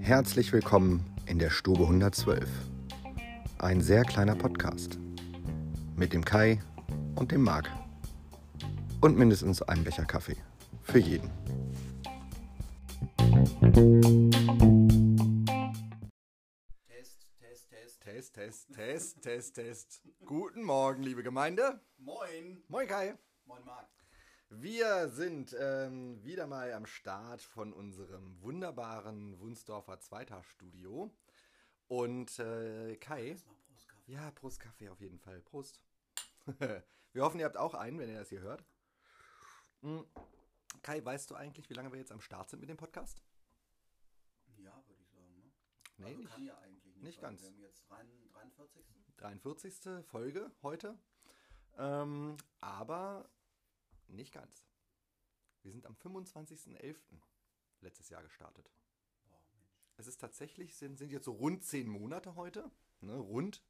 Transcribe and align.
Herzlich 0.00 0.52
willkommen 0.52 1.04
in 1.26 1.40
der 1.40 1.50
Stube 1.50 1.82
112. 1.82 2.48
Ein 3.58 3.80
sehr 3.80 4.04
kleiner 4.04 4.36
Podcast. 4.36 5.00
Mit 5.96 6.12
dem 6.12 6.24
Kai 6.24 6.60
und 7.16 7.32
dem 7.32 7.42
Marc. 7.42 7.68
Und 9.00 9.18
mindestens 9.18 9.60
einem 9.60 9.82
Becher 9.82 10.04
Kaffee. 10.04 10.36
Für 10.82 11.00
jeden. 11.00 11.30
Test, 16.86 17.26
Test, 17.40 17.70
Test. 18.00 18.00
Test, 18.00 18.34
Test, 18.34 18.72
Test, 18.72 19.22
Test, 19.22 19.54
Test. 19.56 20.02
Guten 20.24 20.62
Morgen, 20.62 21.02
liebe 21.02 21.24
Gemeinde. 21.24 21.80
Moin. 21.98 22.62
Moin 22.68 22.86
Kai. 22.86 23.14
Moin, 23.46 23.64
Marc. 23.64 23.93
Wir 24.60 25.08
sind 25.08 25.54
ähm, 25.58 26.22
wieder 26.22 26.46
mal 26.46 26.72
am 26.72 26.86
Start 26.86 27.42
von 27.42 27.72
unserem 27.72 28.40
wunderbaren 28.40 29.38
Wunsdorfer 29.40 29.98
Zweiter-Studio. 29.98 31.10
Und 31.88 32.38
äh, 32.38 32.96
Kai, 32.96 33.30
Erstmal 33.30 33.56
Prost, 33.56 33.88
Kaffee. 33.88 34.12
ja, 34.12 34.30
Prost 34.30 34.60
Kaffee 34.60 34.88
auf 34.90 35.00
jeden 35.00 35.18
Fall. 35.18 35.40
Prost. 35.40 35.80
wir 36.58 37.22
hoffen, 37.22 37.40
ihr 37.40 37.46
habt 37.46 37.56
auch 37.56 37.74
einen, 37.74 37.98
wenn 37.98 38.08
ihr 38.08 38.18
das 38.18 38.28
hier 38.28 38.42
hört. 38.42 38.64
Mm. 39.80 40.00
Kai, 40.82 41.04
weißt 41.04 41.30
du 41.30 41.34
eigentlich, 41.34 41.68
wie 41.68 41.74
lange 41.74 41.90
wir 41.90 41.98
jetzt 41.98 42.12
am 42.12 42.20
Start 42.20 42.48
sind 42.48 42.60
mit 42.60 42.68
dem 42.68 42.76
Podcast? 42.76 43.22
Ja, 44.58 44.82
würde 44.86 45.02
ich 45.02 45.10
sagen. 45.10 45.34
Ne? 45.34 45.52
Nee, 45.96 46.04
also 46.06 46.18
nicht. 46.18 46.30
kann 46.30 46.42
ja 46.44 46.58
eigentlich 46.58 46.94
nicht. 46.94 47.02
nicht 47.02 47.20
ganz. 47.20 47.42
Wir 47.42 47.48
haben 47.48 47.58
jetzt 47.58 47.90
rein 47.90 48.08
43. 48.32 48.86
43. 49.16 50.04
Folge 50.06 50.52
heute. 50.62 50.96
Ähm, 51.76 52.36
aber 52.60 53.28
nicht 54.08 54.32
ganz. 54.32 54.66
Wir 55.62 55.72
sind 55.72 55.86
am 55.86 55.94
25.11. 55.94 56.96
letztes 57.80 58.08
Jahr 58.10 58.22
gestartet. 58.22 58.70
Boah, 59.24 59.40
Mensch. 59.54 59.80
Es 59.96 60.06
ist 60.06 60.20
tatsächlich, 60.20 60.76
sind, 60.76 60.98
sind 60.98 61.10
jetzt 61.10 61.24
so 61.24 61.32
rund 61.32 61.64
zehn 61.64 61.88
Monate 61.88 62.34
heute. 62.34 62.70
Ne, 63.00 63.16
rund. 63.16 63.62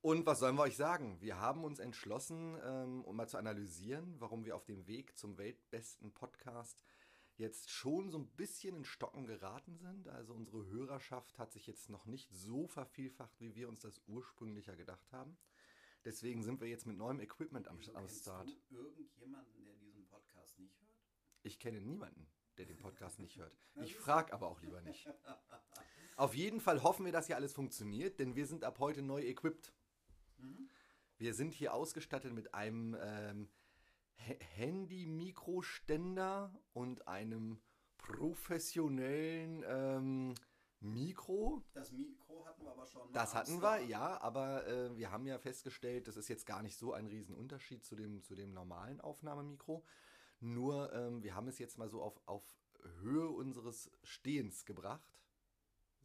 Und 0.00 0.26
was 0.26 0.38
sollen 0.38 0.56
wir 0.56 0.62
euch 0.62 0.76
sagen? 0.76 1.20
Wir 1.20 1.40
haben 1.40 1.64
uns 1.64 1.78
entschlossen, 1.78 2.56
ähm, 2.62 3.04
um 3.04 3.16
mal 3.16 3.28
zu 3.28 3.38
analysieren, 3.38 4.14
warum 4.20 4.44
wir 4.44 4.54
auf 4.54 4.64
dem 4.64 4.86
Weg 4.86 5.18
zum 5.18 5.36
weltbesten 5.36 6.12
Podcast 6.12 6.84
jetzt 7.36 7.70
schon 7.70 8.10
so 8.10 8.18
ein 8.18 8.28
bisschen 8.28 8.76
in 8.76 8.84
Stocken 8.84 9.26
geraten 9.26 9.76
sind. 9.78 10.08
Also 10.08 10.32
unsere 10.32 10.66
Hörerschaft 10.66 11.38
hat 11.38 11.52
sich 11.52 11.66
jetzt 11.66 11.90
noch 11.90 12.06
nicht 12.06 12.32
so 12.32 12.66
vervielfacht, 12.66 13.40
wie 13.40 13.54
wir 13.54 13.68
uns 13.68 13.80
das 13.80 14.00
ursprünglicher 14.06 14.76
gedacht 14.76 15.12
haben. 15.12 15.36
Deswegen 16.06 16.42
sind 16.44 16.60
wir 16.60 16.68
jetzt 16.68 16.86
mit 16.86 16.96
neuem 16.96 17.20
Equipment 17.20 17.66
am, 17.68 17.78
am 17.94 18.08
Start. 18.08 18.48
Du 18.70 18.76
irgendjemanden, 18.76 19.64
der 19.66 19.74
diesen 19.74 20.06
Podcast 20.06 20.58
nicht 20.60 20.80
hört? 20.80 20.94
Ich 21.42 21.58
kenne 21.58 21.80
niemanden, 21.80 22.28
der 22.58 22.64
den 22.66 22.78
Podcast 22.78 23.18
nicht 23.18 23.36
hört. 23.36 23.54
Ich 23.82 23.94
frage 23.96 24.32
aber 24.32 24.46
auch 24.48 24.62
lieber 24.62 24.80
nicht. 24.80 25.06
Auf 26.16 26.34
jeden 26.34 26.60
Fall 26.60 26.82
hoffen 26.82 27.04
wir, 27.04 27.12
dass 27.12 27.26
hier 27.26 27.34
alles 27.36 27.52
funktioniert, 27.52 28.18
denn 28.20 28.36
wir 28.36 28.46
sind 28.46 28.62
ab 28.64 28.78
heute 28.78 29.02
neu 29.02 29.20
equipped. 29.20 29.74
Mhm. 30.38 30.70
Wir 31.18 31.34
sind 31.34 31.52
hier 31.54 31.74
ausgestattet 31.74 32.32
mit 32.32 32.54
einem 32.54 32.96
ähm, 33.00 33.48
Ha- 34.18 34.38
Handy-Mikroständer 34.54 36.52
und 36.72 37.06
einem 37.08 37.60
professionellen 37.98 39.64
ähm, 39.66 40.34
Mikro. 40.80 41.62
Das 41.72 41.92
Mikro 41.92 42.44
hatten 42.46 42.64
wir 42.64 42.72
aber 42.72 42.86
schon. 42.86 43.12
Das 43.12 43.34
hatten 43.34 43.62
wir, 43.62 43.80
ja, 43.80 44.20
aber 44.20 44.66
äh, 44.66 44.96
wir 44.96 45.10
haben 45.10 45.26
ja 45.26 45.38
festgestellt, 45.38 46.08
das 46.08 46.16
ist 46.16 46.28
jetzt 46.28 46.46
gar 46.46 46.62
nicht 46.62 46.76
so 46.76 46.92
ein 46.92 47.06
Riesenunterschied 47.06 47.84
zu 47.84 47.96
dem, 47.96 48.22
zu 48.22 48.34
dem 48.34 48.52
normalen 48.52 49.00
Aufnahmemikro. 49.00 49.84
Nur 50.40 50.92
ähm, 50.92 51.22
wir 51.22 51.34
haben 51.34 51.48
es 51.48 51.58
jetzt 51.58 51.78
mal 51.78 51.88
so 51.88 52.02
auf, 52.02 52.20
auf 52.26 52.44
Höhe 53.00 53.28
unseres 53.28 53.90
Stehens 54.02 54.64
gebracht, 54.64 55.18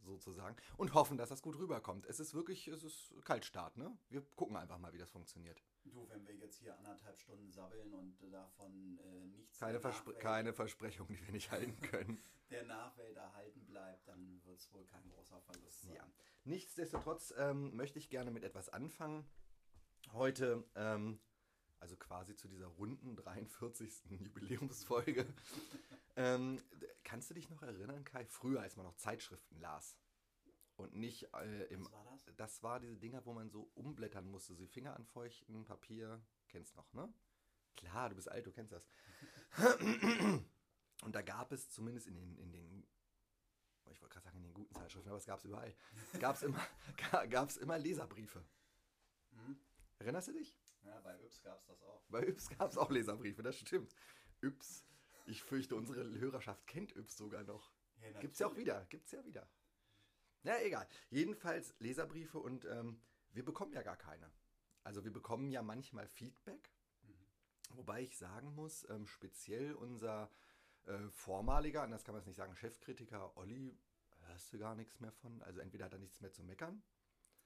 sozusagen, 0.02 0.56
und 0.76 0.94
hoffen, 0.94 1.16
dass 1.16 1.28
das 1.28 1.42
gut 1.42 1.58
rüberkommt. 1.58 2.06
Es 2.06 2.18
ist 2.18 2.34
wirklich, 2.34 2.68
es 2.68 2.82
ist 2.82 3.14
Kaltstart, 3.24 3.76
ne? 3.76 3.96
Wir 4.08 4.22
gucken 4.22 4.56
einfach 4.56 4.78
mal, 4.78 4.92
wie 4.92 4.98
das 4.98 5.10
funktioniert. 5.10 5.62
Du, 5.84 6.08
wenn 6.08 6.26
wir 6.26 6.34
jetzt 6.34 6.58
hier 6.58 6.76
anderthalb 6.78 7.18
Stunden 7.18 7.50
sabbeln 7.50 7.92
und 7.92 8.16
davon 8.32 8.98
äh, 8.98 9.24
nichts 9.26 9.58
Keine, 9.58 9.80
Verspre 9.80 10.14
keine 10.14 10.52
Versprechung, 10.52 11.08
die 11.08 11.20
wir 11.20 11.32
nicht 11.32 11.50
halten 11.50 11.78
können. 11.80 12.22
der 12.50 12.64
Nachwelt 12.64 13.16
erhalten 13.16 13.64
bleibt, 13.66 14.06
dann 14.06 14.40
wird 14.44 14.58
es 14.58 14.72
wohl 14.72 14.84
kein 14.84 15.08
großer 15.08 15.40
Verlust 15.40 15.82
sein. 15.82 15.94
Ja. 15.94 16.06
Nichtsdestotrotz 16.44 17.34
ähm, 17.36 17.74
möchte 17.74 17.98
ich 17.98 18.10
gerne 18.10 18.30
mit 18.30 18.44
etwas 18.44 18.68
anfangen. 18.68 19.28
Heute, 20.12 20.64
ähm, 20.74 21.20
also 21.78 21.96
quasi 21.96 22.36
zu 22.36 22.48
dieser 22.48 22.66
runden 22.66 23.16
43. 23.16 24.04
Jubiläumsfolge. 24.10 25.26
ähm, 26.16 26.60
kannst 27.04 27.30
du 27.30 27.34
dich 27.34 27.48
noch 27.48 27.62
erinnern, 27.62 28.04
Kai, 28.04 28.24
früher, 28.26 28.60
als 28.60 28.76
man 28.76 28.86
noch 28.86 28.96
Zeitschriften 28.96 29.58
las? 29.58 29.96
Und 30.82 30.96
nicht 30.96 31.32
äh, 31.34 31.64
im. 31.66 31.84
Was 31.84 31.92
war 31.92 32.04
das? 32.04 32.36
Das 32.36 32.62
war 32.62 32.80
diese 32.80 32.96
Dinger, 32.96 33.24
wo 33.24 33.32
man 33.32 33.50
so 33.50 33.70
umblättern 33.74 34.26
musste, 34.26 34.54
so 34.54 34.66
Finger 34.66 34.96
anfeuchten, 34.96 35.64
Papier. 35.64 36.20
Kennst 36.48 36.76
noch, 36.76 36.92
ne? 36.92 37.12
Klar, 37.76 38.10
du 38.10 38.16
bist 38.16 38.30
alt, 38.30 38.46
du 38.46 38.52
kennst 38.52 38.72
das. 38.72 38.88
Und 41.02 41.14
da 41.14 41.22
gab 41.22 41.52
es 41.52 41.70
zumindest 41.70 42.06
in 42.06 42.14
den, 42.14 42.36
in 42.36 42.52
den 42.52 42.86
ich 43.90 44.00
wollte 44.00 44.14
gerade 44.14 44.24
sagen 44.24 44.38
in 44.38 44.44
den 44.44 44.54
guten 44.54 44.74
Zeitschriften, 44.74 45.08
aber 45.08 45.18
es 45.18 45.26
gab 45.26 45.38
es 45.38 45.44
überall. 45.44 45.74
Gab 46.18 46.36
es 46.36 46.42
immer, 46.42 46.66
gab's 47.30 47.56
immer 47.56 47.78
Leserbriefe. 47.78 48.44
Mhm. 49.32 49.58
Erinnerst 49.98 50.28
du 50.28 50.32
dich? 50.32 50.58
Ja, 50.82 50.98
bei 51.00 51.14
Yps 51.20 51.42
gab 51.42 51.58
es 51.60 51.66
das 51.66 51.82
auch. 51.82 52.02
Bei 52.08 52.26
Yps 52.26 52.48
gab 52.48 52.70
es 52.70 52.76
auch 52.76 52.90
Leserbriefe, 52.90 53.42
das 53.42 53.56
stimmt. 53.58 53.94
Yps, 54.40 54.86
ich 55.26 55.42
fürchte, 55.42 55.76
unsere 55.76 56.18
Hörerschaft 56.18 56.66
kennt 56.66 56.96
Yps 56.96 57.16
sogar 57.16 57.44
noch. 57.44 57.72
Ja, 58.00 58.18
Gibt's 58.20 58.38
ja 58.38 58.48
auch 58.48 58.56
wieder, 58.56 58.84
gibt's 58.86 59.12
ja 59.12 59.24
wieder. 59.24 59.48
Na, 60.42 60.60
egal. 60.62 60.86
Jedenfalls 61.10 61.74
Leserbriefe 61.78 62.38
und 62.38 62.64
ähm, 62.64 63.00
wir 63.32 63.44
bekommen 63.44 63.72
ja 63.72 63.82
gar 63.82 63.96
keine. 63.96 64.30
Also 64.82 65.04
wir 65.04 65.12
bekommen 65.12 65.50
ja 65.50 65.62
manchmal 65.62 66.06
Feedback, 66.08 66.70
Mhm. 67.04 67.26
wobei 67.76 68.02
ich 68.02 68.16
sagen 68.18 68.54
muss, 68.54 68.88
ähm, 68.90 69.06
speziell 69.06 69.74
unser 69.74 70.30
äh, 70.84 71.08
vormaliger, 71.10 71.82
anders 71.82 72.02
kann 72.04 72.14
man 72.14 72.20
es 72.20 72.26
nicht 72.26 72.36
sagen, 72.36 72.56
Chefkritiker 72.56 73.36
Olli, 73.36 73.76
hörst 74.26 74.52
du 74.52 74.58
gar 74.58 74.74
nichts 74.74 74.98
mehr 75.00 75.12
von. 75.12 75.40
Also 75.42 75.60
entweder 75.60 75.84
hat 75.84 75.92
er 75.92 75.98
nichts 76.00 76.20
mehr 76.20 76.32
zu 76.32 76.42
meckern 76.42 76.82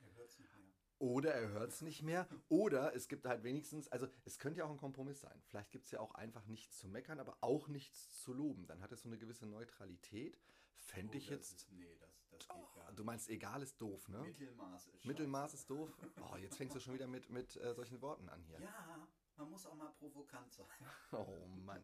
Er 0.01 0.15
hört's 0.15 0.39
nicht 0.39 0.55
mehr. 0.57 0.73
oder 0.99 1.35
er 1.35 1.49
hört 1.51 1.71
es 1.73 1.83
nicht 1.83 2.03
mehr. 2.03 2.27
Oder 2.49 2.95
es 2.95 3.09
gibt 3.09 3.27
halt 3.27 3.43
wenigstens, 3.45 3.89
also 3.89 4.09
es 4.25 4.39
könnte 4.39 4.61
ja 4.61 4.65
auch 4.67 4.71
ein 4.71 4.79
Kompromiss 4.79 5.21
sein. 5.21 5.39
Vielleicht 5.49 5.71
gibt 5.71 5.85
es 5.85 5.91
ja 5.91 6.01
auch 6.01 6.15
einfach 6.15 6.47
nichts 6.47 6.79
zu 6.79 6.89
meckern, 6.89 7.21
aber 7.21 7.37
auch 7.43 7.69
nichts 7.69 8.19
zu 8.23 8.33
loben. 8.33 8.67
Dann 8.67 8.81
hat 8.81 8.93
es 8.93 9.03
so 9.03 9.09
eine 9.11 9.19
gewisse 9.19 9.47
Neutralität. 9.47 10.39
Fände 10.79 11.15
Oh, 11.15 11.19
ich 11.19 11.29
jetzt. 11.29 11.53
Ist, 11.53 11.73
nee, 11.73 11.97
das, 12.39 12.49
geht 12.49 12.57
nicht. 12.57 12.99
Du 12.99 13.05
meinst, 13.05 13.29
egal 13.29 13.63
ist 13.63 13.81
doof, 13.81 14.09
ne? 14.09 14.21
Mittelmaß 14.23 14.87
ist 14.89 15.05
Mittelmaß 15.05 15.51
scheiße. 15.51 15.57
ist 15.57 15.71
doof. 15.71 15.91
Oh, 16.21 16.37
jetzt 16.37 16.57
fängst 16.57 16.75
du 16.75 16.81
schon 16.81 16.95
wieder 16.95 17.07
mit, 17.07 17.31
mit 17.31 17.57
äh, 17.57 17.75
solchen 17.75 18.01
Worten 18.01 18.29
an 18.29 18.43
hier. 18.43 18.61
Ja, 18.61 19.07
man 19.37 19.51
muss 19.51 19.67
auch 19.67 19.75
mal 19.75 19.91
provokant 19.99 20.53
sein. 20.53 20.67
Oh 21.13 21.47
Mann. 21.65 21.83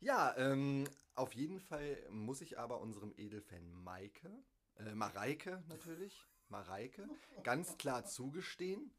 Ja, 0.00 0.36
ähm, 0.36 0.84
auf 1.14 1.32
jeden 1.32 1.58
Fall 1.58 1.98
muss 2.10 2.40
ich 2.40 2.58
aber 2.58 2.80
unserem 2.80 3.12
Edelfan 3.16 3.72
Maike, 3.72 4.30
äh, 4.76 4.94
Mareike 4.94 5.64
natürlich, 5.68 6.26
Mareike, 6.48 7.08
ganz 7.42 7.78
klar 7.78 8.04
zugestehen, 8.04 8.94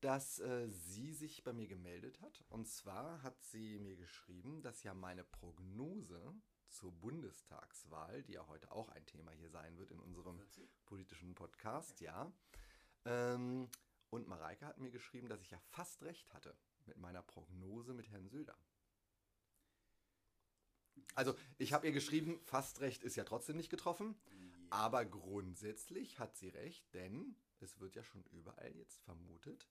dass 0.00 0.38
äh, 0.38 0.68
sie 0.68 1.12
sich 1.12 1.42
bei 1.42 1.52
mir 1.52 1.66
gemeldet 1.66 2.20
hat. 2.20 2.44
Und 2.48 2.68
zwar 2.68 3.22
hat 3.22 3.42
sie 3.42 3.78
mir 3.78 3.96
geschrieben, 3.96 4.62
dass 4.62 4.82
ja 4.82 4.94
meine 4.94 5.24
Prognose 5.24 6.34
zur 6.68 6.92
Bundestagswahl, 6.92 8.22
die 8.22 8.32
ja 8.32 8.46
heute 8.48 8.72
auch 8.72 8.88
ein 8.90 9.06
Thema 9.06 9.32
hier 9.32 9.50
sein 9.50 9.78
wird 9.78 9.90
in 9.90 10.00
unserem 10.00 10.38
40? 10.38 10.84
politischen 10.86 11.34
Podcast, 11.34 12.00
ja. 12.00 12.32
Ähm, 13.04 13.68
und 14.10 14.28
Mareike 14.28 14.66
hat 14.66 14.78
mir 14.78 14.90
geschrieben, 14.90 15.28
dass 15.28 15.42
ich 15.42 15.50
ja 15.50 15.58
fast 15.70 16.02
recht 16.02 16.32
hatte 16.32 16.56
mit 16.86 16.96
meiner 16.96 17.22
Prognose 17.22 17.92
mit 17.92 18.08
Herrn 18.10 18.28
Söder. 18.28 18.56
Also, 21.14 21.34
ich 21.58 21.72
habe 21.72 21.86
ihr 21.86 21.92
geschrieben, 21.92 22.40
fast 22.44 22.80
recht 22.80 23.02
ist 23.02 23.16
ja 23.16 23.24
trotzdem 23.24 23.56
nicht 23.56 23.70
getroffen, 23.70 24.16
aber 24.70 25.04
grundsätzlich 25.04 26.18
hat 26.18 26.36
sie 26.36 26.48
recht, 26.48 26.92
denn 26.94 27.36
es 27.60 27.78
wird 27.80 27.96
ja 27.96 28.02
schon 28.02 28.24
überall 28.32 28.74
jetzt 28.76 29.00
vermutet, 29.02 29.68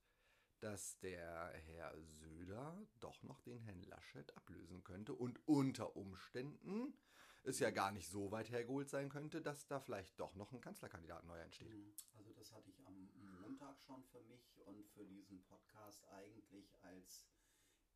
dass 0.59 0.99
der 0.99 1.53
Herr 1.65 1.93
Söder 2.01 2.85
doch 2.99 3.23
noch 3.23 3.39
den 3.41 3.59
Herrn 3.59 3.81
Laschet 3.83 4.35
ablösen 4.35 4.83
könnte 4.83 5.13
und 5.13 5.39
unter 5.47 5.95
Umständen 5.95 6.97
es 7.43 7.59
ja 7.59 7.69
gar 7.69 7.91
nicht 7.91 8.09
so 8.09 8.31
weit 8.31 8.49
hergeholt 8.49 8.89
sein 8.89 9.09
könnte, 9.09 9.41
dass 9.41 9.67
da 9.67 9.79
vielleicht 9.79 10.19
doch 10.19 10.33
noch 10.35 10.51
ein 10.51 10.61
Kanzlerkandidat 10.61 11.25
neu 11.25 11.39
entsteht. 11.39 11.73
Mhm. 11.73 11.95
Also 12.17 12.33
das 12.33 12.51
hatte 12.51 12.71
ich 12.71 12.83
am 12.85 13.11
Montag 13.41 13.79
schon 13.81 14.03
für 14.05 14.21
mich 14.23 14.59
und 14.65 14.87
für 14.87 15.05
diesen 15.05 15.43
Podcast 15.43 16.07
eigentlich 16.09 16.73
als 16.81 17.27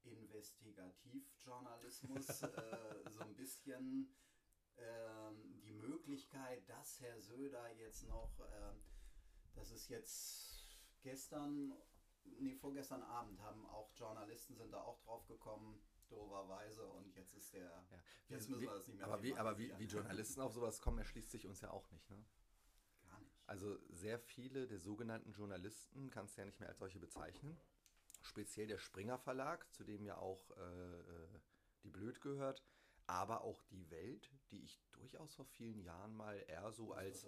Investigativjournalismus 0.04 2.30
äh, 2.44 3.10
so 3.10 3.22
ein 3.22 3.36
bisschen 3.36 4.14
ähm, 4.78 5.60
die 5.62 5.74
Möglichkeit, 5.74 6.70
dass 6.70 7.00
Herr 7.00 7.20
Söder 7.20 7.72
jetzt 7.74 8.04
noch, 8.08 8.40
ähm, 8.40 8.84
das 9.56 9.72
ist 9.72 9.90
jetzt 9.90 10.78
gestern, 11.02 11.74
nee, 12.26 12.56
vorgestern 12.56 13.04
Abend 13.04 13.42
haben 13.42 13.66
auch 13.66 13.92
Journalisten 13.96 14.56
sind 14.56 14.72
da 14.72 14.82
auch 14.82 15.00
drauf 15.00 15.26
gekommen, 15.28 15.82
doverweise 16.10 16.86
und 16.86 17.16
jetzt 17.16 17.34
ist 17.36 17.54
der. 17.54 17.70
Ja. 17.70 18.00
Jetzt 18.30 18.50
müssen 18.50 18.62
wir 18.62 18.72
das 18.72 18.88
nicht 18.88 18.98
mehr 18.98 19.08
aber 19.08 19.24
wie, 19.24 19.36
aber 19.36 19.58
wie, 19.58 19.72
wie. 19.78 19.86
Journalisten 19.86 20.42
auf 20.42 20.54
sowas 20.54 20.82
kommen, 20.82 20.98
erschließt 20.98 21.32
sich 21.32 21.46
uns 21.46 21.62
ja 21.62 21.72
auch 21.72 21.90
nicht. 21.92 22.10
Ne? 22.10 22.26
Gar 23.04 23.20
nicht. 23.20 23.40
Also 23.48 23.78
sehr 23.90 24.20
viele 24.20 24.68
der 24.68 24.80
sogenannten 24.80 25.32
Journalisten 25.32 26.10
kannst 26.10 26.38
du 26.38 26.42
ja 26.42 26.46
nicht 26.46 26.60
mehr 26.60 26.70
als 26.70 26.80
solche 26.80 27.00
bezeichnen. 27.00 27.58
Speziell 28.22 28.68
der 28.68 28.80
Springer 28.80 29.18
Verlag, 29.18 29.72
zu 29.72 29.84
dem 29.84 30.04
ja 30.04 30.18
auch 30.18 30.52
äh, 30.52 31.00
äh, 31.00 31.40
die 31.84 31.90
Blöd 31.90 32.20
gehört, 32.22 32.64
aber 33.10 33.42
auch 33.44 33.64
die 33.64 33.90
Welt, 33.90 34.32
die 34.52 34.64
ich 34.64 34.80
durchaus 34.92 35.34
vor 35.34 35.46
vielen 35.46 35.82
Jahren 35.82 36.16
mal 36.16 36.36
eher 36.48 36.72
so 36.72 36.94
als 36.94 37.28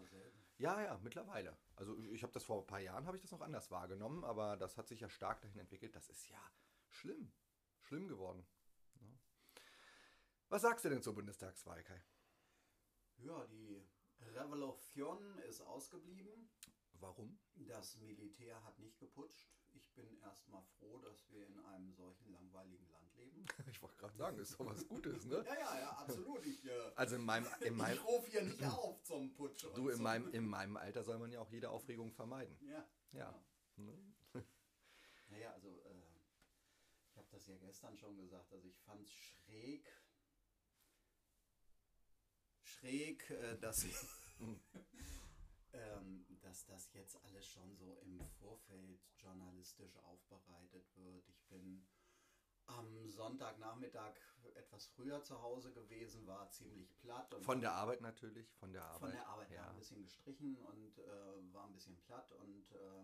ja, 0.58 0.80
ja, 0.80 1.00
mittlerweile. 1.02 1.58
Also 1.76 1.98
ich 1.98 2.22
habe 2.22 2.34
das 2.34 2.44
vor 2.44 2.62
ein 2.62 2.68
paar 2.68 2.80
Jahren 2.80 3.08
habe 3.08 3.18
ich 3.18 3.24
das 3.24 3.32
noch 3.32 3.42
anders 3.42 3.72
wahrgenommen, 3.72 4.24
aber 4.24 4.58
das 4.58 4.78
hat 4.78 4.88
sich 4.88 5.00
ja 5.00 5.10
stark 5.10 5.42
dahin 5.42 5.60
entwickelt. 5.60 5.96
Das 5.96 6.08
ist 6.10 6.30
ja 6.30 6.40
schlimm, 6.88 7.34
schlimm 7.80 8.08
geworden. 8.08 8.46
Ja. 9.00 9.08
Was 10.50 10.62
sagst 10.62 10.86
du 10.86 10.90
denn 10.90 11.02
zur 11.02 11.16
Bundestagswahl, 11.16 11.84
Kai? 11.84 12.04
Ja, 13.18 13.48
die 13.48 13.84
Revolution 14.20 15.40
ist 15.40 15.62
ausgeblieben. 15.62 16.52
Warum? 16.94 17.40
Das 17.56 17.98
Militär 17.98 18.64
hat 18.64 18.78
nicht 18.78 19.00
geputscht. 19.00 19.52
Ich 19.74 19.92
bin 19.94 20.18
erstmal 20.22 20.64
froh, 20.80 21.00
dass 21.00 21.30
wir 21.32 21.46
in 21.48 21.60
einem 21.60 21.94
solchen 21.94 22.32
langweiligen 22.32 22.88
Land 22.90 23.14
leben. 23.16 23.46
Ich 23.68 23.82
wollte 23.82 23.98
gerade 23.98 24.18
sagen, 24.18 24.38
ist 24.40 24.54
doch 24.60 24.66
was 24.66 24.88
Gutes, 24.88 25.26
ne? 25.26 25.44
Ja, 25.46 25.54
ja, 25.54 25.80
ja, 25.80 25.90
absolut. 25.92 26.46
Ich, 26.46 26.64
äh, 26.66 26.92
Also 26.96 27.16
in 27.16 27.24
meinem, 27.24 27.48
in 27.62 27.76
meinem, 27.76 27.98
ich 27.98 28.04
rufe 28.06 28.30
hier 28.30 28.44
nicht 28.44 28.64
auf 28.64 29.02
zum 29.04 29.34
Putsch. 29.34 29.64
du, 29.64 29.90
in 29.90 29.96
zum- 29.96 30.04
meinem, 30.04 30.30
in 30.32 30.46
meinem 30.48 30.78
Alter 30.78 31.04
soll 31.04 31.18
man 31.20 31.32
ja 31.32 31.40
auch 31.40 31.50
jede 31.50 31.70
Aufregung 31.70 32.12
vermeiden. 32.12 32.58
Ja. 32.62 32.88
Ja. 33.14 33.44
genau. 33.76 33.92
Ne? 33.92 34.46
Naja, 35.30 35.52
also 35.54 35.70
äh, 35.70 36.04
ich 37.10 37.18
habe 37.18 37.28
das 37.32 37.48
ja 37.48 37.56
gestern 37.58 37.98
schon 37.98 38.18
gesagt, 38.18 38.52
also 38.52 38.68
ich 38.68 38.78
fand 38.82 39.02
es 39.04 39.12
schräg, 39.12 39.88
schräg, 42.64 43.30
äh, 43.30 43.58
dass, 43.60 43.86
ähm, 44.40 44.60
dass 46.42 46.66
das 46.66 46.92
jetzt 46.94 47.16
alles 47.24 47.46
schon 47.48 47.76
so 47.76 47.98
im 48.04 48.20
Vorfeld 48.40 49.02
journalistisch 49.18 49.98
aufbereitet 49.98 50.86
wird. 50.96 51.28
Ich 51.30 51.44
bin 51.48 51.86
am 52.66 53.08
Sonntagnachmittag 53.08 54.16
etwas 54.56 54.88
früher 54.88 55.22
zu 55.24 55.42
Hause 55.42 55.72
gewesen, 55.72 56.26
war 56.26 56.50
ziemlich 56.50 56.98
platt. 57.00 57.36
Von 57.42 57.62
der 57.62 57.74
Arbeit 57.74 58.02
natürlich, 58.02 58.52
von 58.56 58.72
der 58.72 58.84
Arbeit. 58.84 59.00
von 59.00 59.12
der 59.12 59.28
Arbeit 59.28 59.52
ja. 59.52 59.70
ein 59.70 59.76
bisschen 59.76 60.04
gestrichen 60.04 60.58
und 60.58 60.98
äh, 61.00 61.54
war 61.54 61.66
ein 61.66 61.74
bisschen 61.74 61.98
platt 62.02 62.32
und 62.32 62.72
äh, 62.72 63.04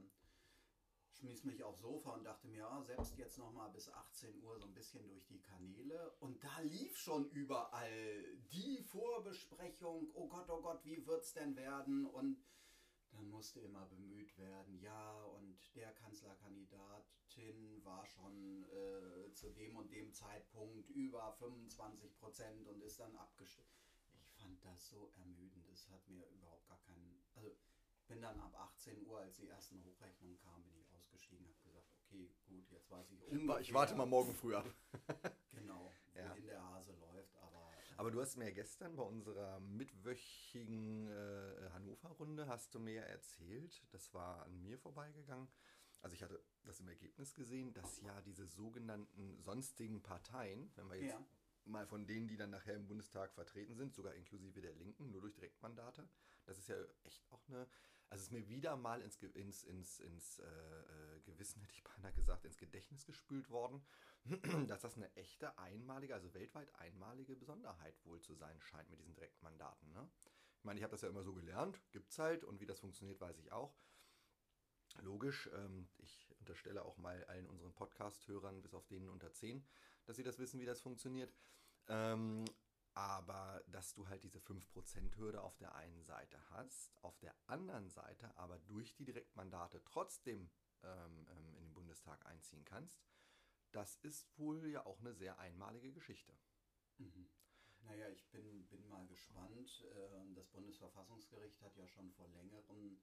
schmiss 1.12 1.44
mich 1.44 1.64
aufs 1.64 1.82
Sofa 1.82 2.12
und 2.12 2.24
dachte 2.24 2.48
mir, 2.48 2.60
ja, 2.60 2.82
selbst 2.82 3.18
jetzt 3.18 3.38
noch 3.38 3.52
mal 3.52 3.70
bis 3.70 3.90
18 3.90 4.42
Uhr 4.42 4.58
so 4.58 4.66
ein 4.68 4.74
bisschen 4.74 5.08
durch 5.08 5.26
die 5.26 5.42
Kanäle 5.42 6.12
und 6.20 6.44
da 6.44 6.60
lief 6.62 6.98
schon 6.98 7.30
überall 7.32 8.24
die 8.52 8.84
Vorbesprechung, 8.84 10.10
oh 10.14 10.28
Gott, 10.28 10.50
oh 10.50 10.62
Gott, 10.62 10.84
wie 10.86 11.06
wird's 11.06 11.34
denn 11.34 11.56
werden 11.56 12.06
und 12.06 12.44
dann 13.18 13.30
musste 13.30 13.60
immer 13.62 13.86
bemüht 13.88 14.38
werden, 14.38 14.80
ja, 14.80 15.24
und 15.24 15.58
der 15.76 15.92
Kanzlerkandidatin 15.94 17.84
war 17.84 18.06
schon 18.06 18.64
äh, 18.66 19.34
zu 19.34 19.50
dem 19.50 19.76
und 19.76 19.92
dem 19.92 20.14
Zeitpunkt 20.14 20.88
über 20.92 21.32
25 21.34 22.16
Prozent 22.16 22.68
und 22.68 22.82
ist 22.84 23.00
dann 23.00 23.16
abgestimmt. 23.16 23.68
Ich 24.22 24.34
fand 24.36 24.64
das 24.64 24.88
so 24.90 25.12
ermüdend. 25.18 25.68
Es 25.70 25.90
hat 25.90 26.08
mir 26.08 26.26
überhaupt 26.30 26.68
gar 26.68 26.80
keinen. 26.82 27.20
Also 27.34 27.56
bin 28.08 28.22
dann 28.22 28.40
ab 28.40 28.54
18 28.56 29.04
Uhr, 29.06 29.20
als 29.20 29.36
die 29.38 29.48
ersten 29.48 29.84
Hochrechnungen 29.84 30.38
kamen, 30.38 30.64
bin 30.66 30.80
ich 30.80 30.94
ausgestiegen, 30.94 31.48
habe 31.48 31.58
gesagt, 31.64 31.92
okay, 32.06 32.30
gut, 32.48 32.70
jetzt 32.70 32.90
weiß 32.90 33.12
ich. 33.12 33.22
Ich 33.62 33.74
warte 33.74 33.96
mal 33.96 34.06
morgen 34.06 34.34
früh 34.36 34.56
ab. 34.56 34.66
Genau, 35.52 35.92
Ja. 36.14 36.30
wohin 36.32 36.46
der 36.46 36.64
Hase 36.64 36.67
läuft, 36.67 36.67
aber. 37.98 38.12
du 38.12 38.22
hast 38.22 38.38
mir 38.38 38.46
ja 38.46 38.52
gestern 38.52 38.96
bei 38.96 39.04
unserer 39.04 39.60
mitwöchigen 39.60 41.08
äh, 41.08 41.70
Hannover-Runde 41.74 42.48
hast 42.48 42.74
du 42.76 42.80
mir 42.80 42.94
ja 42.94 43.02
erzählt, 43.04 43.86
das 43.92 44.14
war 44.14 44.44
an 44.44 44.62
mir 44.62 44.78
vorbeigegangen. 44.78 45.48
Also 46.02 46.14
ich 46.14 46.22
hatte 46.24 46.42
das 46.64 46.80
im 46.80 46.88
Ergebnis 46.88 47.34
gesehen, 47.34 47.74
dass 47.74 48.00
ja 48.02 48.22
diese 48.22 48.46
sogenannten 48.46 49.42
sonstigen 49.42 50.02
Parteien, 50.04 50.72
wenn 50.76 50.88
wir 50.90 50.96
jetzt 51.02 51.14
Ja. 51.14 51.26
mal 51.66 51.88
von 51.88 52.06
denen, 52.06 52.28
die 52.28 52.38
dann 52.38 52.52
nachher 52.52 52.76
im 52.76 52.88
Bundestag 52.88 53.34
vertreten 53.34 53.76
sind, 53.76 53.94
sogar 53.96 54.14
inklusive 54.14 54.62
der 54.62 54.74
Linken, 54.74 55.10
nur 55.12 55.22
durch 55.22 55.34
Direktmandate, 55.34 56.08
das 56.46 56.58
ist 56.60 56.70
ja 56.70 56.76
echt 57.04 57.26
auch 57.32 57.46
eine, 57.50 57.68
also 58.10 58.22
es 58.22 58.28
ist 58.28 58.32
mir 58.32 58.48
wieder 58.48 58.78
mal 58.78 59.02
ins, 59.02 59.18
ins, 59.22 59.64
ins, 59.64 60.00
ins 60.00 60.40
äh, 60.40 60.46
äh, 60.46 61.20
Gewissen, 61.26 61.62
hätte 61.62 61.74
ich 61.74 61.84
beinahe 61.84 62.14
gesagt, 62.14 62.46
ins 62.46 62.58
Gedächtnis 62.58 63.06
gespült 63.06 63.50
worden, 63.50 63.86
dass 64.68 64.82
das 64.82 64.96
eine 64.96 65.14
echte 65.16 65.58
einmalige, 65.58 66.14
also 66.14 66.34
weltweit 66.34 66.74
einmalige 66.76 67.36
Besonderheit 67.36 67.96
wohl 68.06 68.22
zu 68.22 68.34
sein 68.34 68.60
scheint 68.62 68.90
mit 68.90 69.00
diesen 69.00 69.14
Direktmandaten. 69.14 69.92
Ne? 69.92 70.10
Ich 70.58 70.64
meine, 70.64 70.80
ich 70.80 70.84
habe 70.84 70.92
das 70.92 71.02
ja 71.02 71.10
immer 71.10 71.24
so 71.24 71.34
gelernt, 71.34 71.82
gibt's 71.92 72.18
halt 72.18 72.44
und 72.44 72.62
wie 72.62 72.66
das 72.66 72.80
funktioniert, 72.80 73.20
weiß 73.20 73.38
ich 73.40 73.52
auch. 73.52 73.76
Logisch, 75.02 75.50
ähm, 75.54 75.90
ich 75.98 76.34
unterstelle 76.40 76.84
auch 76.84 76.98
mal 76.98 77.24
allen 77.26 77.46
unseren 77.48 77.74
Podcast-Hörern, 77.74 78.62
bis 78.62 78.74
auf 78.74 78.88
denen 78.88 79.10
unter 79.10 79.32
10, 79.32 79.66
dass 80.06 80.16
sie 80.16 80.24
das 80.24 80.40
wissen, 80.40 80.60
wie 80.60 80.66
das 80.66 80.82
funktioniert. 80.82 81.34
Ähm, 81.88 82.46
aber 82.98 83.64
dass 83.68 83.94
du 83.94 84.08
halt 84.08 84.24
diese 84.24 84.40
5%-Hürde 84.40 85.44
auf 85.44 85.56
der 85.58 85.76
einen 85.76 86.04
Seite 86.04 86.42
hast, 86.50 86.98
auf 87.04 87.16
der 87.20 87.36
anderen 87.46 87.90
Seite 87.92 88.36
aber 88.38 88.58
durch 88.58 88.96
die 88.96 89.06
Direktmandate 89.06 89.84
trotzdem 89.84 90.50
ähm, 90.82 91.28
ähm, 91.30 91.56
in 91.58 91.66
den 91.66 91.74
Bundestag 91.76 92.26
einziehen 92.26 92.66
kannst, 92.66 93.06
das 93.72 93.98
ist 93.98 94.36
wohl 94.40 94.66
ja 94.66 94.84
auch 94.84 95.00
eine 95.00 95.14
sehr 95.14 95.38
einmalige 95.38 95.92
Geschichte. 95.92 96.34
Mhm. 96.98 97.30
Naja, 97.82 98.10
ich 98.10 98.28
bin, 98.32 98.66
bin 98.66 98.88
mal 98.90 99.06
gespannt. 99.06 99.86
Ähm, 99.94 100.34
Das 100.34 100.48
Bundesverfassungsgericht 100.48 101.62
hat 101.62 101.76
ja 101.78 101.88
schon 101.88 102.10
vor 102.14 102.28
längerem 102.30 103.00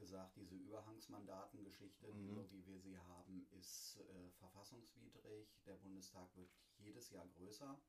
gesagt, 0.00 0.36
diese 0.36 0.56
Überhangsmandatengeschichte, 0.56 2.12
Mhm. 2.12 2.34
so 2.34 2.50
wie 2.50 2.66
wir 2.66 2.78
sie 2.80 2.98
haben, 2.98 3.46
ist 3.52 3.98
äh, 4.00 4.30
verfassungswidrig. 4.30 5.62
Der 5.66 5.76
Bundestag 5.76 6.34
wird 6.36 6.50
jedes 6.78 7.10
Jahr 7.10 7.28
größer. 7.28 7.80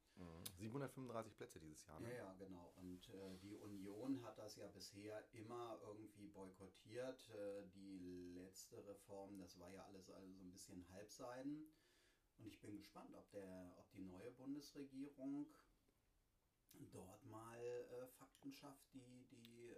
735 0.58 1.36
Plätze 1.36 1.60
dieses 1.60 1.84
Jahr. 1.86 2.00
Ja, 2.02 2.08
Ne? 2.08 2.16
ja, 2.16 2.34
genau. 2.34 2.74
Und 2.75 3.10
äh, 3.10 3.38
die 3.38 3.56
Union 3.56 4.22
hat 4.24 4.38
das 4.38 4.58
ja 4.58 4.68
bisher 4.68 5.25
immer 5.34 5.80
irgendwie 5.81 6.28
boykottiert. 6.28 7.30
Äh, 7.30 7.68
die 7.69 8.34
letzte 8.34 8.86
Reform, 8.86 9.40
das 9.40 9.58
war 9.58 9.72
ja 9.72 9.84
alles 9.86 10.10
also 10.10 10.31
so 10.34 10.44
ein 10.44 10.52
bisschen 10.52 10.88
Halbseiden. 10.90 11.74
Und 12.38 12.46
ich 12.48 12.60
bin 12.60 12.75
gespannt, 12.75 13.13
ob, 13.16 13.30
der, 13.31 13.74
ob 13.78 13.90
die 13.92 14.02
neue 14.02 14.31
Bundesregierung 14.31 15.48
dort 16.91 17.24
mal 17.25 17.60
äh, 17.63 18.08
Fakten 18.08 18.51
schafft, 18.51 18.94
die 18.94 19.00
die, 19.01 19.25
die 19.30 19.75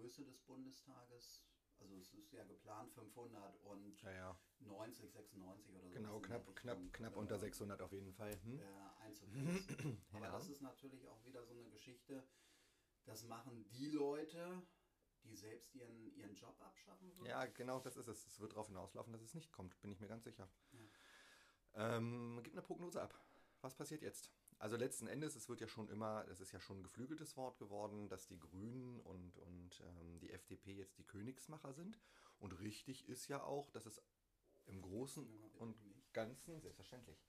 Größe 0.00 0.24
des 0.24 0.40
Bundestages, 0.40 1.44
also 1.78 1.94
es 1.96 2.14
ist 2.14 2.32
ja 2.32 2.42
geplant 2.44 2.90
590, 2.92 4.02
Ja, 4.02 4.12
ja. 4.12 4.38
96 4.60 5.68
oder 5.68 5.80
so. 5.82 5.90
Genau, 5.90 6.20
knapp, 6.20 6.56
knapp, 6.56 6.92
knapp 6.92 7.16
unter 7.16 7.38
600 7.38 7.82
auf 7.82 7.92
jeden 7.92 8.12
Fall. 8.14 8.40
Hm? 8.42 8.60
äh. 8.60 9.96
Aber 10.12 10.26
Ja. 10.26 10.32
das 10.32 10.48
ist 10.48 10.62
natürlich 10.62 11.06
auch 11.08 11.22
wieder 11.24 11.44
so 11.44 11.52
eine 11.52 11.68
Geschichte, 11.68 12.26
das 13.04 13.24
machen 13.24 13.68
die 13.72 13.90
Leute, 13.90 14.62
die 15.24 15.36
selbst 15.36 15.74
ihren, 15.74 16.14
ihren 16.14 16.34
Job 16.34 16.58
abschaffen 16.62 17.14
würden. 17.16 17.26
Ja, 17.26 17.44
genau, 17.46 17.80
das 17.80 17.96
ist 17.96 18.08
es. 18.08 18.26
Es 18.26 18.40
wird 18.40 18.52
darauf 18.52 18.68
hinauslaufen, 18.68 19.12
dass 19.12 19.22
es 19.22 19.34
nicht 19.34 19.52
kommt, 19.52 19.78
bin 19.82 19.92
ich 19.92 20.00
mir 20.00 20.08
ganz 20.08 20.24
sicher. 20.24 20.48
Ja. 20.72 21.96
Ähm, 21.96 22.40
gib 22.42 22.54
eine 22.54 22.62
Prognose 22.62 23.02
ab. 23.02 23.14
Was 23.60 23.74
passiert 23.74 24.00
jetzt? 24.02 24.32
Also 24.60 24.76
letzten 24.76 25.06
Endes, 25.06 25.36
es 25.36 25.48
wird 25.48 25.60
ja 25.60 25.66
schon 25.66 25.88
immer, 25.88 26.26
es 26.28 26.40
ist 26.40 26.52
ja 26.52 26.60
schon 26.60 26.80
ein 26.80 26.82
geflügeltes 26.82 27.36
Wort 27.36 27.58
geworden, 27.58 28.08
dass 28.08 28.26
die 28.26 28.38
Grünen 28.38 29.00
und, 29.00 29.38
und 29.38 29.80
ähm, 29.80 30.20
die 30.20 30.30
FDP 30.30 30.74
jetzt 30.74 30.98
die 30.98 31.04
Königsmacher 31.04 31.72
sind. 31.72 31.98
Und 32.38 32.52
richtig 32.60 33.08
ist 33.08 33.28
ja 33.28 33.42
auch, 33.42 33.70
dass 33.70 33.86
es 33.86 34.02
im 34.66 34.80
Großen 34.82 35.26
und. 35.58 35.76
Ganzen, 36.12 36.60
selbstverständlich. 36.60 37.24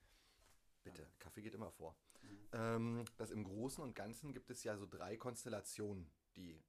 Bitte, 0.84 1.08
Kaffee 1.20 1.44
geht 1.44 1.54
immer 1.54 1.72
vor. 1.72 1.96
Mhm. 2.24 2.48
Ähm, 2.54 3.06
dass 3.18 3.30
im 3.30 3.44
Großen 3.44 3.84
und 3.84 3.96
Ganzen 3.96 4.34
gibt 4.34 4.50
es 4.50 4.64
ja 4.64 4.76
so 4.76 4.88
drei 4.88 5.18
Konstellationen, 5.18 6.10
die 6.36 6.60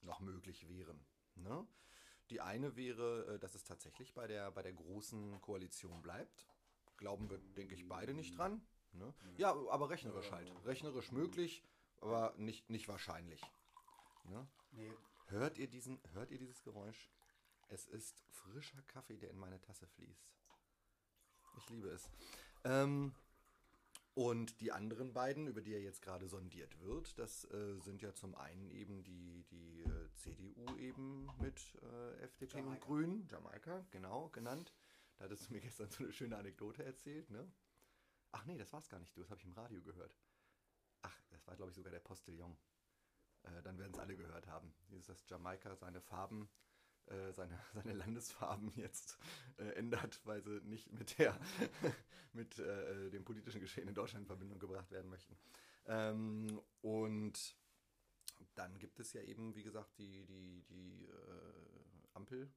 noch 0.00 0.20
möglich 0.20 0.68
wären. 0.68 1.04
Ne? 1.34 1.66
Die 2.30 2.40
eine 2.40 2.76
wäre, 2.76 3.34
äh, 3.34 3.38
dass 3.38 3.54
es 3.54 3.64
tatsächlich 3.64 4.14
bei 4.14 4.26
der, 4.26 4.50
bei 4.50 4.62
der 4.62 4.72
großen 4.72 5.40
Koalition 5.42 6.00
bleibt. 6.00 6.48
Glauben 6.96 7.28
wir, 7.28 7.38
denke 7.38 7.74
ich, 7.74 7.86
beide 7.86 8.14
nicht 8.14 8.38
dran. 8.38 8.62
Ne? 8.92 9.14
Ja, 9.36 9.50
aber 9.68 9.90
rechnerisch 9.90 10.30
halt. 10.30 10.52
Rechnerisch 10.64 11.12
möglich, 11.12 11.62
aber 12.00 12.34
nicht, 12.36 12.68
nicht 12.70 12.88
wahrscheinlich. 12.88 13.40
Ne? 14.24 14.46
Nee, 14.72 14.92
Hört 15.32 15.56
ihr 15.56 15.66
diesen, 15.66 15.98
hört 16.12 16.30
ihr 16.30 16.38
dieses 16.38 16.62
Geräusch? 16.62 17.10
Es 17.68 17.86
ist 17.86 18.22
frischer 18.28 18.82
Kaffee, 18.82 19.16
der 19.16 19.30
in 19.30 19.38
meine 19.38 19.60
Tasse 19.62 19.86
fließt. 19.86 20.30
Ich 21.56 21.70
liebe 21.70 21.88
es. 21.88 22.10
Ähm, 22.64 23.14
und 24.14 24.60
die 24.60 24.72
anderen 24.72 25.14
beiden, 25.14 25.46
über 25.46 25.62
die 25.62 25.70
ja 25.70 25.78
jetzt 25.78 26.02
gerade 26.02 26.28
sondiert 26.28 26.78
wird, 26.80 27.18
das 27.18 27.44
äh, 27.50 27.78
sind 27.78 28.02
ja 28.02 28.12
zum 28.12 28.34
einen 28.34 28.70
eben 28.70 29.02
die, 29.04 29.44
die 29.50 29.80
äh, 29.84 30.12
CDU 30.16 30.76
eben 30.76 31.30
mit 31.40 31.78
äh, 31.82 32.24
FDP 32.24 32.58
und 32.58 32.64
Jamaika. 32.64 32.84
Grünen, 32.84 33.26
Jamaika, 33.30 33.86
genau, 33.90 34.28
genannt. 34.28 34.74
Da 35.16 35.24
hattest 35.24 35.48
du 35.48 35.54
mir 35.54 35.60
gestern 35.60 35.90
so 35.90 36.04
eine 36.04 36.12
schöne 36.12 36.36
Anekdote 36.36 36.84
erzählt, 36.84 37.30
ne? 37.30 37.50
Ach 38.32 38.44
nee, 38.46 38.56
das 38.58 38.72
war's 38.72 38.88
gar 38.88 38.98
nicht 38.98 39.16
du, 39.16 39.20
das 39.20 39.30
habe 39.30 39.40
ich 39.40 39.46
im 39.46 39.52
Radio 39.52 39.82
gehört. 39.82 40.16
Ach, 41.02 41.20
das 41.30 41.46
war 41.46 41.56
glaube 41.56 41.70
ich 41.70 41.76
sogar 41.76 41.92
der 41.92 42.00
Postillon. 42.00 42.56
Äh, 43.42 43.62
dann 43.62 43.78
werden 43.78 43.92
es 43.92 43.98
alle 43.98 44.16
gehört 44.16 44.46
haben. 44.46 44.74
Dieses, 44.88 45.06
dass 45.06 45.28
Jamaika 45.28 45.76
seine 45.76 46.00
Farben, 46.00 46.48
äh, 47.06 47.32
seine, 47.32 47.58
seine 47.74 47.92
Landesfarben 47.92 48.72
jetzt 48.76 49.18
äh, 49.58 49.70
ändert, 49.74 50.20
weil 50.24 50.42
sie 50.42 50.60
nicht 50.62 50.92
mit 50.92 51.18
der 51.18 51.38
mit 52.32 52.58
äh, 52.58 53.10
dem 53.10 53.24
politischen 53.24 53.60
Geschehen 53.60 53.88
in 53.88 53.94
Deutschland 53.94 54.22
in 54.22 54.26
Verbindung 54.26 54.58
gebracht 54.58 54.90
werden 54.90 55.10
möchten. 55.10 55.36
Ähm, 55.86 56.60
und 56.80 57.56
dann 58.54 58.78
gibt 58.78 59.00
es 59.00 59.12
ja 59.12 59.22
eben, 59.22 59.54
wie 59.54 59.62
gesagt, 59.62 59.98
die, 59.98 60.24
die, 60.24 60.62
die 60.64 61.04
äh, 61.04 62.12
Ampel, 62.14 62.52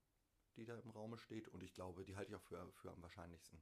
die 0.56 0.66
da 0.66 0.78
im 0.80 0.90
Raume 0.90 1.18
steht. 1.18 1.48
Und 1.50 1.64
ich 1.64 1.74
glaube, 1.74 2.06
die 2.06 2.16
halte 2.16 2.32
ich 2.32 2.36
auch 2.36 2.44
für, 2.44 2.72
für 2.74 2.92
am 2.92 3.02
wahrscheinlichsten. 3.02 3.62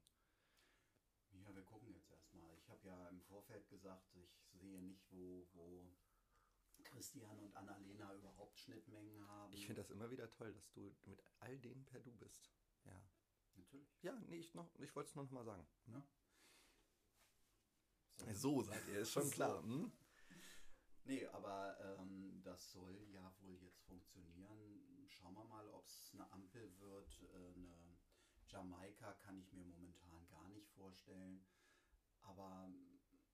Ja, 1.34 1.54
wir 1.56 1.63
gucken 1.63 1.90
jetzt 1.92 2.10
erstmal. 2.10 2.56
Ich 2.58 2.70
habe 2.70 2.88
ja 2.88 3.10
im 3.10 3.22
Vorfeld 3.22 3.68
gesagt, 3.70 4.16
ich 4.16 4.30
sehe 4.52 4.80
nicht, 4.82 5.12
wo, 5.12 5.48
wo 5.54 5.86
Christian 6.84 7.40
und 7.40 7.56
Annalena 7.56 8.13
überhaupt 8.16 8.60
Schnittmengen 8.60 9.28
haben. 9.28 9.54
Ich 9.54 9.66
finde 9.66 9.82
das 9.82 9.90
immer 9.92 10.10
wieder 10.12 10.30
toll, 10.32 10.54
dass 10.54 10.72
du 10.72 10.96
mit 11.06 11.24
all 11.40 11.58
denen 11.60 11.86
per 11.86 12.00
Du 12.02 12.12
bist. 12.16 12.52
Ja. 12.86 13.02
Natürlich. 13.56 14.02
Ja, 14.04 14.13
nee, 14.28 14.38
ich, 14.38 14.54
noch- 14.54 14.74
ich 14.80 14.96
wollte 14.96 15.10
es 15.10 15.16
noch 15.16 15.30
mal 15.32 15.44
sagen. 15.46 15.66
Ja. 15.88 16.04
So 18.34 18.62
seid 18.62 18.88
ihr, 18.88 19.00
ist 19.00 19.12
schon 19.12 19.24
So. 19.28 19.32
klar. 19.32 19.63
Hm? 19.63 19.92
Nee, 21.06 21.25
aber 21.28 21.78
ähm, 22.00 22.42
das 22.44 22.72
soll 22.72 22.98
ja 23.12 23.34
wohl 23.42 23.58
jetzt 23.62 23.82
funktionieren. 23.82 25.06
Schauen 25.08 25.34
wir 25.34 25.44
mal, 25.46 25.68
ob 25.70 25.86
es 25.88 26.12
eine 26.13 26.32
Ampel 26.32 26.80
wird. 26.80 27.22
Äh, 27.34 27.54
eine 27.54 27.83
Jamaika 28.54 29.14
kann 29.14 29.40
ich 29.40 29.52
mir 29.52 29.66
momentan 29.66 30.28
gar 30.28 30.48
nicht 30.50 30.70
vorstellen. 30.70 31.44
Aber 32.22 32.70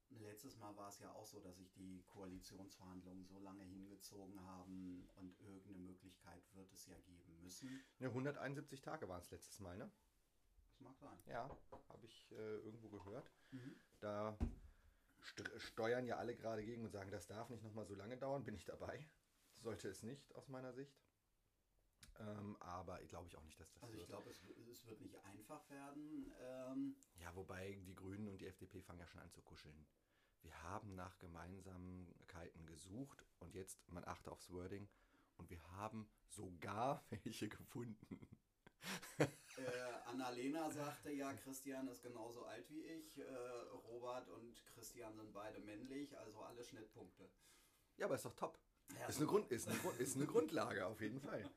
letztes 0.09 0.57
Mal 0.57 0.75
war 0.77 0.87
es 0.89 0.99
ja 0.99 1.11
auch 1.11 1.25
so, 1.25 1.39
dass 1.39 1.57
sich 1.57 1.71
die 1.73 2.03
Koalitionsverhandlungen 2.07 3.25
so 3.25 3.39
lange 3.39 3.63
hingezogen 3.63 4.41
haben 4.43 5.07
und 5.15 5.39
irgendeine 5.41 5.77
Möglichkeit 5.77 6.41
wird 6.55 6.71
es 6.71 6.87
ja 6.87 6.97
geben 6.99 7.37
müssen. 7.41 7.83
Ja, 7.99 8.07
171 8.07 8.81
Tage 8.81 9.07
waren 9.09 9.21
es 9.21 9.29
letztes 9.29 9.59
Mal, 9.59 9.77
ne? 9.77 9.91
Das 10.69 10.79
mag 10.79 10.97
sein. 10.97 11.19
Ja, 11.27 11.49
habe 11.89 12.05
ich 12.05 12.31
äh, 12.31 12.35
irgendwo 12.35 12.89
gehört. 12.89 13.29
Mhm. 13.51 13.75
Da 13.99 14.37
st 15.21 15.43
steuern 15.57 16.05
ja 16.05 16.17
alle 16.17 16.33
gerade 16.33 16.63
gegen 16.63 16.85
und 16.85 16.91
sagen, 16.91 17.11
das 17.11 17.27
darf 17.27 17.49
nicht 17.49 17.63
nochmal 17.63 17.85
so 17.85 17.93
lange 17.93 18.17
dauern. 18.17 18.45
Bin 18.45 18.55
ich 18.55 18.63
dabei. 18.63 19.05
Sollte 19.55 19.89
es 19.89 20.03
nicht, 20.03 20.33
aus 20.35 20.47
meiner 20.47 20.71
Sicht. 20.71 20.97
Ähm, 22.19 22.57
aber 22.59 23.01
ich 23.01 23.09
glaube 23.09 23.27
ich 23.27 23.35
auch 23.37 23.43
nicht, 23.43 23.59
dass 23.59 23.71
das 23.71 23.83
Also 23.83 23.95
ich 23.95 24.07
glaube, 24.07 24.29
es, 24.29 24.41
es 24.71 24.85
wird 24.85 25.01
nicht 25.01 25.15
einfach 25.25 25.69
werden. 25.69 26.31
Ähm, 26.41 26.95
Ja, 27.15 27.33
wobei 27.35 27.79
die 27.85 27.95
Grünen 27.95 28.27
und 28.27 28.39
die 28.41 28.47
FDP 28.47 28.81
fangen 28.81 28.99
ja 28.99 29.07
schon 29.07 29.21
an 29.21 29.31
zu 29.31 29.41
kuscheln. 29.41 29.85
Wir 30.41 30.61
haben 30.63 30.95
nach 30.95 31.17
Gemeinsamkeiten 31.19 32.65
gesucht 32.65 33.25
und 33.39 33.53
jetzt, 33.55 33.77
man 33.89 34.05
achte 34.05 34.31
aufs 34.31 34.49
Wording, 34.51 34.87
und 35.37 35.49
wir 35.49 35.63
haben 35.71 36.09
sogar 36.27 37.03
welche 37.09 37.49
gefunden. 37.49 38.27
Äh, 39.17 39.29
Annalena 40.05 40.69
sagte 40.69 41.11
ja, 41.11 41.33
Christian 41.33 41.87
ist 41.87 42.01
genauso 42.01 42.45
alt 42.45 42.69
wie 42.69 42.81
ich. 42.81 43.17
Äh, 43.17 43.23
Robert 43.87 44.29
und 44.29 44.65
Christian 44.67 45.15
sind 45.15 45.33
beide 45.33 45.59
männlich, 45.59 46.17
also 46.17 46.41
alle 46.41 46.63
Schnittpunkte. 46.63 47.29
Ja, 47.97 48.05
aber 48.05 48.15
ist 48.15 48.25
doch 48.25 48.35
top. 48.35 48.57
Ja, 48.97 49.07
Ist 49.07 49.17
eine, 49.17 49.27
Grund, 49.27 49.51
ist, 49.51 49.67
eine 49.67 49.77
Grund, 49.77 49.99
ist 49.99 50.15
eine 50.15 50.25
Grundlage 50.33 50.85
auf 50.85 50.99
jeden 51.01 51.19
Fall. 51.19 51.49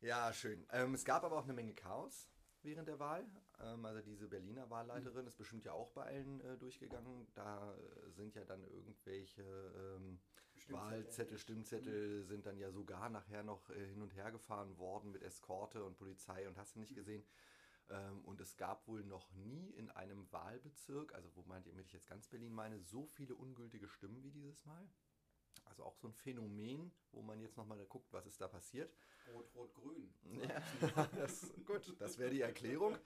Ja, 0.00 0.32
schön. 0.32 0.66
Ähm, 0.70 0.94
es 0.94 1.04
gab 1.04 1.24
aber 1.24 1.38
auch 1.38 1.44
eine 1.44 1.54
Menge 1.54 1.74
Chaos 1.74 2.28
während 2.62 2.88
der 2.88 2.98
Wahl. 2.98 3.24
Ähm, 3.60 3.84
also 3.84 4.02
diese 4.02 4.28
Berliner 4.28 4.68
Wahlleiterin 4.68 5.26
ist 5.26 5.36
bestimmt 5.36 5.64
ja 5.64 5.72
auch 5.72 5.90
bei 5.92 6.04
allen 6.04 6.40
äh, 6.40 6.56
durchgegangen. 6.58 7.26
Da 7.34 7.74
äh, 7.74 8.10
sind 8.10 8.34
ja 8.34 8.44
dann 8.44 8.64
irgendwelche 8.64 9.42
ähm, 9.42 10.20
Wahlzettel, 10.68 11.38
Stimmzettel 11.38 12.24
sind 12.24 12.46
dann 12.46 12.58
ja 12.58 12.70
sogar 12.70 13.08
nachher 13.08 13.42
noch 13.42 13.70
äh, 13.70 13.86
hin 13.86 14.02
und 14.02 14.14
her 14.14 14.30
gefahren 14.30 14.76
worden 14.78 15.12
mit 15.12 15.22
Eskorte 15.22 15.84
und 15.84 15.96
Polizei 15.96 16.46
und 16.48 16.58
hast 16.58 16.74
du 16.74 16.80
nicht 16.80 16.94
gesehen. 16.94 17.24
Ähm, 17.88 18.24
und 18.24 18.40
es 18.40 18.56
gab 18.56 18.86
wohl 18.88 19.04
noch 19.04 19.30
nie 19.32 19.70
in 19.70 19.90
einem 19.90 20.30
Wahlbezirk, 20.32 21.14
also 21.14 21.30
wo 21.36 21.42
meint 21.44 21.66
ihr, 21.66 21.72
damit 21.72 21.86
ich 21.86 21.92
jetzt 21.92 22.08
ganz 22.08 22.26
Berlin 22.26 22.52
meine, 22.52 22.80
so 22.80 23.06
viele 23.06 23.34
ungültige 23.34 23.88
Stimmen 23.88 24.22
wie 24.24 24.32
dieses 24.32 24.64
Mal. 24.64 24.88
Also 25.66 25.84
auch 25.84 25.96
so 25.96 26.08
ein 26.08 26.14
Phänomen, 26.14 26.92
wo 27.12 27.22
man 27.22 27.40
jetzt 27.40 27.56
nochmal 27.56 27.84
guckt, 27.86 28.12
was 28.12 28.26
ist 28.26 28.40
da 28.40 28.48
passiert. 28.48 28.92
Rot, 29.32 29.54
Rot, 29.54 29.74
Grün. 29.74 30.12
Ja, 30.24 31.06
das, 31.16 31.52
gut, 31.64 31.94
das 31.98 32.18
wäre 32.18 32.30
die 32.30 32.40
Erklärung. 32.40 32.96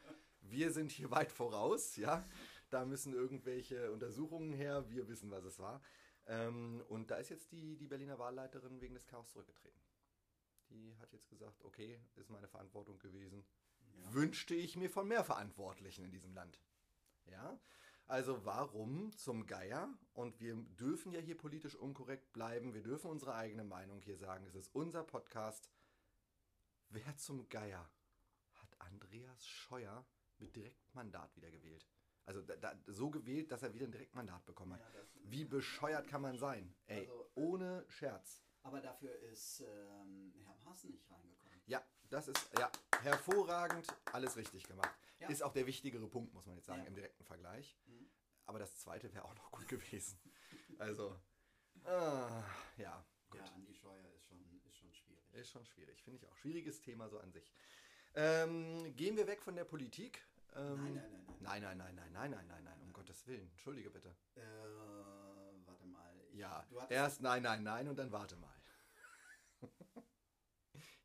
Wir 0.43 0.71
sind 0.71 0.91
hier 0.91 1.11
weit 1.11 1.33
voraus, 1.33 1.97
ja. 1.97 2.25
Da 2.71 2.85
müssen 2.85 3.15
irgendwelche 3.15 3.91
Untersuchungen 3.91 4.53
her, 4.53 4.89
wir 4.91 5.09
wissen, 5.09 5.31
was 5.31 5.45
es 5.45 5.59
war. 5.59 5.83
Ähm, 6.27 6.83
und 6.89 7.11
da 7.11 7.17
ist 7.17 7.31
jetzt 7.31 7.51
die, 7.53 7.77
die 7.77 7.89
Berliner 7.89 8.19
Wahlleiterin 8.19 8.81
wegen 8.81 8.95
des 8.95 9.07
Chaos 9.07 9.31
zurückgetreten. 9.31 9.81
Die 10.71 10.97
hat 10.99 11.13
jetzt 11.13 11.29
gesagt, 11.29 11.65
okay, 11.65 12.01
ist 12.15 12.31
meine 12.31 12.47
Verantwortung 12.47 12.99
gewesen. 12.99 13.45
Ja. 13.97 14.15
Wünschte 14.15 14.55
ich 14.55 14.77
mir 14.77 14.89
von 14.89 15.09
mehr 15.09 15.25
Verantwortlichen 15.25 16.05
in 16.05 16.13
diesem 16.13 16.33
Land. 16.33 16.61
Ja, 17.27 17.59
also 18.11 18.45
warum 18.45 19.17
zum 19.17 19.47
Geier? 19.47 19.89
Und 20.13 20.41
wir 20.41 20.57
dürfen 20.57 21.13
ja 21.13 21.21
hier 21.21 21.37
politisch 21.37 21.75
unkorrekt 21.77 22.33
bleiben. 22.33 22.75
Wir 22.75 22.83
dürfen 22.83 23.11
unsere 23.11 23.35
eigene 23.35 23.65
Meinung 23.65 24.01
hier 24.01 24.17
sagen. 24.17 24.45
Es 24.47 24.55
ist 24.55 24.75
unser 24.75 25.05
Podcast. 25.05 25.71
Wer 26.89 27.17
zum 27.17 27.49
Geier 27.49 27.89
hat 28.55 28.81
Andreas 28.81 29.47
Scheuer 29.47 30.05
mit 30.39 30.57
Direktmandat 30.57 31.35
wieder 31.37 31.51
gewählt? 31.51 31.87
Also 32.27 32.43
da, 32.43 32.57
da, 32.57 32.75
so 32.87 33.11
gewählt, 33.11 33.51
dass 33.53 33.63
er 33.63 33.73
wieder 33.75 33.87
ein 33.87 33.93
Direktmandat 33.93 34.45
bekommen 34.45 34.75
hat. 34.75 34.81
Ja, 34.95 35.01
Wie 35.25 35.45
bescheuert 35.45 36.09
kann 36.09 36.23
man 36.23 36.37
sein? 36.39 36.75
Ey, 36.87 37.01
Also- 37.07 37.31
ohne 37.37 37.85
Scherz. 37.89 38.43
Aber 38.63 38.81
dafür 38.81 39.15
ist 39.21 39.61
ähm, 39.61 40.35
Herr 40.45 40.55
Maaßen 40.65 40.91
nicht 40.91 41.11
reingekommen. 41.11 41.63
Ja, 41.67 41.83
das 42.11 42.29
ist 42.29 42.51
ja 42.59 42.71
hervorragend, 43.03 43.87
alles 44.13 44.37
richtig 44.37 44.65
gemacht. 44.65 44.91
Ja. 45.19 45.29
Ist 45.29 45.43
auch 45.43 45.53
der 45.53 45.67
wichtigere 45.67 46.07
Punkt, 46.09 46.33
muss 46.35 46.47
man 46.47 46.57
jetzt 46.57 46.67
sagen, 46.67 46.83
Ja. 46.83 46.87
im 46.89 46.95
direkten 46.95 47.25
Vergleich. 47.25 47.77
Mhm. 47.87 48.11
Aber 48.47 48.59
das 48.59 48.77
zweite 48.79 49.13
wäre 49.15 49.25
auch 49.25 49.35
noch 49.35 49.51
gut 49.51 49.69
gewesen. 49.69 50.19
Also, 50.79 51.17
ah, 51.85 52.43
ja, 52.77 53.05
gut. 53.31 53.41
Ja, 53.41 53.47
Andi 53.55 53.75
Scheuer 53.75 54.09
ist 54.17 54.25
schon, 54.27 54.39
ist 54.65 54.77
schon 54.79 54.93
schwierig. 54.93 55.33
Ist 55.35 55.51
schon 55.51 55.65
schwierig, 55.67 56.03
finde 56.03 56.19
ich 56.19 56.27
auch. 56.29 56.37
Schwieriges 56.37 56.81
Thema 56.81 57.09
so 57.09 57.19
an 57.21 57.31
sich. 57.33 57.53
Ähm, 58.15 58.95
gehen 58.97 59.17
wir 59.17 59.27
weg 59.27 59.41
von 59.43 59.55
der 59.55 59.65
Politik. 59.65 60.25
Ähm, 60.57 61.01
Nein, 61.39 61.63
nein, 61.63 61.79
nein, 61.79 61.95
nein. 61.95 62.13
Nein, 62.13 62.31
nein, 62.31 62.31
nein, 62.31 62.31
nein, 62.31 62.31
nein, 62.31 62.31
nein, 62.33 62.47
nein, 62.49 62.65
nein, 62.65 62.81
um 62.83 62.93
Gottes 62.93 63.25
Willen. 63.29 63.49
Entschuldige 63.53 63.89
bitte. 63.91 64.17
Äh, 64.35 64.41
warte 65.65 65.87
mal. 65.87 66.13
Ich, 66.33 66.39
Ja, 66.39 66.67
erst 66.89 67.21
nein, 67.23 67.43
nein, 67.45 67.63
nein 67.63 67.89
und 67.89 67.97
dann 67.97 68.11
warte 68.11 68.37
mal. 68.37 68.53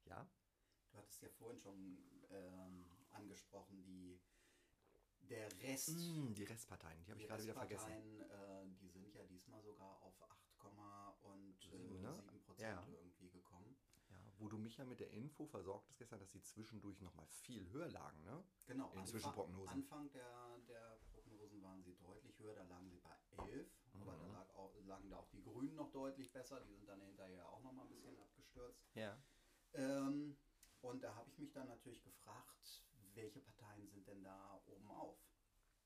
ja? 0.06 0.28
Hattest 1.15 1.31
ja 1.31 1.38
vorhin 1.39 1.60
schon 1.62 1.98
ähm, 2.29 2.86
angesprochen, 3.12 3.81
die, 3.86 4.19
der 5.29 5.48
Rest. 5.62 5.95
Mm, 5.95 6.34
die 6.34 6.43
Restparteien, 6.43 7.01
die 7.05 7.12
habe 7.12 7.22
ich 7.22 7.27
gerade 7.27 7.43
wieder 7.43 7.53
vergessen. 7.53 8.19
Äh, 8.22 8.65
die 8.81 8.89
sind 8.89 9.13
ja 9.15 9.24
diesmal 9.24 9.62
sogar 9.62 10.01
auf 10.01 10.22
8, 10.22 10.36
und 11.24 11.55
äh, 11.67 11.69
Sieben, 11.69 12.01
ne? 12.01 12.13
7 12.15 12.41
Prozent 12.41 12.60
Ja, 12.60 12.86
irgendwie 12.89 13.29
gekommen. 13.29 13.77
Ja, 14.10 14.17
wo 14.39 14.50
du 14.50 14.57
mich 14.57 14.75
ja 14.75 14.84
mit 14.84 15.00
der 15.00 15.10
Info 15.12 15.45
versorgt 15.45 15.88
hast 15.88 15.98
gestern, 16.00 16.19
dass 16.19 16.31
sie 16.31 16.41
zwischendurch 16.41 17.00
nochmal 17.00 17.27
viel 17.27 17.69
höher 17.72 17.88
lagen, 17.88 18.22
ne? 18.25 18.43
Genau. 18.65 18.91
In 18.91 18.98
Anfang- 19.00 19.05
Zwischenprognosen. 19.07 19.69
Anfang 19.69 20.12
der, 20.12 20.60
der 20.67 21.00
Prognosen 21.13 21.62
waren 21.63 21.81
sie 21.81 21.95
deutlich 21.95 22.38
höher, 22.39 22.55
da 22.55 22.63
lagen 22.63 22.89
sie 22.89 22.98
bei 23.00 23.15
11. 23.45 23.69
Aber 24.01 24.17
da 24.17 24.25
Mhm. 24.25 24.34
lag 24.34 24.50
auch, 24.55 24.75
lagen 24.86 25.10
da 25.10 25.17
auch 25.17 25.29
die 25.29 25.41
Grünen 25.41 25.75
noch 25.75 25.91
deutlich 25.91 26.29
besser. 26.34 26.60
Die 26.60 26.74
sind 26.74 26.89
dann 26.89 27.01
hinterher 27.01 27.48
auch 27.48 27.62
nochmal 27.62 27.86
ein 27.86 27.89
bisschen 27.91 28.17
abgestürzt. 28.19 28.84
Ja. 28.95 29.17
Ähm, 29.74 30.38
und 30.86 31.04
da 31.04 31.15
habe 31.15 31.30
ich 31.30 31.38
mich 31.39 31.51
dann 31.51 31.68
natürlich 31.68 32.04
gefragt, 32.04 32.84
welche 33.13 33.39
Parteien 33.39 33.88
sind 33.88 34.08
denn 34.08 34.24
da 34.24 34.62
oben 34.65 34.89
auf? 34.92 35.18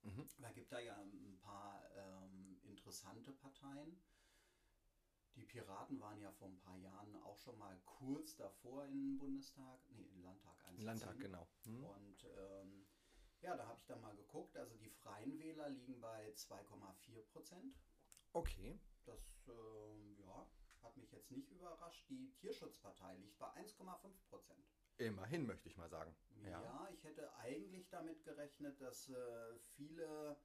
Mhm. 0.01 0.27
Da 0.37 0.51
gibt 0.51 0.71
da 0.71 0.79
ja 0.79 0.97
ein 0.97 1.37
paar 1.39 1.83
ähm, 1.95 2.59
interessante 2.63 3.31
Parteien. 3.31 3.99
Die 5.35 5.43
Piraten 5.43 5.99
waren 6.01 6.19
ja 6.19 6.31
vor 6.31 6.47
ein 6.47 6.57
paar 6.57 6.75
Jahren 6.75 7.15
auch 7.15 7.37
schon 7.37 7.57
mal 7.57 7.79
kurz 7.85 8.35
davor 8.35 8.85
in 8.85 8.99
den 8.99 9.17
Bundestag, 9.17 9.79
nee, 9.89 10.01
in 10.01 10.15
den 10.15 10.23
Landtag 10.23 10.57
einzuziehen. 10.65 10.85
Landtag, 10.85 11.19
genau. 11.19 11.47
Hm? 11.63 11.85
Und 11.85 12.23
ähm, 12.35 12.85
ja, 13.41 13.55
da 13.55 13.67
habe 13.67 13.79
ich 13.79 13.85
dann 13.85 14.01
mal 14.01 14.15
geguckt. 14.15 14.57
Also 14.57 14.75
die 14.75 14.89
Freien 14.89 15.37
Wähler 15.37 15.69
liegen 15.69 15.99
bei 16.01 16.29
2,4 16.31 17.21
Prozent. 17.21 17.79
Okay. 18.33 18.79
Das 19.05 19.47
ähm, 19.47 20.17
ja, 20.19 20.45
hat 20.81 20.97
mich 20.97 21.11
jetzt 21.11 21.31
nicht 21.31 21.51
überrascht. 21.51 22.07
Die 22.09 22.31
Tierschutzpartei 22.33 23.15
liegt 23.17 23.37
bei 23.37 23.47
1,5 23.55 24.25
Prozent. 24.27 24.65
Immerhin 24.99 25.45
möchte 25.45 25.69
ich 25.69 25.77
mal 25.77 25.89
sagen. 25.89 26.13
Ja. 26.43 26.61
Ja. 26.61 26.89
ich 26.93 27.03
hätte 27.03 27.33
eigentlich 27.35 27.89
damit 27.89 28.23
gerechnet, 28.23 28.79
dass 28.81 29.09
äh, 29.09 29.57
viele 29.75 30.37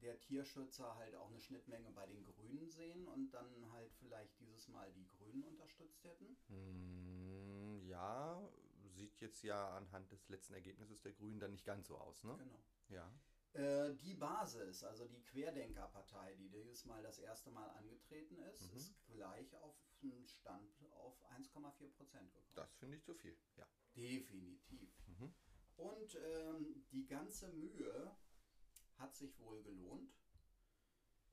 der 0.00 0.18
Tierschützer 0.18 0.96
halt 0.96 1.14
auch 1.14 1.28
eine 1.28 1.40
Schnittmenge 1.40 1.90
bei 1.90 2.06
den 2.06 2.24
Grünen 2.24 2.70
sehen 2.70 3.06
und 3.06 3.30
dann 3.30 3.70
halt 3.72 3.92
vielleicht 3.94 4.38
dieses 4.40 4.68
Mal 4.68 4.90
die 4.92 5.06
Grünen 5.06 5.44
unterstützt 5.44 6.02
hätten. 6.04 6.36
Hm, 6.48 7.80
ja, 7.82 8.40
sieht 8.86 9.20
jetzt 9.20 9.42
ja 9.42 9.76
anhand 9.76 10.10
des 10.10 10.28
letzten 10.30 10.54
Ergebnisses 10.54 11.02
der 11.02 11.12
Grünen 11.12 11.38
dann 11.38 11.50
nicht 11.52 11.66
ganz 11.66 11.86
so 11.86 11.98
aus, 11.98 12.24
ne? 12.24 12.34
Genau. 12.38 12.62
Ja. 12.88 13.12
Äh, 13.52 13.94
die 13.96 14.14
Basis, 14.14 14.82
also 14.84 15.06
die 15.06 15.22
Querdenkerpartei, 15.22 16.34
die 16.36 16.48
dieses 16.48 16.84
Mal 16.86 17.02
das 17.02 17.18
erste 17.18 17.50
Mal 17.50 17.68
angetreten 17.70 18.38
ist, 18.54 18.70
Mhm. 18.72 18.76
ist 18.78 19.04
gleich 19.06 19.54
auf 19.56 19.76
einen 20.02 20.26
Stand 20.26 20.70
auf 20.92 21.14
1,4 21.36 21.88
Prozent 21.90 22.32
gekommen. 22.32 22.52
Das 22.54 22.74
finde 22.76 22.96
ich 22.96 23.04
zu 23.04 23.14
viel. 23.14 23.36
Ja. 23.56 23.66
Definitiv. 23.96 24.90
Mhm. 25.06 25.34
Und 25.76 26.14
ähm, 26.16 26.84
die 26.92 27.06
ganze 27.06 27.48
Mühe 27.48 28.14
hat 28.98 29.14
sich 29.14 29.38
wohl 29.40 29.62
gelohnt. 29.62 30.12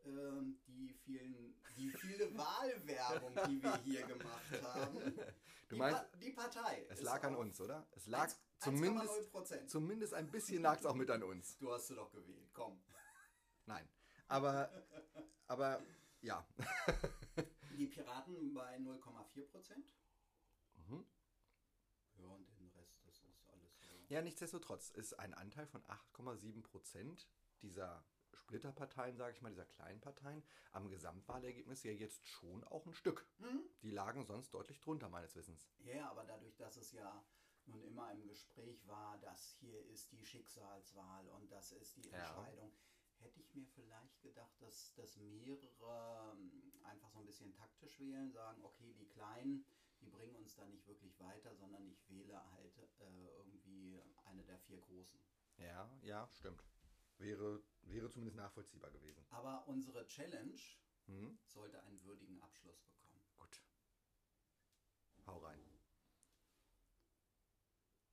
Ähm, 0.05 0.57
die, 0.67 0.93
vielen, 1.03 1.55
die 1.75 1.89
viele 1.89 2.33
Wahlwerbung, 2.37 3.33
die 3.49 3.61
wir 3.61 3.77
hier 3.83 4.05
gemacht 4.05 4.51
haben. 4.63 5.15
Du 5.67 5.75
die, 5.75 5.79
meinst, 5.79 5.99
Pa- 6.11 6.17
die 6.17 6.31
Partei. 6.31 6.85
es 6.89 7.01
lag 7.01 7.21
an 7.25 7.35
uns, 7.35 7.59
oder? 7.59 7.85
Es 7.91 8.07
lag 8.07 8.27
1,0 8.29 8.35
zumindest, 8.59 9.31
Prozent. 9.31 9.69
zumindest 9.69 10.13
ein 10.13 10.31
bisschen 10.31 10.61
lag 10.61 10.79
es 10.79 10.85
auch 10.85 10.95
mit 10.95 11.09
an 11.09 11.23
uns. 11.23 11.57
Du 11.57 11.71
hast 11.73 11.87
sie 11.87 11.95
doch 11.95 12.09
gewählt, 12.11 12.49
komm. 12.53 12.81
Nein. 13.65 13.87
Aber, 14.29 14.71
aber 15.47 15.81
ja. 16.21 16.47
Die 17.77 17.85
Piraten 17.85 18.55
bei 18.55 18.77
0,4 18.77 19.45
Prozent. 19.45 19.93
Mhm. 20.75 21.05
Ja, 22.15 22.25
und 22.25 22.59
den 22.59 22.69
Rest, 22.69 23.05
das 23.05 23.21
ist 23.21 23.47
alles 23.49 23.79
so. 23.81 23.87
Ja, 24.09 24.23
nichtsdestotrotz 24.23 24.89
ist 24.89 25.13
ein 25.19 25.35
Anteil 25.35 25.67
von 25.67 25.83
8,7 25.83 26.63
Prozent 26.63 27.27
dieser 27.61 28.03
Splitterparteien, 28.33 29.15
sage 29.15 29.33
ich 29.33 29.41
mal, 29.43 29.51
dieser 29.51 29.65
kleinen 29.65 30.01
Parteien, 30.01 30.43
am 30.71 30.89
Gesamtwahlergebnis 30.89 31.83
ja 31.83 31.91
jetzt 31.91 32.25
schon 32.27 32.63
auch 32.63 32.87
ein 32.87 32.95
Stück. 32.95 33.27
Hm? 33.37 33.61
Die 33.83 33.91
lagen 33.91 34.25
sonst 34.25 34.55
deutlich 34.55 34.79
drunter, 34.79 35.09
meines 35.09 35.35
Wissens. 35.35 35.69
Ja, 35.77 36.09
aber 36.09 36.23
dadurch, 36.23 36.55
dass 36.55 36.77
es 36.77 36.91
ja 36.93 37.23
nun 37.67 37.83
immer 37.83 38.11
im 38.11 38.25
Gespräch 38.27 38.87
war, 38.87 39.19
das 39.19 39.51
hier 39.59 39.85
ist 39.85 40.11
die 40.11 40.25
Schicksalswahl 40.25 41.29
und 41.29 41.51
das 41.51 41.73
ist 41.73 41.97
die 41.97 42.09
Ja. 42.09 42.47
Hätte 43.19 43.39
ich 43.39 43.53
mir 43.55 43.65
vielleicht 43.67 44.21
gedacht, 44.21 44.61
dass, 44.61 44.93
dass 44.95 45.17
mehrere 45.17 46.33
ähm, 46.33 46.51
einfach 46.83 47.09
so 47.09 47.19
ein 47.19 47.25
bisschen 47.25 47.53
taktisch 47.53 47.99
wählen, 47.99 48.31
sagen, 48.31 48.63
okay, 48.63 48.93
die 48.93 49.07
Kleinen, 49.07 49.65
die 50.01 50.07
bringen 50.07 50.35
uns 50.35 50.55
da 50.55 50.65
nicht 50.67 50.85
wirklich 50.87 51.19
weiter, 51.19 51.55
sondern 51.55 51.87
ich 51.87 52.07
wähle 52.09 52.39
halt 52.51 52.77
äh, 52.99 53.27
irgendwie 53.37 53.99
eine 54.25 54.43
der 54.43 54.59
vier 54.59 54.79
Großen. 54.79 55.19
Ja, 55.57 55.89
ja, 56.03 56.27
stimmt. 56.33 56.63
Wäre, 57.17 57.63
wäre 57.81 58.09
zumindest 58.09 58.37
nachvollziehbar 58.37 58.91
gewesen. 58.91 59.25
Aber 59.31 59.67
unsere 59.67 60.05
Challenge 60.05 60.59
Hm? 61.07 61.39
sollte 61.45 61.81
einen 61.83 62.03
würdigen 62.03 62.39
Abschluss 62.41 62.79
bekommen. 62.81 63.21
Gut. 63.37 63.61
Hau 65.25 65.39
rein. 65.39 65.59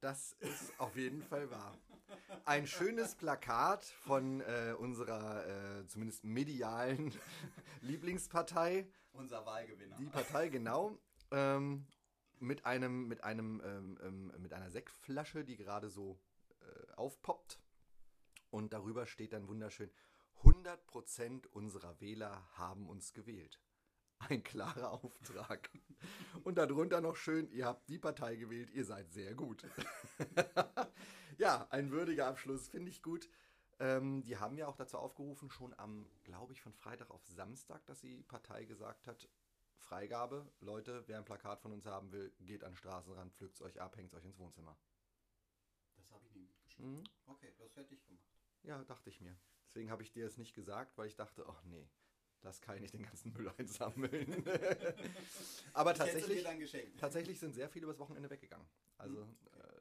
Das 0.00 0.32
ist 0.34 0.78
auf 0.78 0.96
jeden 0.96 1.22
Fall 1.22 1.50
wahr. 1.50 1.78
Ein 2.44 2.66
schönes 2.66 3.14
Plakat 3.14 3.84
von 3.84 4.40
äh, 4.40 4.74
unserer 4.78 5.46
äh, 5.46 5.86
zumindest 5.86 6.24
medialen 6.24 7.12
Lieblingspartei. 7.80 8.86
Unser 9.12 9.46
Wahlgewinner. 9.46 9.96
Die 9.96 10.06
Partei, 10.06 10.48
genau. 10.48 10.98
Ähm, 11.30 11.86
mit 12.40 12.66
einem, 12.66 13.08
mit 13.08 13.24
einem, 13.24 13.62
ähm, 13.64 13.98
ähm, 14.02 14.32
mit 14.42 14.52
einer 14.52 14.70
Sektflasche, 14.70 15.44
die 15.44 15.56
gerade 15.56 15.88
so 15.88 16.20
äh, 16.60 16.92
aufpoppt. 16.94 17.60
Und 18.50 18.72
darüber 18.72 19.06
steht 19.06 19.32
dann 19.32 19.48
wunderschön: 19.48 19.90
100% 20.42 21.46
unserer 21.48 22.00
Wähler 22.00 22.46
haben 22.58 22.88
uns 22.88 23.14
gewählt. 23.14 23.58
Ein 24.28 24.42
klarer 24.42 24.90
Auftrag. 24.90 25.70
Und 26.44 26.56
darunter 26.56 27.00
noch 27.00 27.16
schön: 27.16 27.50
Ihr 27.50 27.66
habt 27.66 27.88
die 27.88 27.98
Partei 27.98 28.36
gewählt, 28.36 28.70
ihr 28.70 28.84
seid 28.84 29.12
sehr 29.12 29.34
gut. 29.34 29.64
ja, 31.38 31.66
ein 31.70 31.90
würdiger 31.90 32.26
Abschluss, 32.26 32.68
finde 32.68 32.90
ich 32.90 33.02
gut. 33.02 33.28
Ähm, 33.80 34.22
die 34.22 34.36
haben 34.36 34.56
ja 34.56 34.68
auch 34.68 34.76
dazu 34.76 34.98
aufgerufen, 34.98 35.50
schon 35.50 35.74
am, 35.78 36.06
glaube 36.22 36.52
ich, 36.52 36.62
von 36.62 36.72
Freitag 36.72 37.10
auf 37.10 37.26
Samstag, 37.26 37.84
dass 37.86 38.00
die 38.00 38.22
Partei 38.22 38.64
gesagt 38.64 39.06
hat, 39.06 39.28
Freigabe, 39.78 40.50
Leute, 40.60 41.02
wer 41.06 41.18
ein 41.18 41.24
Plakat 41.24 41.60
von 41.60 41.72
uns 41.72 41.84
haben 41.84 42.12
will, 42.12 42.32
geht 42.40 42.62
an 42.62 42.72
den 42.72 42.76
Straßenrand, 42.76 43.34
pflückt 43.34 43.56
es 43.56 43.62
euch 43.62 43.80
ab, 43.80 43.96
hängt 43.96 44.12
es 44.12 44.14
euch 44.14 44.24
ins 44.24 44.38
Wohnzimmer. 44.38 44.78
Das 45.96 46.12
habe 46.12 46.24
ich 46.26 46.34
nie 46.34 46.44
mitgeschrieben. 46.44 46.98
Mhm. 46.98 47.04
Okay, 47.26 47.52
das 47.58 47.76
hätte 47.76 47.94
ich 47.94 48.04
gemacht. 48.06 48.24
Ja, 48.62 48.82
dachte 48.84 49.10
ich 49.10 49.20
mir. 49.20 49.36
Deswegen 49.66 49.90
habe 49.90 50.02
ich 50.02 50.12
dir 50.12 50.26
es 50.26 50.38
nicht 50.38 50.54
gesagt, 50.54 50.96
weil 50.96 51.08
ich 51.08 51.16
dachte, 51.16 51.44
ach 51.48 51.62
nee, 51.64 51.88
das 52.44 52.60
kann 52.60 52.76
ich 52.76 52.82
nicht 52.82 52.94
den 52.94 53.02
ganzen 53.02 53.32
Müll 53.32 53.48
einsammeln. 53.56 54.44
Aber 55.72 55.94
tatsächlich, 55.94 56.44
tatsächlich 56.98 57.38
sind 57.40 57.54
sehr 57.54 57.68
viele 57.68 57.84
übers 57.84 57.98
Wochenende 57.98 58.30
weggegangen. 58.30 58.66
Also 58.98 59.24
Mhm. 59.24 59.36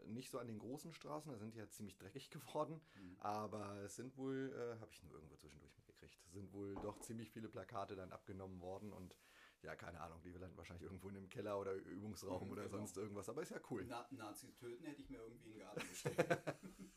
äh, 0.05 0.07
nicht 0.07 0.29
so 0.31 0.39
an 0.39 0.47
den 0.47 0.59
großen 0.59 0.93
Straßen, 0.93 1.31
da 1.31 1.37
sind 1.37 1.53
die 1.53 1.59
ja 1.59 1.69
ziemlich 1.69 1.97
dreckig 1.97 2.29
geworden. 2.29 2.81
Mhm. 2.95 3.17
Aber 3.19 3.75
es 3.83 3.95
sind 3.95 4.17
wohl, 4.17 4.53
äh, 4.55 4.79
habe 4.79 4.91
ich 4.91 5.03
nur 5.03 5.13
irgendwo 5.13 5.35
zwischendurch 5.35 5.75
mitgekriegt, 5.75 6.17
sind 6.31 6.51
wohl 6.53 6.75
doch 6.75 6.99
ziemlich 6.99 7.29
viele 7.31 7.49
Plakate 7.49 7.95
dann 7.95 8.11
abgenommen 8.11 8.59
worden 8.61 8.91
und 8.93 9.15
ja, 9.61 9.75
keine 9.75 10.01
Ahnung, 10.01 10.21
die 10.21 10.29
landen 10.31 10.57
wahrscheinlich 10.57 10.83
irgendwo 10.83 11.07
in 11.07 11.15
einem 11.15 11.29
Keller 11.29 11.57
oder 11.57 11.73
Übungsraum 11.73 12.47
Mhm, 12.47 12.51
oder 12.51 12.63
genau. 12.63 12.77
sonst 12.77 12.97
irgendwas. 12.97 13.29
Aber 13.29 13.41
ist 13.41 13.51
ja 13.51 13.61
cool. 13.69 13.85
Na, 13.87 14.05
Nazis 14.11 14.55
töten 14.55 14.83
hätte 14.83 15.01
ich 15.01 15.09
mir 15.09 15.19
irgendwie 15.19 15.51
in 15.51 15.53
den 15.53 15.59
Garten 15.59 15.79
gestellt. 15.89 16.43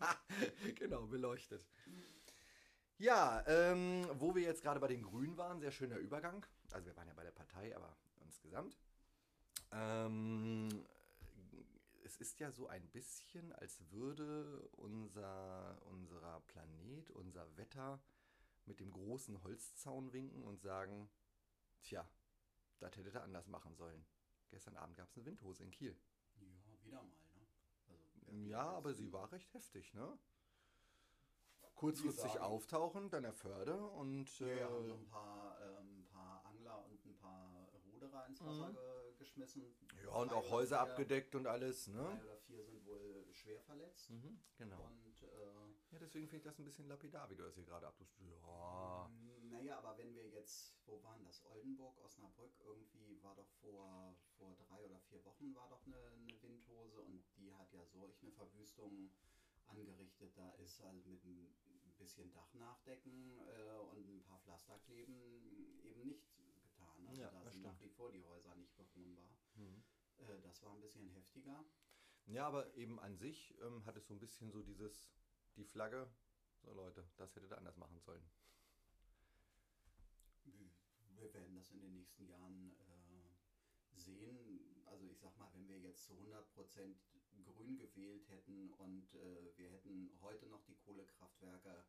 genau, 0.74 1.06
beleuchtet. 1.06 1.64
Ja, 2.98 3.44
ähm, 3.46 4.08
wo 4.14 4.34
wir 4.34 4.42
jetzt 4.42 4.62
gerade 4.62 4.80
bei 4.80 4.88
den 4.88 5.02
Grünen 5.02 5.36
waren, 5.36 5.60
sehr 5.60 5.70
schöner 5.70 5.98
Übergang. 5.98 6.46
Also 6.72 6.86
wir 6.86 6.96
waren 6.96 7.08
ja 7.08 7.14
bei 7.14 7.24
der 7.24 7.30
Partei, 7.30 7.76
aber 7.76 7.94
insgesamt. 8.20 8.78
Ähm, 9.72 10.86
es 12.04 12.16
ist 12.16 12.40
ja 12.40 12.50
so 12.50 12.68
ein 12.68 12.86
bisschen, 12.88 13.52
als 13.52 13.90
würde 13.90 14.66
unser, 14.76 15.76
unser 15.90 16.40
Planet, 16.46 17.10
unser 17.10 17.54
Wetter 17.58 18.00
mit 18.64 18.80
dem 18.80 18.90
großen 18.90 19.42
Holzzaun 19.42 20.12
winken 20.14 20.42
und 20.42 20.62
sagen, 20.62 21.10
tja, 21.82 22.08
das 22.78 22.96
hättet 22.96 23.14
ihr 23.14 23.22
anders 23.22 23.46
machen 23.46 23.74
sollen. 23.74 24.06
Gestern 24.48 24.76
Abend 24.76 24.96
gab 24.96 25.08
es 25.08 25.16
eine 25.16 25.26
Windhose 25.26 25.62
in 25.62 25.70
Kiel. 25.70 25.96
ja, 26.40 26.84
wieder 26.84 27.02
mal, 27.02 27.26
ne? 27.34 27.46
Also, 27.88 28.48
Ja, 28.48 28.70
aber 28.70 28.94
sie 28.94 29.12
war 29.12 29.30
recht 29.32 29.52
heftig, 29.52 29.92
ne? 29.92 30.18
Kurzfristig 31.76 32.40
auftauchen, 32.40 33.10
dann 33.10 33.22
der 33.24 33.32
Förde 33.34 33.76
und 33.78 34.40
äh, 34.40 34.60
ja, 34.60 34.64
haben 34.68 34.86
so 34.86 34.94
ein 34.94 35.06
paar, 35.06 35.60
ähm, 35.60 36.06
paar 36.10 36.44
Angler 36.46 36.84
und 36.86 37.04
ein 37.04 37.16
paar 37.16 37.68
Ruderer 37.92 38.26
ins 38.26 38.40
Wasser 38.44 38.68
Mhm. 38.70 38.74
ge 38.74 39.14
geschmissen. 39.18 39.62
ja, 40.02 40.10
und 40.10 40.30
Drei 40.30 40.36
auch 40.36 40.50
Häuser 40.50 40.76
vier- 40.82 40.90
abgedeckt 40.92 41.34
und 41.34 41.46
alles, 41.46 41.84
Drei 41.86 41.92
ne? 41.92 42.20
oder 42.24 42.36
vier 42.38 42.62
sind 42.64 42.84
wohl 42.86 43.26
schwer 43.32 43.60
verletzt. 43.62 44.10
Mhm, 44.10 44.40
genau. 44.56 44.82
Und 45.04 45.22
äh, 45.22 45.26
Ja, 45.92 45.98
deswegen 45.98 46.26
finde 46.28 46.38
ich 46.38 46.42
das 46.44 46.58
ein 46.58 46.64
bisschen 46.64 46.86
lapidar, 46.88 47.28
wie 47.30 47.36
du 47.36 47.42
das 47.44 47.54
hier 47.54 47.64
gerade 47.64 47.86
abtust. 47.86 48.18
Ja. 48.20 49.10
naja, 49.42 49.78
aber 49.78 49.96
wenn 49.98 50.14
wir 50.14 50.26
jetzt, 50.28 50.74
wo 50.86 51.02
waren 51.02 51.22
das? 51.24 51.44
Oldenburg, 51.46 51.96
Osnabrück, 51.98 52.52
irgendwie 52.64 53.22
war 53.22 53.34
doch 53.36 53.48
vor, 53.60 54.16
vor 54.38 54.56
drei 54.56 54.84
oder 54.84 54.98
vier 55.00 55.22
Wochen 55.24 55.54
war 55.54 55.68
doch 55.68 55.84
eine, 55.86 55.96
eine 55.96 56.42
Windhose 56.42 57.00
und 57.00 57.22
die 57.36 57.52
hat 57.54 57.72
ja 57.72 57.84
solch 57.84 58.20
eine 58.22 58.32
Verwüstung 58.32 59.10
angerichtet. 59.68 60.36
Da 60.36 60.50
ist 60.52 60.80
halt 60.82 61.06
mit 61.06 61.24
ein 61.24 61.54
bisschen 61.98 62.32
Dach 62.32 62.52
nachdecken 62.54 63.38
äh, 63.48 63.78
und 63.78 64.08
ein 64.08 64.22
paar 64.22 64.38
Pflaster 64.40 64.78
kleben 64.80 65.80
eben 65.82 66.06
nicht 66.06 66.30
getan. 66.62 67.06
Also 67.06 67.20
Ja, 67.20 67.30
da 67.30 67.50
sind 67.50 67.62
nach 67.62 67.80
wie 67.80 67.88
vor 67.88 68.10
die 68.12 68.24
Häuser 68.24 68.54
nicht 68.54 68.76
bewohnbar. 68.76 69.30
Mhm. 69.54 69.82
Äh, 70.18 70.40
das 70.42 70.62
war 70.62 70.72
ein 70.74 70.80
bisschen 70.80 71.08
heftiger. 71.10 71.64
Ja, 72.26 72.46
aber 72.46 72.74
eben 72.74 72.98
an 73.00 73.16
sich 73.16 73.56
ähm, 73.60 73.84
hat 73.86 73.96
es 73.96 74.06
so 74.06 74.14
ein 74.14 74.20
bisschen 74.20 74.50
so 74.50 74.62
dieses, 74.62 75.08
die 75.56 75.64
Flagge, 75.64 76.10
so 76.62 76.72
Leute, 76.72 77.08
das 77.16 77.34
hättet 77.36 77.52
ihr 77.52 77.58
anders 77.58 77.76
machen 77.76 78.00
sollen. 78.00 78.28
Wir 81.16 81.32
werden 81.32 81.54
das 81.54 81.70
in 81.70 81.80
den 81.80 81.94
nächsten 81.94 82.26
Jahren 82.26 82.72
äh, 82.72 83.96
sehen. 83.98 84.60
Also 84.86 85.06
ich 85.06 85.18
sag 85.18 85.36
mal, 85.38 85.50
wenn 85.54 85.66
wir 85.68 85.78
jetzt 85.78 86.04
zu 86.04 86.14
100% 86.14 86.94
grün 87.44 87.78
gewählt 87.78 88.28
hätten 88.28 88.70
und 88.72 89.14
äh, 89.14 89.56
wir 89.56 89.70
hätten 89.70 90.10
heute 90.22 90.46
noch 90.46 90.62
die 90.64 90.76
Kohlekraftwerke 90.76 91.84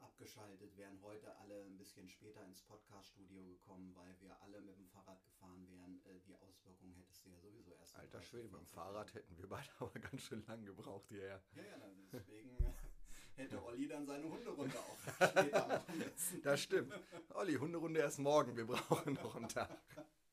abgeschaltet, 0.00 0.76
wären 0.76 1.00
heute 1.02 1.36
alle 1.38 1.64
ein 1.64 1.76
bisschen 1.76 2.08
später 2.08 2.44
ins 2.44 2.62
Podcaststudio 2.62 3.44
gekommen, 3.44 3.94
weil 3.94 4.16
wir 4.20 4.40
alle 4.42 4.60
mit 4.62 4.76
dem 4.76 4.88
Fahrrad 4.88 5.22
gefahren 5.24 5.66
wären. 5.68 6.00
Äh, 6.04 6.20
die 6.26 6.34
Auswirkungen 6.34 6.94
hättest 6.94 7.24
du 7.24 7.30
ja 7.30 7.38
sowieso 7.38 7.74
erst. 7.74 7.96
Alter 7.96 8.18
30, 8.18 8.28
Schwede, 8.28 8.48
beim 8.48 8.66
40 8.66 8.74
Fahrrad 8.74 9.14
hätten 9.14 9.36
wir 9.36 9.48
beide 9.48 9.68
aber 9.78 9.98
ganz 9.98 10.22
schön 10.22 10.44
lang 10.46 10.64
gebraucht 10.64 11.08
hierher. 11.08 11.42
Ja, 11.54 11.62
ja, 11.62 11.76
deswegen 12.12 12.56
hätte 13.36 13.62
Olli 13.64 13.88
dann 13.88 14.06
seine 14.06 14.28
Hunderunde 14.28 14.78
auch 14.78 14.98
später 15.30 15.68
machen 15.68 15.98
müssen. 15.98 16.42
Das 16.42 16.62
stimmt. 16.62 16.92
Olli, 17.30 17.54
Hunderunde 17.54 18.00
erst 18.00 18.18
morgen, 18.18 18.56
wir 18.56 18.66
brauchen 18.66 19.14
noch 19.14 19.36
einen 19.36 19.48
Tag. 19.48 19.78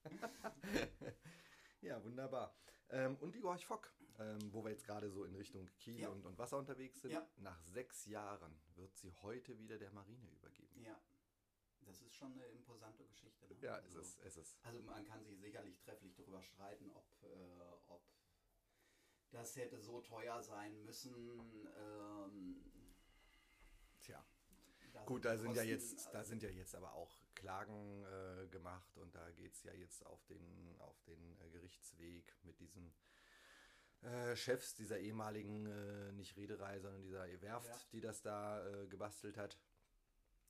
ja, 1.82 2.04
wunderbar. 2.04 2.56
Ähm, 2.90 3.18
und 3.18 3.36
die 3.36 3.40
Gorch 3.40 3.66
Fock, 3.66 3.92
ähm, 4.20 4.52
wo 4.54 4.64
wir 4.64 4.72
jetzt 4.72 4.86
gerade 4.86 5.10
so 5.12 5.24
in 5.26 5.36
Richtung 5.36 5.68
Kiel 5.78 6.00
Ja. 6.00 6.10
und, 6.10 6.26
und 6.26 6.38
Wasser 6.38 6.58
unterwegs 6.58 7.02
sind, 7.02 7.12
Ja. 7.12 7.28
nach 7.38 7.62
sechs 7.64 8.06
Jahren 8.06 8.60
wird 8.76 8.96
sie 8.98 9.12
heute 9.22 9.58
wieder 9.60 9.78
der 9.78 9.92
Marine 9.92 10.30
übergeben. 10.32 10.82
Ja, 10.82 11.00
das 11.82 12.02
ist 12.02 12.14
schon 12.16 12.34
eine 12.34 12.46
imposante 12.48 13.06
Geschichte. 13.06 13.46
Ne? 13.48 13.56
Ja, 13.62 13.76
Also- 13.76 14.00
es 14.00 14.08
ist, 14.08 14.20
es 14.26 14.38
ist. 14.38 14.58
Also 14.64 14.82
man 14.84 15.04
kann 15.06 15.24
sich 15.24 15.40
sicherlich 15.40 15.78
trefflich 15.80 16.16
darüber 16.16 16.42
streiten, 16.42 16.90
ob, 16.92 17.06
äh, 17.24 17.62
ob 17.88 18.04
das 19.32 19.56
hätte 19.56 19.80
so 19.80 20.02
teuer 20.02 20.42
sein 20.42 20.84
müssen. 20.84 21.68
Ähm, 21.78 22.64
Tja, 24.00 24.24
Gut, 25.06 25.26
da 25.26 25.38
sind 25.38 25.50
ja 25.54 25.62
Kosten, 25.64 25.70
jetzt, 25.70 26.06
da 26.14 26.20
also- 26.20 26.30
sind 26.30 26.44
ja 26.44 26.50
jetzt 26.50 26.74
aber 26.74 26.94
auch 26.94 27.12
Klagen 27.36 28.04
äh, 28.06 28.48
gemacht 28.48 28.98
und 28.98 29.14
da 29.14 29.30
geht 29.32 29.54
es 29.54 29.64
ja 29.64 29.74
jetzt 29.74 30.06
auf 30.06 30.24
den, 30.26 30.76
auf 30.80 31.00
den 31.04 31.38
äh, 31.40 31.50
Gerichtsweg 31.50 32.36
mit 32.44 32.60
diesen 32.60 32.94
äh, 34.02 34.36
Chefs 34.36 34.76
dieser 34.76 35.00
ehemaligen, 35.00 35.66
äh, 35.66 36.12
nicht 36.14 36.36
Reederei, 36.38 36.80
sondern 36.80 37.02
dieser 37.02 37.26
Werft, 37.42 37.68
Werft. 37.68 37.94
die 37.94 38.02
das 38.02 38.22
da 38.22 38.66
äh, 38.68 38.88
gebastelt 38.88 39.38
hat. 39.38 39.58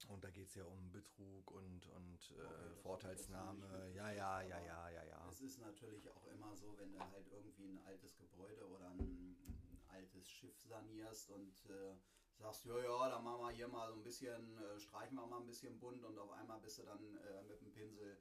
Und 0.09 0.23
da 0.23 0.29
geht 0.29 0.47
es 0.47 0.55
ja 0.55 0.63
um 0.63 0.91
Betrug 0.91 1.49
und, 1.51 1.87
und 1.87 2.31
äh, 2.31 2.43
Okay, 2.43 2.75
Vorteilsnahme. 2.81 3.91
Ja, 3.95 4.11
ja, 4.11 4.41
ja, 4.41 4.59
ja, 4.59 4.89
ja, 4.89 5.03
ja. 5.03 5.27
Es 5.27 5.41
ist 5.41 5.59
natürlich 5.59 6.07
auch 6.11 6.27
immer 6.27 6.55
so, 6.55 6.77
wenn 6.77 6.91
du 6.91 6.99
halt 6.99 7.27
irgendwie 7.31 7.65
ein 7.65 7.79
altes 7.83 8.15
Gebäude 8.15 8.67
oder 8.67 8.89
ein, 8.91 8.99
ein 8.99 9.81
altes 9.87 10.29
Schiff 10.29 10.61
sanierst 10.61 11.31
und 11.31 11.65
äh, 11.65 11.95
sagst, 12.37 12.65
ja, 12.65 12.77
ja, 12.77 13.09
dann 13.09 13.23
machen 13.23 13.41
wir 13.41 13.49
hier 13.49 13.67
mal 13.67 13.89
so 13.89 13.95
ein 13.95 14.03
bisschen, 14.03 14.57
äh, 14.59 14.79
streichen 14.79 15.15
wir 15.15 15.25
mal 15.25 15.39
ein 15.39 15.47
bisschen 15.47 15.79
bunt 15.79 16.03
und 16.03 16.17
auf 16.19 16.31
einmal 16.31 16.59
bist 16.59 16.77
du 16.77 16.83
dann 16.83 17.17
mit 17.47 17.59
dem 17.59 17.71
Pinsel 17.71 18.19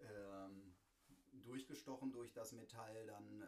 ähm, 0.00 0.74
durchgestochen 1.42 2.12
durch 2.12 2.32
das 2.32 2.52
Metall, 2.52 3.06
dann 3.06 3.42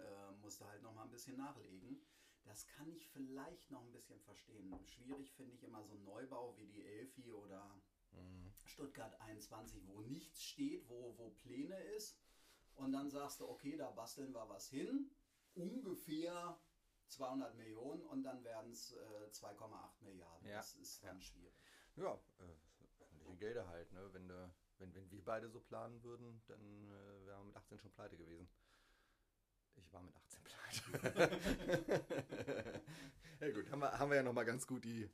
äh, 0.53 0.59
musst 0.59 0.61
du 0.61 0.67
halt 0.67 0.83
noch 0.83 0.95
mal 0.95 1.05
ein 1.05 1.11
bisschen 1.11 1.37
nachlegen. 1.37 2.01
Das 2.45 2.67
kann 2.67 2.91
ich 2.91 3.09
vielleicht 3.09 3.71
noch 3.71 3.83
ein 3.83 3.93
bisschen 3.93 4.21
verstehen. 4.21 4.85
Schwierig 4.85 5.33
finde 5.33 5.55
ich 5.55 5.63
immer 5.63 5.83
so 5.85 5.95
ein 5.95 6.05
Neubau 6.05 6.57
wie 6.57 6.67
die 6.67 6.85
Elfi 6.85 7.33
oder 7.33 7.81
Mhm. 8.13 8.53
Stuttgart 8.67 9.19
21, 9.23 9.87
wo 9.87 10.01
nichts 10.03 10.43
steht, 10.43 10.87
wo, 10.89 11.17
wo 11.17 11.31
Pläne 11.31 11.81
ist. 11.97 12.19
Und 12.75 12.93
dann 12.93 13.09
sagst 13.09 13.41
du, 13.41 13.49
okay, 13.49 13.77
da 13.77 13.91
basteln 13.91 14.35
wir 14.35 14.49
was 14.51 14.69
hin. 14.69 15.11
Ungefähr 15.55 16.61
200 17.09 17.55
Millionen 17.55 18.05
und 18.07 18.23
dann 18.23 18.45
werden 18.45 18.73
es 18.73 18.93
äh, 18.93 19.31
2,8 19.31 20.03
Milliarden. 20.05 20.47
Ja, 20.49 20.57
Das 20.59 20.75
ist 20.75 21.03
dann 21.05 21.17
ja. 21.17 21.21
schwierig. 21.23 21.55
Ja, 21.97 22.21
äh, 22.41 23.35
Gelder 23.37 23.67
halt, 23.69 23.91
ne? 23.93 24.13
Wenn, 24.13 24.29
du, 24.29 24.55
wenn, 24.79 24.95
wenn 24.95 25.11
wir 25.11 25.25
beide 25.25 25.49
so 25.49 25.61
planen 25.61 26.03
würden, 26.03 26.43
dann 26.47 26.89
äh, 26.89 27.27
wären 27.27 27.41
wir 27.41 27.45
mit 27.45 27.57
18 27.57 27.79
schon 27.79 27.93
pleite 27.93 28.17
gewesen. 28.17 28.49
Ich 29.77 29.93
war 29.93 30.03
mit 30.03 30.15
18 30.17 30.43
pleite. 30.43 30.91
ja 33.41 33.51
gut, 33.51 33.71
haben 33.71 33.81
wir, 33.81 33.99
haben 33.99 34.11
wir 34.11 34.17
ja 34.17 34.23
nochmal 34.23 34.45
ganz 34.45 34.67
gut 34.67 34.85
die, 34.85 35.11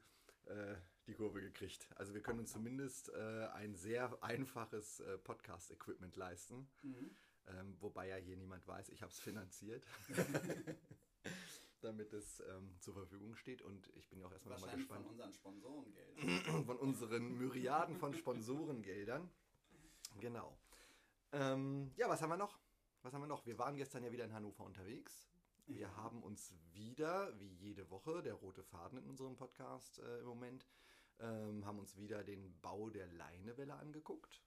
äh, 0.47 0.77
die 1.07 1.15
Kurve 1.15 1.41
gekriegt. 1.41 1.89
Also 1.97 2.15
wir 2.15 2.23
können 2.23 2.41
uns 2.41 2.53
zumindest 2.53 3.11
äh, 3.15 3.49
ein 3.55 3.75
sehr 3.75 4.23
einfaches 4.23 5.01
äh, 5.01 5.19
Podcast-Equipment 5.19 6.17
leisten. 6.17 6.69
Ähm, 7.47 7.77
wobei 7.81 8.09
ja 8.09 8.17
hier 8.17 8.37
niemand 8.37 8.67
weiß, 8.67 8.91
ich 8.91 9.03
habe 9.03 9.13
es 9.13 9.21
finanziert. 9.21 9.85
damit 11.81 12.13
es 12.13 12.41
ähm, 12.41 12.75
zur 12.81 12.95
Verfügung 12.95 13.37
steht 13.37 13.63
und 13.63 13.89
ich 13.95 14.09
bin 14.09 14.19
ja 14.21 14.27
auch 14.27 14.33
erstmal 14.33 14.55
nochmal 14.55 14.75
gespannt 14.75 15.03
von 15.05 15.11
unseren 15.13 15.33
Sponsorengeldern. 15.33 16.65
von 16.67 16.77
unseren 16.79 17.33
Myriaden 17.37 17.97
von 17.97 18.15
Sponsorengeldern. 18.15 19.31
Genau. 20.21 20.59
Ähm, 21.33 21.93
ja, 21.97 22.09
was 22.09 22.21
haben 22.23 22.31
wir 22.31 22.37
noch? 22.37 22.59
Was 23.09 23.15
haben 23.15 23.23
wir 23.23 23.27
noch? 23.27 23.47
Wir 23.47 23.57
waren 23.57 23.79
gestern 23.79 24.05
ja 24.05 24.13
wieder 24.13 24.27
in 24.27 24.35
Hannover 24.35 24.65
unterwegs. 24.65 25.31
Wir 25.67 25.97
haben 25.97 26.23
uns 26.23 26.53
wieder, 26.75 27.33
wie 27.41 27.49
jede 27.49 27.89
Woche, 27.89 28.23
der 28.23 28.35
rote 28.35 28.63
Faden 28.63 28.99
in 28.99 29.09
unserem 29.09 29.35
Podcast 29.35 29.99
äh, 30.01 30.19
im 30.19 30.27
Moment, 30.27 30.67
ähm, 31.19 31.65
haben 31.65 31.79
uns 31.79 31.97
wieder 31.97 32.23
den 32.23 32.61
Bau 32.61 32.91
der 32.91 33.07
Leinewelle 33.07 33.77
angeguckt. 33.77 34.43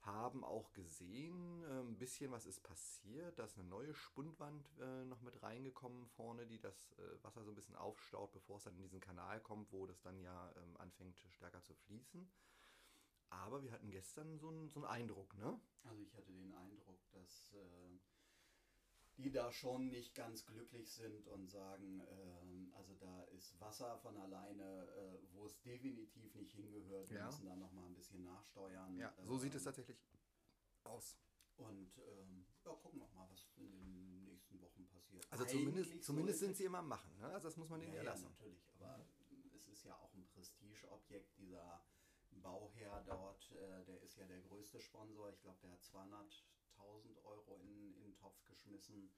Haben 0.00 0.44
auch 0.44 0.72
gesehen, 0.72 1.62
äh, 1.64 1.80
ein 1.80 1.98
bisschen 1.98 2.30
was 2.30 2.46
ist 2.46 2.62
passiert. 2.62 3.38
Da 3.38 3.44
ist 3.44 3.58
eine 3.58 3.68
neue 3.68 3.92
Spundwand 3.92 4.66
äh, 4.80 5.04
noch 5.04 5.20
mit 5.20 5.42
reingekommen 5.42 6.06
vorne, 6.06 6.46
die 6.46 6.58
das 6.58 6.92
äh, 6.92 7.22
Wasser 7.22 7.44
so 7.44 7.50
ein 7.50 7.54
bisschen 7.54 7.76
aufstaut, 7.76 8.32
bevor 8.32 8.56
es 8.56 8.64
dann 8.64 8.76
in 8.76 8.80
diesen 8.80 9.00
Kanal 9.00 9.40
kommt, 9.40 9.70
wo 9.72 9.84
das 9.84 10.00
dann 10.00 10.18
ja 10.20 10.50
ähm, 10.56 10.78
anfängt 10.78 11.18
stärker 11.28 11.60
zu 11.60 11.74
fließen. 11.74 12.32
Aber 13.42 13.62
wir 13.62 13.72
hatten 13.72 13.90
gestern 13.90 14.38
so 14.38 14.48
einen 14.48 14.70
so 14.70 14.80
einen 14.80 14.86
Eindruck, 15.02 15.34
ne? 15.36 15.60
Also 15.82 16.02
ich 16.02 16.14
hatte 16.14 16.32
den 16.32 16.52
Eindruck, 16.54 16.98
dass 17.12 17.52
äh, 17.52 17.98
die 19.16 19.30
da 19.30 19.52
schon 19.52 19.90
nicht 19.90 20.14
ganz 20.14 20.44
glücklich 20.46 20.90
sind 20.92 21.26
und 21.28 21.48
sagen, 21.48 22.02
ähm, 22.08 22.72
also 22.74 22.94
da 22.94 23.22
ist 23.24 23.58
Wasser 23.60 23.96
von 23.98 24.16
alleine, 24.16 24.86
äh, 24.88 25.18
wo 25.34 25.46
es 25.46 25.60
definitiv 25.62 26.34
nicht 26.34 26.52
hingehört. 26.52 27.10
Wir 27.10 27.18
Ja. 27.18 27.26
müssen 27.26 27.46
da 27.46 27.54
nochmal 27.56 27.86
ein 27.86 27.94
bisschen 27.94 28.22
nachsteuern. 28.22 28.96
Ja, 28.96 29.14
so 29.22 29.38
sieht 29.38 29.54
es 29.54 29.62
Ähm, 29.62 29.66
tatsächlich 29.66 29.98
aus. 30.84 31.16
Und 31.56 31.98
ähm, 31.98 32.46
ja, 32.64 32.72
gucken 32.72 32.98
wir 33.00 33.08
mal, 33.14 33.28
was 33.30 33.46
in 33.56 33.70
den 33.70 34.24
nächsten 34.24 34.60
Wochen 34.60 34.86
passiert. 34.86 35.24
Also 35.30 35.44
Eigentlich 35.44 35.58
zumindest, 35.60 36.04
zumindest 36.04 36.38
sind 36.40 36.56
sie 36.56 36.64
immer 36.64 36.78
am 36.78 36.88
Machen, 36.88 37.16
ne? 37.18 37.26
Also 37.32 37.48
das 37.48 37.56
muss 37.56 37.68
man 37.68 37.80
denen 37.80 37.92
ja, 37.92 37.98
ja 37.98 38.04
ja, 38.04 38.10
lassen. 38.10 38.24
natürlich. 38.30 38.66
Aber 38.80 39.06
es 39.54 39.68
ist 39.68 39.84
ja 39.84 39.96
auch 39.96 40.12
ein 40.14 40.26
Prestigeobjekt, 40.26 41.38
dieser 41.38 41.84
Bauherr 42.44 43.02
dort, 43.06 43.50
äh, 43.52 43.84
der 43.86 44.00
ist 44.02 44.16
ja 44.16 44.26
der 44.26 44.40
größte 44.42 44.78
Sponsor. 44.80 45.30
Ich 45.30 45.40
glaube, 45.40 45.58
der 45.62 45.70
hat 45.72 45.82
200.000 45.82 47.24
Euro 47.24 47.56
in, 47.56 47.94
in 47.94 48.02
den 48.02 48.14
Topf 48.16 48.44
geschmissen. 48.44 49.10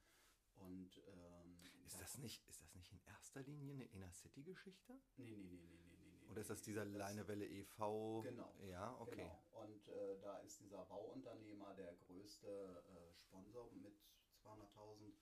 Und 0.55 0.97
ähm, 1.07 1.59
Ist 1.85 1.95
da- 1.95 1.99
das 1.99 2.17
nicht, 2.17 2.47
ist 2.47 2.61
das 2.63 2.73
nicht 2.73 2.91
in 2.91 2.99
erster 3.05 3.41
Linie 3.43 3.73
eine 3.75 3.85
Inner 3.85 4.11
City 4.13 4.41
Geschichte? 4.43 4.99
Nee, 5.17 5.35
nee, 5.35 5.51
nee, 5.51 5.67
nee, 5.67 5.85
nee, 5.85 6.17
nee. 6.19 6.29
Oder 6.31 6.41
ist 6.41 6.49
das 6.49 6.61
dieser 6.61 6.85
Leinewelle 6.85 7.45
e.V.? 7.45 8.21
Genau. 8.21 8.55
Ja, 8.63 8.97
okay. 8.99 9.15
Genau. 9.17 9.43
Und 9.51 9.87
äh, 9.89 10.19
da 10.19 10.39
ist 10.39 10.59
dieser 10.61 10.83
Bauunternehmer 10.85 11.73
der 11.75 11.93
größte 11.95 12.47
äh, 12.47 13.13
Sponsor 13.13 13.71
mit 13.73 13.99
200.000. 14.43 15.13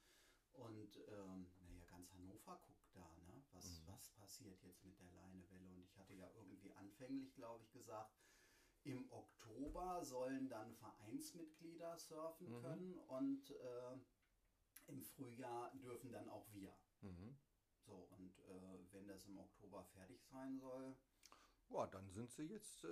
Und 0.53 0.95
ähm, 1.09 1.51
naja, 1.67 1.83
ganz 1.89 2.13
Hannover? 2.13 2.61
Was, 3.55 3.65
Mhm. 3.65 3.87
was 3.87 4.09
passiert 4.09 4.61
jetzt 4.63 4.83
mit 4.85 4.99
der 4.99 5.09
Leinewelle? 5.11 5.69
Und 5.73 5.83
ich 5.83 5.97
hatte 5.97 6.13
ja 6.13 6.29
irgendwie 6.35 6.73
anfänglich, 6.73 7.33
glaube 7.35 7.63
ich, 7.63 7.71
gesagt, 7.71 8.13
im 8.83 9.11
Oktober 9.11 10.03
sollen 10.03 10.49
dann 10.49 10.73
Vereinsmitglieder 10.75 11.97
surfen 11.97 12.47
Mhm. 12.47 12.61
können 12.61 12.97
und 12.99 13.49
äh, 13.51 13.97
im 14.87 15.01
Frühjahr 15.01 15.73
dürfen 15.77 16.11
dann 16.11 16.29
auch 16.29 16.51
wir. 16.53 16.77
Mhm. 17.01 17.35
So, 17.85 17.93
und 17.95 18.39
äh, 18.39 18.93
wenn 18.93 19.07
das 19.07 19.25
im 19.25 19.37
Oktober 19.37 19.83
fertig 19.83 20.23
sein 20.25 20.57
soll, 20.59 20.95
Boah, 21.69 21.87
dann 21.87 22.09
sind 22.11 22.29
sie 22.31 22.43
jetzt, 22.43 22.83
äh, 22.83 22.87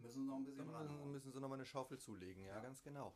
müssen 0.00 0.22
sie 0.22 0.26
noch 0.26 0.36
ein 0.36 0.44
bisschen 0.44 0.66
dann 0.66 0.74
ran. 0.74 1.12
müssen, 1.12 1.30
sie 1.30 1.40
nochmal 1.40 1.58
eine 1.58 1.66
Schaufel 1.66 1.98
zulegen, 1.98 2.42
ja, 2.42 2.54
Ja. 2.56 2.60
ganz 2.60 2.82
genau. 2.82 3.14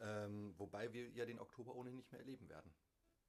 Ähm, 0.00 0.54
wobei 0.58 0.92
wir 0.92 1.10
ja 1.10 1.26
den 1.26 1.38
Oktober 1.38 1.74
ohnehin 1.74 1.96
nicht 1.96 2.10
mehr 2.10 2.20
erleben 2.20 2.48
werden. 2.48 2.72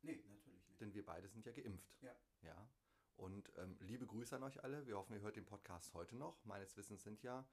Nee, 0.03 0.23
natürlich 0.25 0.65
nicht. 0.67 0.79
Denn 0.81 0.93
wir 0.93 1.05
beide 1.05 1.27
sind 1.27 1.45
ja 1.45 1.51
geimpft. 1.51 2.01
Ja. 2.01 2.15
Ja. 2.43 2.69
Und 3.17 3.51
ähm, 3.57 3.75
liebe 3.81 4.05
Grüße 4.05 4.35
an 4.35 4.43
euch 4.43 4.63
alle. 4.63 4.85
Wir 4.85 4.95
hoffen, 4.95 5.13
ihr 5.13 5.21
hört 5.21 5.35
den 5.35 5.45
Podcast 5.45 5.93
heute 5.93 6.15
noch. 6.15 6.45
Meines 6.45 6.77
Wissens 6.77 7.03
sind 7.03 7.23
ja 7.23 7.45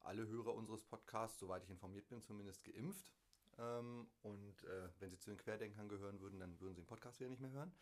alle 0.00 0.26
Hörer 0.26 0.54
unseres 0.54 0.82
Podcasts, 0.82 1.38
soweit 1.38 1.64
ich 1.64 1.70
informiert 1.70 2.08
bin, 2.08 2.22
zumindest 2.22 2.64
geimpft. 2.64 3.10
Ähm, 3.58 4.08
und 4.22 4.62
äh, 4.64 4.88
wenn 4.98 5.10
sie 5.10 5.18
zu 5.18 5.30
den 5.30 5.38
Querdenkern 5.38 5.88
gehören 5.88 6.20
würden, 6.20 6.38
dann 6.38 6.60
würden 6.60 6.74
sie 6.74 6.82
den 6.82 6.86
Podcast 6.86 7.18
wieder 7.18 7.30
nicht 7.30 7.40
mehr 7.40 7.50
hören. 7.50 7.72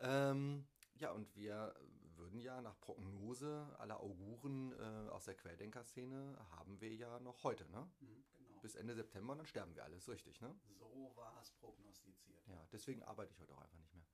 Ähm, 0.00 0.66
ja, 0.96 1.12
und 1.12 1.34
wir 1.36 1.74
würden 2.16 2.40
ja 2.40 2.60
nach 2.60 2.78
Prognose 2.80 3.74
aller 3.78 4.00
Auguren 4.00 4.72
äh, 4.72 5.10
aus 5.10 5.24
der 5.24 5.34
Querdenker-Szene 5.34 6.36
haben 6.50 6.80
wir 6.80 6.92
ja 6.94 7.20
noch 7.20 7.44
heute, 7.44 7.70
ne? 7.70 7.88
Mhm, 8.00 8.24
genau. 8.36 8.60
Bis 8.60 8.74
Ende 8.74 8.94
September 8.94 9.32
und 9.32 9.38
dann 9.38 9.46
sterben 9.46 9.74
wir 9.76 9.84
alles, 9.84 10.08
richtig, 10.08 10.40
ne? 10.40 10.54
So 10.78 11.12
war 11.14 11.38
es 11.40 11.52
prognostiziert. 11.52 12.44
Ja, 12.48 12.66
deswegen 12.72 13.02
arbeite 13.04 13.32
ich 13.32 13.38
heute 13.38 13.54
auch 13.54 13.60
einfach 13.60 13.78
nicht 13.78 13.94
mehr. 13.94 14.04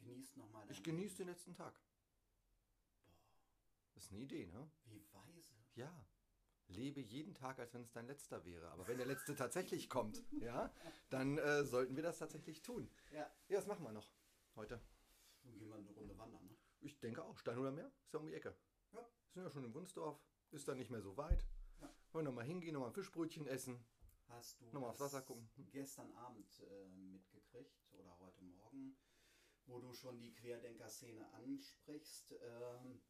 Genießt 0.00 0.36
nochmal. 0.36 0.66
Ich 0.70 0.82
genieße 0.82 1.18
den 1.18 1.28
letzten 1.28 1.54
Tag. 1.54 1.74
Das 3.94 4.04
ist 4.04 4.12
eine 4.12 4.20
Idee, 4.20 4.46
ne? 4.46 4.70
Wie 4.84 5.04
weise. 5.12 5.54
Ja. 5.74 6.06
Lebe 6.68 7.00
jeden 7.00 7.34
Tag, 7.34 7.58
als 7.58 7.74
wenn 7.74 7.82
es 7.82 7.92
dein 7.92 8.06
letzter 8.06 8.44
wäre. 8.44 8.70
Aber 8.70 8.86
wenn 8.86 8.96
der 8.96 9.06
letzte 9.06 9.34
tatsächlich 9.34 9.88
kommt, 9.88 10.22
ja, 10.40 10.72
dann 11.10 11.38
äh, 11.38 11.64
sollten 11.64 11.96
wir 11.96 12.02
das 12.02 12.18
tatsächlich 12.18 12.62
tun. 12.62 12.90
Ja. 13.12 13.30
Ja, 13.48 13.58
was 13.58 13.66
machen 13.66 13.84
wir 13.84 13.92
noch 13.92 14.10
heute? 14.54 14.80
Dann 15.42 15.58
gehen 15.58 15.68
wir 15.68 15.76
eine 15.76 15.90
Runde 15.90 16.16
wandern, 16.16 16.46
ne? 16.46 16.56
Ich 16.80 16.98
denke 17.00 17.24
auch, 17.24 17.36
Stein 17.38 17.58
oder 17.58 17.72
Meer, 17.72 17.90
ist 18.04 18.14
ja 18.14 18.20
um 18.20 18.26
die 18.26 18.34
Ecke. 18.34 18.56
Ja. 18.92 19.06
Sind 19.32 19.42
ja 19.42 19.50
schon 19.50 19.64
in 19.64 19.74
Wunsdorf, 19.74 20.18
ist 20.50 20.66
dann 20.68 20.78
nicht 20.78 20.90
mehr 20.90 21.02
so 21.02 21.16
weit. 21.16 21.46
Ja. 21.80 21.92
Wollen 22.12 22.24
wir 22.24 22.30
nochmal 22.30 22.46
hingehen, 22.46 22.72
nochmal 22.72 22.90
ein 22.90 22.94
Fischbrötchen 22.94 23.46
essen. 23.46 23.84
Hast 24.28 24.60
du 24.60 24.66
Nochmal 24.66 24.90
aufs 24.90 24.98
das 24.98 25.12
Wasser 25.12 25.22
gucken. 25.22 25.50
Hm? 25.56 25.70
gestern 25.72 26.12
Abend 26.12 26.60
äh, 26.60 26.88
mitgekriegt 26.88 27.92
oder 27.92 28.16
heute 28.20 28.42
Morgen, 28.44 28.96
wo 29.66 29.78
du 29.80 29.92
schon 29.92 30.20
die 30.20 30.34
Querdenker-Szene 30.34 31.30
ansprichst? 31.32 32.34
Ähm, 32.42 33.00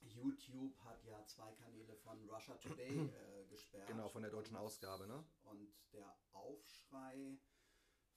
YouTube 0.00 0.78
hat 0.84 1.02
ja 1.04 1.24
zwei 1.26 1.52
Kanäle 1.54 1.94
von 1.96 2.28
Russia 2.28 2.54
Today 2.56 3.08
äh, 3.08 3.46
gesperrt. 3.46 3.86
Genau, 3.88 4.08
von 4.08 4.22
der 4.22 4.30
deutschen 4.30 4.56
Und- 4.56 4.62
Ausgabe, 4.62 5.06
ne? 5.06 5.24
Und 5.44 5.72
der 5.92 6.14
Aufschrei 6.32 7.38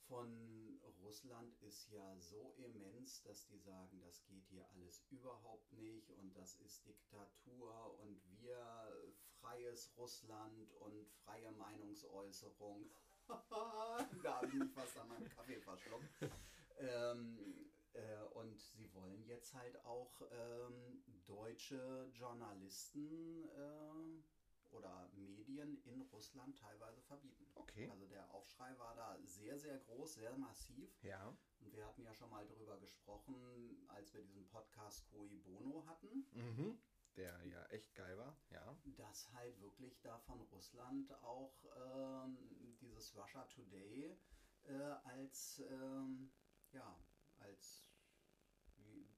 von 0.07 0.79
Russland 1.01 1.53
ist 1.61 1.89
ja 1.91 2.17
so 2.17 2.53
immens, 2.57 3.21
dass 3.23 3.45
die 3.45 3.57
sagen, 3.57 3.99
das 4.01 4.23
geht 4.25 4.45
hier 4.47 4.67
alles 4.69 5.05
überhaupt 5.09 5.71
nicht 5.73 6.09
und 6.11 6.33
das 6.35 6.55
ist 6.55 6.85
Diktatur 6.85 7.99
und 7.99 8.21
wir 8.39 9.13
freies 9.39 9.93
Russland 9.97 10.71
und 10.73 11.07
freie 11.25 11.51
Meinungsäußerung. 11.51 12.89
da 14.23 14.35
habe 14.37 14.47
ich 14.47 14.53
mich 14.53 14.71
fast 14.71 14.97
an 14.97 15.09
meinem 15.09 15.27
Kaffee 15.29 15.59
verschluckt. 15.59 16.09
Ähm, 16.77 17.39
Äh, 17.93 18.23
und 18.35 18.59
sie 18.59 18.93
wollen 18.93 19.23
jetzt 19.23 19.53
halt 19.55 19.83
auch 19.83 20.21
ähm, 20.31 21.03
deutsche 21.25 22.07
Journalisten 22.13 23.43
äh, 23.49 24.75
oder 24.75 25.09
Medien 25.13 25.81
in 25.83 26.01
Russland 26.01 26.59
teilweise 26.59 27.01
verbieten. 27.01 27.47
Okay. 27.55 27.89
Also 27.89 28.05
der 28.05 28.29
Aufschrei 28.31 28.77
war 28.77 28.93
da 28.95 29.17
sehr, 29.23 29.57
sehr 29.57 29.79
groß, 29.79 30.13
sehr 30.13 30.37
massiv. 30.37 31.01
Ja. 31.01 31.35
Und 31.59 31.73
wir 31.73 31.87
hatten 31.87 32.03
ja 32.03 32.13
schon 32.13 32.29
mal 32.29 32.45
darüber 32.45 32.77
gesprochen, 32.77 33.83
als 33.87 34.13
wir 34.13 34.21
diesen 34.21 34.47
Podcast 34.47 35.07
Koi 35.09 35.29
Bono 35.39 35.83
hatten. 35.87 36.27
Mhm. 36.33 36.77
Der 37.15 37.43
ja 37.45 37.65
echt 37.67 37.95
geil 37.95 38.15
war, 38.17 38.37
ja. 38.51 38.77
Dass 38.95 39.31
halt 39.33 39.59
wirklich 39.59 39.99
da 40.01 40.19
von 40.19 40.39
Russland 40.51 41.11
auch 41.23 41.65
ähm, 41.75 42.37
dieses 42.79 43.15
Russia 43.15 43.43
Today 43.45 44.15
äh, 44.65 44.73
als, 45.03 45.63
ähm, 45.71 46.31
ja, 46.77 46.97
als 47.39 47.87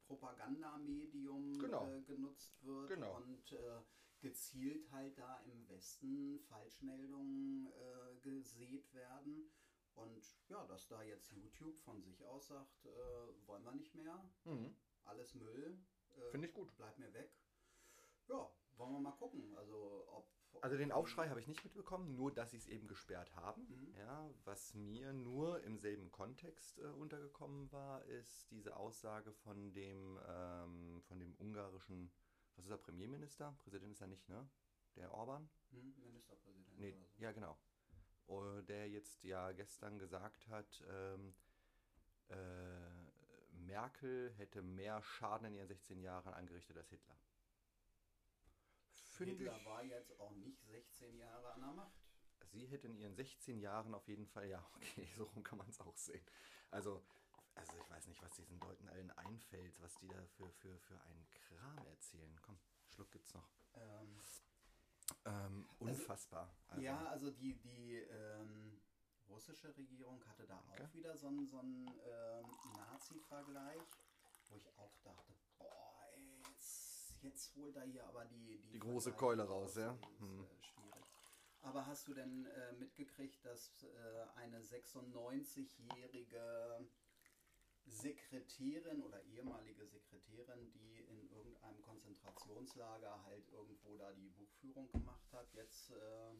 Propagandamedium 0.07 1.59
genau. 1.59 1.87
äh, 1.87 2.01
genutzt 2.01 2.63
wird 2.63 2.89
genau. 2.89 3.17
und 3.17 3.51
äh, 3.51 3.81
gezielt 4.21 4.91
halt 4.91 5.17
da 5.17 5.39
im 5.41 5.67
Westen 5.69 6.39
Falschmeldungen 6.39 7.67
äh, 7.67 8.19
gesät 8.21 8.91
werden. 8.93 9.51
Und 9.93 10.37
ja, 10.47 10.65
dass 10.65 10.87
da 10.87 11.03
jetzt 11.03 11.31
YouTube 11.31 11.77
von 11.81 12.01
sich 12.01 12.25
aus 12.25 12.47
sagt, 12.47 12.85
äh, 12.85 13.47
wollen 13.47 13.63
wir 13.63 13.73
nicht 13.73 13.93
mehr, 13.95 14.29
mhm. 14.45 14.75
alles 15.05 15.35
Müll. 15.35 15.77
Äh, 16.11 16.31
Finde 16.31 16.47
ich 16.47 16.53
gut. 16.53 16.75
Bleibt 16.77 16.99
mir 16.99 17.13
weg. 17.13 17.31
Ja, 18.27 18.49
wollen 18.77 18.93
wir 18.93 18.99
mal 18.99 19.11
gucken. 19.11 19.55
Also 19.57 20.05
ob 20.07 20.27
also 20.61 20.77
den 20.77 20.91
Aufschrei 20.91 21.29
habe 21.29 21.39
ich 21.39 21.47
nicht 21.47 21.63
mitbekommen, 21.63 22.15
nur 22.15 22.33
dass 22.33 22.51
sie 22.51 22.57
es 22.57 22.67
eben 22.67 22.87
gesperrt 22.87 23.35
haben. 23.35 23.61
Mhm. 23.63 23.95
Ja, 23.97 24.29
was 24.45 24.73
mir 24.73 25.13
nur 25.13 25.63
im 25.63 25.77
selben 25.77 26.11
Kontext 26.11 26.79
äh, 26.79 26.83
untergekommen 26.83 27.71
war, 27.71 28.03
ist 28.05 28.49
diese 28.51 28.75
Aussage 28.75 29.31
von 29.31 29.73
dem, 29.73 30.19
ähm, 30.27 31.01
von 31.07 31.19
dem 31.19 31.35
ungarischen, 31.35 32.11
was 32.55 32.65
ist 32.65 32.71
er, 32.71 32.77
Premierminister? 32.77 33.55
Präsident 33.59 33.93
ist 33.93 34.01
er 34.01 34.07
nicht, 34.07 34.27
ne? 34.29 34.47
Der 34.95 35.13
Orban? 35.13 35.49
Mhm, 35.71 35.93
Ministerpräsident. 36.03 36.79
Nee, 36.79 36.91
so. 36.91 37.23
Ja, 37.23 37.31
genau. 37.31 37.57
Uh, 38.27 38.61
der 38.61 38.87
jetzt 38.87 39.23
ja 39.23 39.51
gestern 39.53 39.97
gesagt 39.97 40.47
hat, 40.49 40.83
ähm, 40.87 41.33
äh, 42.29 42.35
Merkel 43.65 44.31
hätte 44.37 44.61
mehr 44.61 45.01
Schaden 45.01 45.47
in 45.47 45.55
ihren 45.55 45.67
16 45.67 46.01
Jahren 46.01 46.33
angerichtet 46.33 46.77
als 46.77 46.89
Hitler. 46.89 47.15
Hitler 49.25 49.57
ich, 49.57 49.65
war 49.65 49.83
jetzt 49.83 50.19
auch 50.19 50.31
nicht 50.35 50.61
16 50.65 51.17
Jahre 51.17 51.53
an 51.53 51.61
der 51.61 51.71
Macht. 51.73 51.99
Sie 52.51 52.65
hätte 52.67 52.87
in 52.87 52.95
ihren 52.95 53.15
16 53.15 53.59
Jahren 53.59 53.93
auf 53.93 54.07
jeden 54.07 54.25
Fall, 54.25 54.47
ja, 54.47 54.65
okay, 54.75 55.07
so 55.15 55.23
rum 55.25 55.43
kann 55.43 55.57
man 55.57 55.69
es 55.69 55.79
auch 55.79 55.97
sehen. 55.97 56.25
Also, 56.71 57.03
also 57.55 57.73
ich 57.77 57.89
weiß 57.89 58.07
nicht, 58.07 58.21
was 58.21 58.33
diesen 58.35 58.59
Leuten 58.59 58.87
allen 58.89 59.11
einfällt, 59.11 59.79
was 59.81 59.95
die 59.97 60.07
da 60.07 60.25
für, 60.37 60.51
für, 60.51 60.79
für 60.79 61.01
einen 61.01 61.27
Kram 61.31 61.85
erzählen. 61.87 62.39
Komm, 62.41 62.57
Schluck 62.87 63.11
gibt's 63.11 63.33
noch. 63.33 63.49
Ähm, 63.75 64.19
ähm, 65.25 65.69
unfassbar. 65.79 66.55
Also, 66.67 66.83
ja, 66.83 67.05
also 67.07 67.31
die, 67.31 67.55
die 67.55 67.95
ähm, 67.95 68.79
russische 69.27 69.75
Regierung 69.75 70.23
hatte 70.25 70.45
da 70.45 70.59
okay. 70.69 70.83
auch 70.83 70.93
wieder 70.93 71.17
so 71.17 71.27
einen, 71.27 71.47
so 71.47 71.59
einen 71.59 71.87
ähm, 72.05 72.45
Nazi-Vergleich, 72.75 73.81
wo 74.49 74.55
ich 74.55 74.67
auch 74.77 74.95
dachte, 75.03 75.33
jetzt, 77.39 77.55
holt 77.55 77.75
er 77.75 77.85
hier 77.85 78.05
aber 78.05 78.25
die... 78.25 78.57
Die, 78.57 78.73
die 78.73 78.79
große 78.79 79.13
Keule 79.13 79.43
raus, 79.43 79.75
ja. 79.75 79.97
Hm. 80.19 80.43
Äh, 80.43 80.47
schwierig. 80.61 81.05
Aber 81.61 81.85
hast 81.85 82.07
du 82.07 82.13
denn 82.13 82.45
äh, 82.45 82.71
mitgekriegt, 82.73 83.43
dass 83.45 83.83
äh, 83.83 84.25
eine 84.35 84.61
96-jährige 84.61 86.87
Sekretärin 87.85 89.01
oder 89.01 89.23
ehemalige 89.23 89.85
Sekretärin, 89.85 90.71
die 90.71 90.99
in 90.99 91.29
irgendeinem 91.31 91.81
Konzentrationslager 91.81 93.23
halt 93.23 93.47
irgendwo 93.49 93.97
da 93.97 94.13
die 94.13 94.29
Buchführung 94.29 94.91
gemacht 94.91 95.31
hat, 95.31 95.51
jetzt 95.53 95.89
äh, 95.91 96.33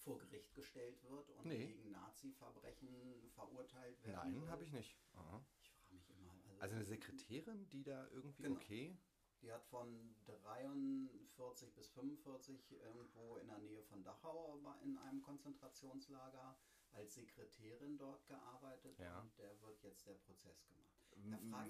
vor 0.00 0.18
Gericht 0.18 0.54
gestellt 0.54 1.02
wird 1.04 1.30
und 1.30 1.46
nee. 1.46 1.68
wegen 1.68 1.90
Nazi-Verbrechen 1.90 3.30
verurteilt 3.30 4.04
wird. 4.04 4.16
Nein, 4.16 4.46
habe 4.48 4.64
ich 4.64 4.72
nicht. 4.72 4.98
Aha. 5.14 5.42
Ich 5.62 5.70
frage 5.70 5.94
mich 5.94 6.10
immer. 6.10 6.32
Also, 6.32 6.60
also, 6.60 6.74
eine 6.74 6.84
Sekretärin, 6.84 7.70
die 7.70 7.82
da 7.82 8.06
irgendwie 8.08 8.42
genau. 8.42 8.56
okay. 8.56 8.98
Die 9.42 9.52
hat 9.52 9.64
von 9.66 10.14
43 10.26 11.74
bis 11.74 11.88
45 11.88 12.72
irgendwo 12.72 13.36
in 13.38 13.48
der 13.48 13.58
Nähe 13.58 13.82
von 13.82 14.02
Dachau 14.02 14.60
in 14.82 14.98
einem 14.98 15.22
Konzentrationslager 15.22 16.56
als 16.92 17.14
Sekretärin 17.14 17.96
dort 17.96 18.26
gearbeitet 18.26 18.98
ja. 18.98 19.20
und 19.20 19.36
der 19.38 19.60
wird 19.62 19.82
jetzt 19.82 20.06
der 20.06 20.14
Prozess 20.14 20.64
gemacht. 20.66 20.90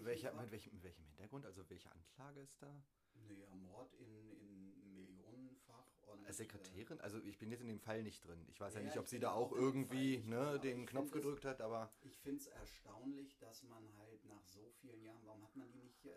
Welcher, 0.05 0.33
mit, 0.35 0.51
welchem, 0.51 0.75
mit 0.75 0.83
welchem 0.83 1.05
Hintergrund? 1.05 1.47
Also 1.47 1.69
welche 1.69 1.91
Anklage 1.93 2.41
ist 2.41 2.61
da? 2.63 2.83
Naja, 3.15 3.55
Mord 3.55 3.95
in, 3.95 4.31
in 4.33 4.95
Millionenfach. 4.95 5.87
Und, 6.07 6.27
Als 6.27 6.39
Sekretärin? 6.39 7.01
Also 7.01 7.19
ich 7.23 7.39
bin 7.39 7.51
jetzt 7.51 7.61
in 7.61 7.69
dem 7.69 7.81
Fall 7.81 8.03
nicht 8.03 8.25
drin. 8.25 8.45
Ich 8.49 8.61
weiß 8.61 8.75
ja, 8.75 8.81
ja 8.81 8.87
nicht, 8.87 8.99
ob 8.99 9.09
sie 9.09 9.19
da 9.19 9.33
auch 9.33 9.53
irgendwie 9.53 10.19
ne, 10.19 10.59
den 10.61 10.87
Knopf 10.87 11.11
gedrückt 11.11 11.45
es, 11.45 11.51
hat, 11.51 11.61
aber... 11.61 11.93
Ich 12.03 12.19
finde 12.19 12.41
es 12.41 12.47
erstaunlich, 12.49 13.39
dass 13.39 13.63
man 13.65 13.97
halt 13.99 14.25
nach 14.25 14.45
so 14.45 14.71
vielen 14.81 15.03
Jahren, 15.03 15.25
warum 15.25 15.43
hat 15.43 15.55
man 15.57 15.71
die 15.71 15.83
nicht 15.83 16.07
äh, 16.07 16.11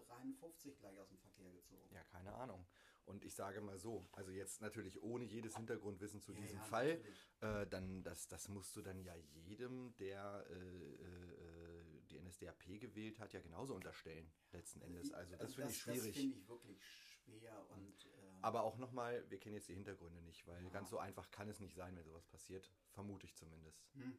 53 0.00 0.78
gleich 0.78 0.98
aus 0.98 1.08
dem 1.08 1.18
Verkehr 1.18 1.50
gezogen? 1.50 1.88
Ja, 1.94 2.02
keine 2.04 2.34
Ahnung. 2.34 2.66
Und 3.04 3.24
ich 3.24 3.34
sage 3.34 3.60
mal 3.60 3.78
so, 3.78 4.06
also 4.12 4.30
jetzt 4.30 4.60
natürlich 4.60 5.02
ohne 5.02 5.24
jedes 5.24 5.56
Hintergrundwissen 5.56 6.20
zu 6.20 6.32
ja, 6.32 6.40
diesem 6.40 6.58
ja, 6.58 6.64
Fall, 6.64 7.04
äh, 7.40 7.66
dann 7.66 8.02
das, 8.04 8.28
das 8.28 8.48
musst 8.48 8.76
du 8.76 8.82
dann 8.82 9.02
ja 9.02 9.14
jedem, 9.16 9.94
der 9.96 10.44
äh, 10.48 10.54
äh, 10.54 12.00
die 12.10 12.20
NSDAP 12.20 12.80
gewählt 12.80 13.18
hat, 13.18 13.32
ja 13.32 13.40
genauso 13.40 13.74
unterstellen, 13.74 14.30
letzten 14.52 14.82
Endes. 14.82 15.12
Also 15.12 15.32
das, 15.32 15.40
also 15.40 15.54
finde 15.54 15.70
ich 15.72 15.78
schwierig. 15.78 16.12
Das 16.12 16.16
finde 16.16 16.36
ich 16.36 16.48
wirklich 16.48 16.82
schwer. 17.24 17.70
Und, 17.70 18.06
äh, 18.06 18.38
Aber 18.42 18.62
auch 18.62 18.78
nochmal, 18.78 19.28
wir 19.30 19.38
kennen 19.40 19.54
jetzt 19.54 19.68
die 19.68 19.74
Hintergründe 19.74 20.22
nicht, 20.22 20.46
weil 20.46 20.62
ja. 20.62 20.70
ganz 20.70 20.90
so 20.90 20.98
einfach 20.98 21.30
kann 21.30 21.48
es 21.48 21.60
nicht 21.60 21.74
sein, 21.74 21.96
wenn 21.96 22.04
sowas 22.04 22.26
passiert. 22.26 22.70
Vermute 22.90 23.26
ich 23.26 23.34
zumindest. 23.34 23.84
Hm. 23.94 24.18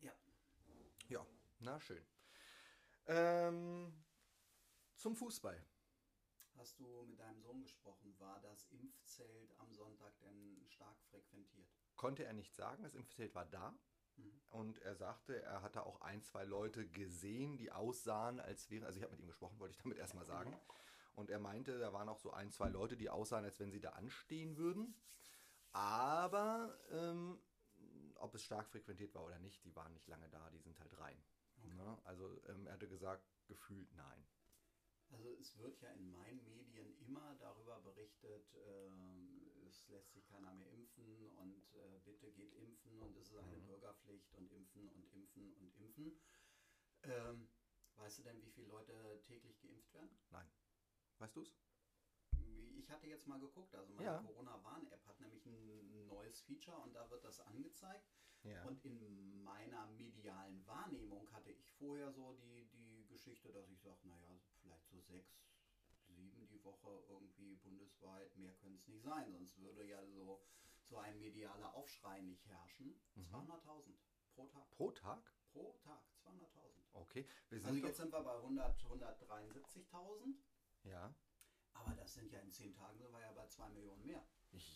Ja. 0.00 0.12
Ja, 1.08 1.26
na 1.58 1.80
schön. 1.80 2.02
Ähm, 3.08 3.92
zum 4.96 5.16
Fußball. 5.16 5.64
Hast 6.56 6.80
du 6.80 7.04
mit 7.04 7.20
deinem 7.20 7.40
Sohn 7.40 7.60
gesprochen? 7.60 8.18
War 8.18 8.40
das 8.40 8.64
Impfzelt 8.70 9.54
am 9.58 9.72
Sonntag 9.72 10.18
denn 10.20 10.64
stark 10.68 10.98
frequentiert? 11.10 11.68
Konnte 11.96 12.24
er 12.24 12.32
nicht 12.32 12.54
sagen. 12.54 12.82
Das 12.82 12.94
Impfzelt 12.94 13.34
war 13.34 13.44
da. 13.44 13.78
Mhm. 14.16 14.40
Und 14.48 14.78
er 14.78 14.94
sagte, 14.96 15.42
er 15.42 15.62
hatte 15.62 15.84
auch 15.84 16.00
ein, 16.00 16.22
zwei 16.22 16.44
Leute 16.44 16.88
gesehen, 16.88 17.58
die 17.58 17.70
aussahen, 17.70 18.40
als 18.40 18.70
wären, 18.70 18.84
also 18.84 18.96
ich 18.96 19.02
habe 19.02 19.12
mit 19.12 19.20
ihm 19.20 19.26
gesprochen, 19.26 19.58
wollte 19.58 19.72
ich 19.72 19.82
damit 19.82 19.98
erstmal 19.98 20.24
sagen. 20.24 20.50
Mhm. 20.50 20.60
Und 21.14 21.30
er 21.30 21.38
meinte, 21.38 21.78
da 21.78 21.92
waren 21.92 22.08
auch 22.08 22.18
so 22.18 22.30
ein, 22.32 22.50
zwei 22.50 22.68
Leute, 22.68 22.96
die 22.96 23.10
aussahen, 23.10 23.44
als 23.44 23.58
wenn 23.58 23.70
sie 23.70 23.80
da 23.80 23.90
anstehen 23.90 24.56
würden. 24.56 24.94
Aber 25.72 26.78
ähm, 26.90 27.38
ob 28.16 28.34
es 28.34 28.42
stark 28.42 28.68
frequentiert 28.68 29.14
war 29.14 29.24
oder 29.24 29.38
nicht, 29.38 29.64
die 29.64 29.74
waren 29.76 29.92
nicht 29.92 30.08
lange 30.08 30.28
da, 30.30 30.48
die 30.50 30.58
sind 30.58 30.78
halt 30.78 30.98
rein. 30.98 31.22
Okay. 31.58 31.74
Ne? 31.74 31.98
Also 32.04 32.42
ähm, 32.48 32.66
er 32.66 32.74
hatte 32.74 32.88
gesagt, 32.88 33.26
gefühlt 33.46 33.92
nein. 33.94 34.26
Also 35.10 35.30
es 35.38 35.56
wird 35.58 35.80
ja 35.80 35.90
in 35.92 36.10
meinen 36.10 36.44
Medien 36.48 36.96
immer 36.98 37.36
darüber 37.38 37.80
berichtet, 37.80 38.54
äh, 38.54 39.66
es 39.66 39.88
lässt 39.88 40.12
sich 40.12 40.26
keiner 40.26 40.52
mehr 40.54 40.70
impfen 40.70 41.28
und 41.36 41.74
äh, 41.74 41.98
bitte 42.04 42.30
geht 42.32 42.54
impfen 42.54 43.02
und 43.02 43.16
es 43.16 43.30
ist 43.30 43.38
eine 43.38 43.56
mhm. 43.56 43.66
Bürgerpflicht 43.66 44.32
und 44.34 44.50
impfen 44.52 44.88
und 44.88 45.12
impfen 45.12 45.54
und 45.54 45.76
impfen. 45.76 46.18
Ähm, 47.02 47.48
weißt 47.96 48.18
du 48.18 48.22
denn, 48.22 48.42
wie 48.42 48.50
viele 48.50 48.68
Leute 48.68 49.20
täglich 49.22 49.60
geimpft 49.60 49.92
werden? 49.94 50.18
Nein. 50.30 50.48
Weißt 51.18 51.36
du 51.36 51.42
es? 51.42 51.56
Ich 52.76 52.90
hatte 52.90 53.06
jetzt 53.06 53.26
mal 53.26 53.40
geguckt, 53.40 53.74
also 53.74 53.92
meine 53.94 54.06
ja. 54.06 54.18
Corona-Warn-App 54.18 55.04
hat 55.06 55.20
nämlich 55.20 55.44
ein 55.46 56.06
neues 56.06 56.42
Feature 56.42 56.78
und 56.78 56.94
da 56.94 57.08
wird 57.10 57.24
das 57.24 57.40
angezeigt. 57.40 58.06
Ja. 58.42 58.62
Und 58.64 58.84
in 58.84 59.42
meiner 59.42 59.86
medialen 59.86 60.64
Wahrnehmung 60.66 61.28
hatte 61.32 61.50
ich 61.50 61.72
vorher 61.72 62.12
so 62.12 62.34
die, 62.34 62.66
die 62.66 63.04
Geschichte, 63.08 63.50
dass 63.50 63.68
ich 63.68 63.80
sage, 63.80 64.06
naja, 64.06 64.38
vielleicht 64.66 64.88
so 64.88 65.00
sechs, 65.00 65.46
sieben 66.08 66.46
die 66.48 66.62
Woche 66.64 67.04
irgendwie 67.08 67.56
bundesweit, 67.56 68.36
mehr 68.36 68.52
können 68.54 68.76
es 68.76 68.86
nicht 68.88 69.02
sein, 69.02 69.32
sonst 69.32 69.58
würde 69.58 69.84
ja 69.84 70.04
so, 70.04 70.42
so 70.82 70.98
ein 70.98 71.18
medialer 71.18 71.74
Aufschrei 71.74 72.20
nicht 72.20 72.44
herrschen. 72.46 73.00
Mhm. 73.14 73.34
200.000 73.34 73.94
pro 74.34 74.46
Tag. 74.46 74.70
Pro 74.70 74.90
Tag? 74.90 75.32
Pro 75.52 75.72
Tag, 75.82 76.02
200.000. 76.24 76.82
Okay. 76.92 77.26
also 77.50 77.72
jetzt 77.74 77.96
sind 77.96 78.12
wir 78.12 78.22
bei 78.22 78.36
173.000. 78.36 80.34
Ja. 80.84 81.14
Aber 81.72 81.94
das 81.94 82.14
sind 82.14 82.32
ja 82.32 82.40
in 82.40 82.50
zehn 82.50 82.74
Tagen 82.74 82.98
sind 82.98 83.12
wir 83.12 83.20
ja 83.20 83.32
bei 83.32 83.46
zwei 83.46 83.68
Millionen 83.68 84.04
mehr. 84.06 84.26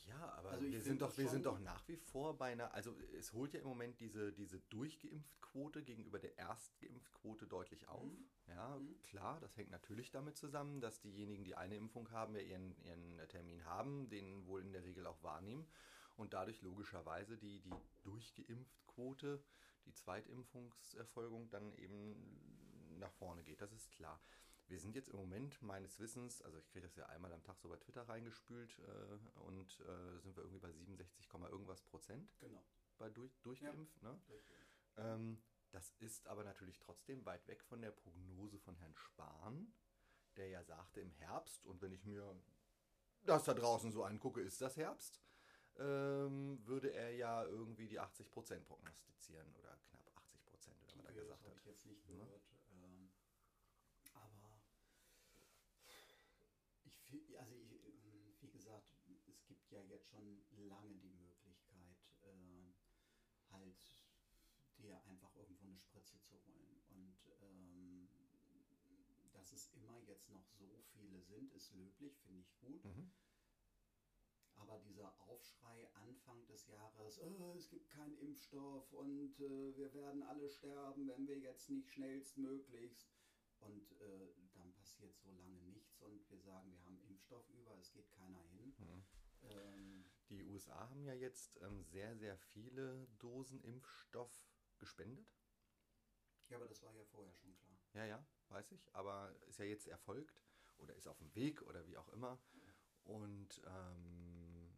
Ja, 0.08 0.32
aber 0.34 0.50
also 0.50 0.70
wir, 0.70 0.80
sind 0.80 1.00
doch, 1.00 1.16
wir 1.16 1.28
sind 1.28 1.46
doch 1.46 1.58
nach 1.60 1.86
wie 1.88 1.96
vor 1.96 2.36
bei 2.36 2.52
einer, 2.52 2.74
also 2.74 2.94
es 3.18 3.32
holt 3.32 3.54
ja 3.54 3.60
im 3.60 3.66
Moment 3.66 4.00
diese, 4.00 4.32
diese 4.32 4.60
Durchgeimpftquote 4.70 5.82
gegenüber 5.82 6.18
der 6.18 6.36
Erstgeimpftquote 6.38 7.46
deutlich 7.46 7.88
auf. 7.88 8.04
Mhm. 8.04 8.28
Ja, 8.48 8.76
mhm. 8.76 9.02
klar, 9.02 9.40
das 9.40 9.56
hängt 9.56 9.70
natürlich 9.70 10.10
damit 10.10 10.36
zusammen, 10.36 10.80
dass 10.80 11.00
diejenigen, 11.00 11.44
die 11.44 11.54
eine 11.54 11.76
Impfung 11.76 12.10
haben, 12.10 12.34
ja 12.34 12.42
ihren, 12.42 12.76
ihren 12.82 13.28
Termin 13.28 13.64
haben, 13.64 14.08
den 14.08 14.46
wohl 14.46 14.62
in 14.62 14.72
der 14.72 14.84
Regel 14.84 15.06
auch 15.06 15.22
wahrnehmen 15.22 15.66
und 16.16 16.34
dadurch 16.34 16.60
logischerweise 16.62 17.38
die, 17.38 17.60
die 17.60 17.74
Durchgeimpftquote 18.02 19.42
die 19.86 19.94
Zweitimpfungserfolgung 19.94 21.50
dann 21.50 21.72
eben 21.74 22.14
nach 22.98 23.12
vorne 23.12 23.42
geht. 23.42 23.60
Das 23.60 23.72
ist 23.72 23.90
klar. 23.90 24.20
Wir 24.70 24.78
sind 24.78 24.94
jetzt 24.94 25.08
im 25.08 25.16
Moment 25.16 25.60
meines 25.62 25.98
Wissens, 25.98 26.42
also 26.42 26.56
ich 26.56 26.68
kriege 26.68 26.86
das 26.86 26.94
ja 26.96 27.06
einmal 27.06 27.32
am 27.32 27.42
Tag 27.42 27.58
so 27.58 27.68
bei 27.68 27.76
Twitter 27.76 28.08
reingespült 28.08 28.78
äh, 28.78 29.40
und 29.40 29.80
äh, 29.80 30.18
sind 30.20 30.36
wir 30.36 30.44
irgendwie 30.44 30.60
bei 30.60 30.72
67, 30.72 31.28
irgendwas 31.50 31.82
Prozent. 31.82 32.32
Genau. 32.38 32.62
Bei 32.96 33.10
durch, 33.10 33.36
durchgeimpft. 33.42 34.00
Ja, 34.02 34.12
ne? 34.12 34.20
Ähm, 34.96 35.42
das 35.72 35.92
ist 35.98 36.26
aber 36.28 36.44
natürlich 36.44 36.78
trotzdem 36.78 37.24
weit 37.26 37.46
weg 37.48 37.62
von 37.64 37.80
der 37.80 37.90
Prognose 37.90 38.58
von 38.58 38.76
Herrn 38.76 38.94
Spahn, 38.94 39.72
der 40.36 40.48
ja 40.48 40.62
sagte 40.62 41.00
im 41.00 41.10
Herbst, 41.12 41.66
und 41.66 41.82
wenn 41.82 41.92
ich 41.92 42.04
mir 42.04 42.40
das 43.24 43.44
da 43.44 43.54
draußen 43.54 43.92
so 43.92 44.04
angucke, 44.04 44.40
ist 44.40 44.60
das 44.60 44.76
Herbst, 44.76 45.20
ähm, 45.78 46.60
würde 46.66 46.92
er 46.92 47.10
ja 47.14 47.44
irgendwie 47.44 47.88
die 47.88 47.98
80 47.98 48.30
Prozent 48.30 48.64
prognostizieren 48.66 49.52
oder 49.54 49.76
knapp 49.88 50.10
80 50.16 50.44
Prozent, 50.44 50.76
oder 50.82 50.92
was 50.92 51.06
okay, 51.06 51.18
er 51.18 51.22
gesagt 51.22 51.44
das 51.44 51.50
hat. 51.50 51.56
Ich 51.58 51.66
jetzt 51.66 51.86
nicht 51.86 52.08
ne? 52.08 52.16
gehört. 52.16 52.42
Ähm, 52.72 53.10
aber 54.14 54.50
ich, 56.84 56.99
also 57.38 57.54
ich, 57.56 58.42
wie 58.42 58.50
gesagt, 58.50 58.92
es 59.28 59.44
gibt 59.46 59.70
ja 59.70 59.82
jetzt 59.82 60.08
schon 60.08 60.42
lange 60.68 60.98
die 60.98 61.10
Möglichkeit, 61.10 61.96
äh, 62.22 62.72
halt 63.50 64.04
dir 64.78 65.02
einfach 65.04 65.34
irgendwo 65.36 65.66
eine 65.66 65.78
Spritze 65.78 66.20
zu 66.22 66.34
holen. 66.46 66.80
Und 66.90 67.18
ähm, 67.42 68.08
dass 69.32 69.52
es 69.52 69.68
immer 69.72 69.98
jetzt 70.00 70.30
noch 70.30 70.46
so 70.46 70.82
viele 70.92 71.20
sind, 71.22 71.52
ist 71.52 71.72
löblich, 71.72 72.18
finde 72.20 72.40
ich 72.40 72.56
gut. 72.58 72.84
Mhm. 72.84 73.12
Aber 74.56 74.78
dieser 74.78 75.18
Aufschrei 75.22 75.88
Anfang 75.94 76.46
des 76.46 76.66
Jahres, 76.66 77.18
oh, 77.20 77.54
es 77.56 77.70
gibt 77.70 77.88
keinen 77.88 78.16
Impfstoff 78.18 78.92
und 78.92 79.40
äh, 79.40 79.74
wir 79.76 79.92
werden 79.94 80.22
alle 80.22 80.50
sterben, 80.50 81.08
wenn 81.08 81.26
wir 81.26 81.38
jetzt 81.38 81.70
nicht 81.70 81.90
schnellstmöglichst. 81.90 83.10
Und 83.60 83.92
äh, 84.00 84.32
passiert 85.00 85.16
so 85.18 85.30
lange 85.32 85.60
nichts 85.62 85.96
und 86.02 86.28
wir 86.30 86.38
sagen, 86.38 86.70
wir 86.72 86.84
haben 86.84 87.00
Impfstoff 87.08 87.48
über, 87.50 87.76
es 87.78 87.90
geht 87.92 88.10
keiner 88.10 88.42
hin. 88.42 88.74
Mhm. 88.78 89.04
Ähm, 89.42 90.04
Die 90.28 90.42
USA 90.44 90.88
haben 90.90 91.04
ja 91.04 91.14
jetzt 91.14 91.60
ähm, 91.62 91.82
sehr, 91.84 92.16
sehr 92.16 92.36
viele 92.36 93.08
Dosen 93.18 93.60
Impfstoff 93.62 94.30
gespendet. 94.78 95.26
Ja, 96.48 96.56
aber 96.58 96.68
das 96.68 96.82
war 96.82 96.94
ja 96.94 97.04
vorher 97.04 97.32
schon 97.34 97.54
klar. 97.56 97.78
Ja, 97.94 98.04
ja, 98.04 98.26
weiß 98.48 98.72
ich. 98.72 98.94
Aber 98.94 99.34
ist 99.46 99.58
ja 99.58 99.64
jetzt 99.64 99.86
erfolgt 99.86 100.42
oder 100.78 100.94
ist 100.94 101.06
auf 101.06 101.18
dem 101.18 101.34
Weg 101.34 101.62
oder 101.62 101.86
wie 101.86 101.96
auch 101.96 102.08
immer. 102.10 102.38
Und 103.04 103.62
ähm, 103.66 104.76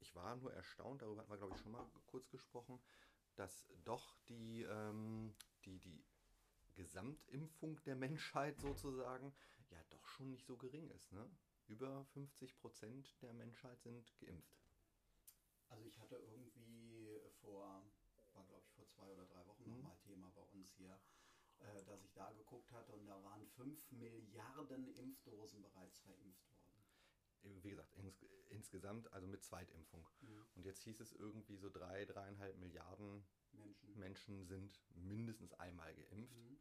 ich 0.00 0.14
war 0.14 0.36
nur 0.36 0.52
erstaunt, 0.52 1.02
darüber 1.02 1.22
hatten 1.22 1.30
wir, 1.30 1.38
glaube 1.38 1.54
ich, 1.54 1.62
schon 1.62 1.72
mal 1.72 1.86
kurz 2.06 2.28
gesprochen, 2.28 2.80
dass 3.36 3.66
doch 3.84 4.18
die, 4.28 4.62
ähm, 4.62 5.34
die, 5.64 5.78
die 5.78 6.04
Gesamtimpfung 6.76 7.82
der 7.84 7.96
Menschheit 7.96 8.60
sozusagen 8.60 9.34
ja 9.70 9.82
doch 9.90 10.06
schon 10.06 10.30
nicht 10.30 10.46
so 10.46 10.56
gering 10.56 10.88
ist. 10.90 11.12
Ne? 11.12 11.28
Über 11.68 12.04
50 12.12 12.56
Prozent 12.56 13.20
der 13.22 13.32
Menschheit 13.32 13.80
sind 13.82 14.14
geimpft. 14.20 14.70
Also 15.68 15.84
ich 15.84 15.98
hatte 15.98 16.16
irgendwie 16.16 17.18
vor, 17.40 17.82
war 18.34 18.44
glaube 18.44 18.62
ich 18.64 18.72
vor 18.72 18.86
zwei 18.86 19.10
oder 19.12 19.24
drei 19.26 19.44
Wochen 19.46 19.64
mhm. 19.64 19.78
nochmal 19.78 19.96
Thema 19.98 20.30
bei 20.30 20.42
uns 20.42 20.70
hier, 20.74 20.96
äh, 21.58 21.84
dass 21.84 22.04
ich 22.04 22.12
da 22.12 22.30
geguckt 22.32 22.70
hatte 22.70 22.92
und 22.92 23.06
da 23.06 23.20
waren 23.24 23.44
5 23.46 23.90
Milliarden 23.90 24.94
Impfdosen 24.94 25.62
bereits 25.62 25.98
verimpft 25.98 26.48
worden 26.52 26.65
wie 27.42 27.70
gesagt, 27.70 27.92
ins, 27.94 28.24
insgesamt, 28.50 29.12
also 29.12 29.26
mit 29.26 29.42
Zweitimpfung. 29.42 30.06
Mhm. 30.20 30.46
Und 30.54 30.64
jetzt 30.64 30.82
hieß 30.82 31.00
es 31.00 31.12
irgendwie 31.12 31.56
so 31.56 31.70
drei, 31.70 32.04
dreieinhalb 32.04 32.56
Milliarden 32.58 33.26
Menschen, 33.52 33.98
Menschen 33.98 34.44
sind 34.46 34.80
mindestens 34.94 35.54
einmal 35.54 35.94
geimpft. 35.94 36.36
Mhm. 36.36 36.58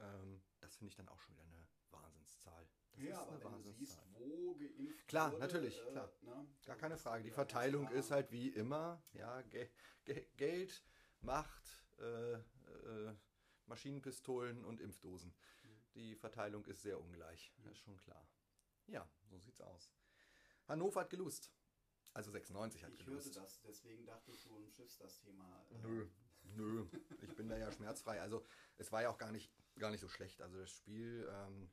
Ähm, 0.00 0.42
das 0.60 0.76
finde 0.76 0.90
ich 0.90 0.96
dann 0.96 1.08
auch 1.08 1.20
schon 1.20 1.34
wieder 1.34 1.44
eine 1.44 1.66
Wahnsinnszahl. 1.90 2.66
Das 2.92 3.02
ja, 3.02 3.20
aber 3.20 3.52
wenn 3.52 3.62
du 3.62 3.72
siehst, 3.72 4.00
wo 4.12 4.54
geimpft 4.54 5.08
Klar, 5.08 5.32
wurde, 5.32 5.40
natürlich, 5.40 5.80
äh, 5.80 5.90
klar. 5.90 6.12
Ne? 6.22 6.46
Gar 6.64 6.76
keine 6.76 6.96
Frage. 6.96 7.24
Die 7.24 7.30
Verteilung 7.30 7.88
ist 7.88 8.10
halt 8.10 8.30
wie 8.30 8.48
immer, 8.48 9.02
ja, 9.12 9.42
Ge 9.42 9.68
Ge 10.04 10.26
Geld, 10.36 10.84
Macht, 11.20 11.86
äh, 11.98 12.34
äh, 12.34 13.14
Maschinenpistolen 13.66 14.64
und 14.64 14.80
Impfdosen. 14.80 15.30
Mhm. 15.30 15.68
Die 15.94 16.14
Verteilung 16.16 16.64
ist 16.66 16.82
sehr 16.82 17.00
ungleich, 17.00 17.52
das 17.62 17.72
ist 17.72 17.78
schon 17.78 17.96
klar. 17.96 18.28
Ja, 18.86 19.08
so 19.28 19.38
sieht's 19.38 19.60
aus. 19.60 19.90
Hannover 20.66 21.00
hat 21.00 21.10
gelust. 21.10 21.52
Also 22.12 22.30
96 22.30 22.84
hat 22.84 22.92
ich 22.92 23.04
gelust. 23.04 23.28
Ich 23.28 23.34
hörte 23.34 23.40
das, 23.40 23.60
deswegen 23.62 24.06
dachte 24.06 24.30
ich, 24.30 24.40
du 24.42 24.54
umschiffst 24.54 25.00
das 25.00 25.18
Thema. 25.18 25.66
Äh 25.70 25.78
nö, 25.78 26.06
nö. 26.44 26.86
Ich 27.22 27.34
bin 27.34 27.48
da 27.48 27.56
ja 27.56 27.72
schmerzfrei. 27.72 28.20
Also 28.20 28.44
es 28.76 28.92
war 28.92 29.02
ja 29.02 29.10
auch 29.10 29.18
gar 29.18 29.32
nicht, 29.32 29.52
gar 29.78 29.90
nicht 29.90 30.00
so 30.00 30.08
schlecht. 30.08 30.40
Also 30.40 30.58
das 30.58 30.70
Spiel, 30.70 31.28
ähm, 31.28 31.70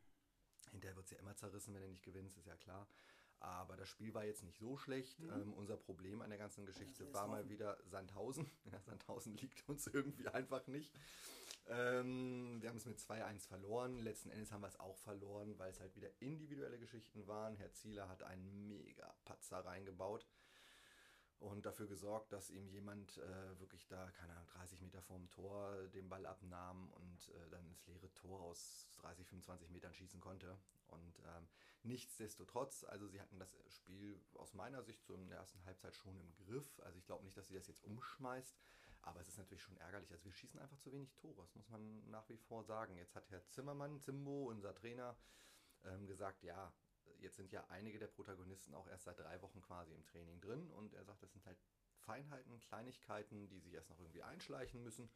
hinterher 0.72 0.96
wird 0.96 1.06
es 1.06 1.12
ja 1.12 1.20
immer 1.20 1.36
zerrissen, 1.36 1.74
wenn 1.76 1.82
du 1.82 1.90
nicht 1.90 2.04
gewinnst, 2.04 2.38
ist 2.38 2.48
ja 2.48 2.56
klar. 2.56 2.88
Aber 3.40 3.76
das 3.76 3.90
Spiel 3.90 4.14
war 4.14 4.24
jetzt 4.24 4.44
nicht 4.44 4.60
so 4.60 4.78
schlecht. 4.78 5.20
Mhm. 5.20 5.30
Ähm, 5.32 5.54
unser 5.54 5.76
Problem 5.78 6.22
an 6.22 6.30
der 6.30 6.38
ganzen 6.38 6.66
Geschichte 6.66 7.12
war 7.14 7.28
mal 7.28 7.50
wieder 7.50 7.78
Sandhausen. 7.86 8.50
Ja, 8.72 8.80
Sandhausen 8.82 9.36
liegt 9.38 9.68
uns 9.68 9.88
irgendwie 9.88 10.28
einfach 10.28 10.66
nicht. 10.68 10.92
Ähm, 11.68 12.62
wir 12.62 12.70
haben 12.70 12.78
es 12.78 12.86
mit 12.86 13.00
2-1 13.00 13.48
verloren. 13.48 14.00
Letzten 14.00 14.30
Endes 14.30 14.52
haben 14.52 14.62
wir 14.62 14.68
es 14.68 14.80
auch 14.80 14.98
verloren, 14.98 15.58
weil 15.58 15.72
es 15.72 15.80
halt 15.80 15.96
wieder 15.96 16.10
individuelle 16.20 16.80
Geschichten 16.80 17.28
waren. 17.28 17.56
Herr 17.56 17.72
Zieler 17.74 18.10
hat 18.10 18.24
einen 18.24 18.68
mega 18.68 19.14
Patzer 19.26 19.60
reingebaut 19.66 20.28
und 21.42 21.66
dafür 21.66 21.88
gesorgt, 21.88 22.32
dass 22.34 22.52
ihm 22.52 22.68
jemand 22.68 23.18
äh, 23.18 23.60
wirklich 23.60 23.88
da, 23.88 24.12
keine 24.12 24.34
Ahnung, 24.34 24.48
30 24.48 24.80
Meter 24.82 25.02
vorm 25.02 25.28
Tor 25.32 25.88
den 25.88 26.08
Ball 26.08 26.26
abnahm 26.28 26.92
und 26.94 27.30
äh, 27.30 27.50
dann 27.50 27.66
ins 27.66 27.86
leere 27.88 28.14
Tor 28.14 28.42
aus 28.42 28.88
30, 28.98 29.28
25 29.28 29.72
Metern 29.72 29.94
schießen 29.94 30.22
konnte. 30.22 30.56
Und 30.88 31.20
ähm, 31.20 31.48
nichtsdestotrotz, 31.82 32.84
also 32.84 33.08
sie 33.08 33.20
hatten 33.20 33.40
das 33.40 33.58
Spiel 33.70 34.22
aus 34.36 34.54
meiner 34.54 34.84
Sicht 34.84 35.04
zur 35.04 35.18
ersten 35.32 35.66
Halbzeit 35.66 35.96
schon 35.96 36.16
im 36.20 36.32
Griff. 36.36 36.80
Also 36.82 37.00
ich 37.00 37.06
glaube 37.06 37.24
nicht, 37.24 37.38
dass 37.38 37.48
sie 37.48 37.56
das 37.56 37.68
jetzt 37.68 37.84
umschmeißt. 37.84 38.56
Aber 39.02 39.20
es 39.20 39.28
ist 39.28 39.38
natürlich 39.38 39.64
schon 39.64 39.78
ärgerlich. 39.78 40.12
Also 40.12 40.26
wir 40.26 40.34
schießen 40.34 40.60
einfach 40.60 40.78
zu 40.78 40.92
wenig 40.92 41.14
Tore, 41.16 41.42
das 41.42 41.56
muss 41.56 41.70
man 41.70 42.10
nach 42.10 42.28
wie 42.30 42.38
vor 42.38 42.64
sagen. 42.64 42.98
Jetzt 42.98 43.16
hat 43.16 43.30
Herr 43.32 43.46
Zimmermann, 43.48 44.00
Zimbo, 44.00 44.50
unser 44.50 44.76
Trainer, 44.76 45.18
ähm, 45.84 46.06
gesagt, 46.06 46.44
ja, 46.44 46.74
jetzt 47.20 47.36
sind 47.36 47.52
ja 47.52 47.66
einige 47.70 48.00
der 48.00 48.08
Protagonisten 48.08 48.74
auch 48.74 48.88
erst 48.88 49.06
seit 49.06 49.20
drei 49.20 49.42
Wochen 49.42 49.62
quasi 49.62 49.94
im 49.94 50.06
Training 50.06 50.40
drin. 50.40 50.72
Und 50.72 50.94
er 50.94 51.04
sagt, 51.04 51.24
das 51.24 51.32
sind 51.32 51.46
halt 51.46 51.58
Feinheiten, 52.02 52.60
Kleinigkeiten, 52.60 53.48
die 53.50 53.60
sich 53.60 53.74
erst 53.74 53.90
noch 53.90 54.00
irgendwie 54.00 54.24
einschleichen 54.24 54.84
müssen. 54.84 55.10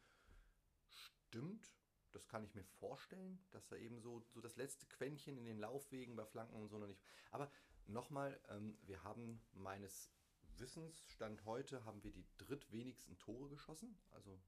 Stimmt, 0.88 1.72
das 2.12 2.28
kann 2.28 2.44
ich 2.44 2.54
mir 2.54 2.64
vorstellen, 2.64 3.44
dass 3.50 3.68
da 3.68 3.76
eben 3.76 4.00
so, 4.00 4.24
so 4.30 4.40
das 4.40 4.56
letzte 4.56 4.86
Quäntchen 4.86 5.36
in 5.36 5.44
den 5.44 5.58
Laufwegen 5.58 6.16
bei 6.16 6.24
Flanken 6.24 6.56
und 6.56 6.68
so 6.68 6.78
noch 6.78 6.86
nicht. 6.86 7.02
Aber 7.30 7.50
nochmal, 7.86 8.40
ähm, 8.48 8.78
wir 8.82 9.02
haben 9.02 9.42
meines 9.52 10.10
Wissensstand 10.58 11.44
heute 11.44 11.84
haben 11.84 12.02
wir 12.02 12.12
die 12.12 12.26
drittwenigsten 12.38 13.18
Tore 13.18 13.48
geschossen. 13.48 13.98
Also 14.12 14.38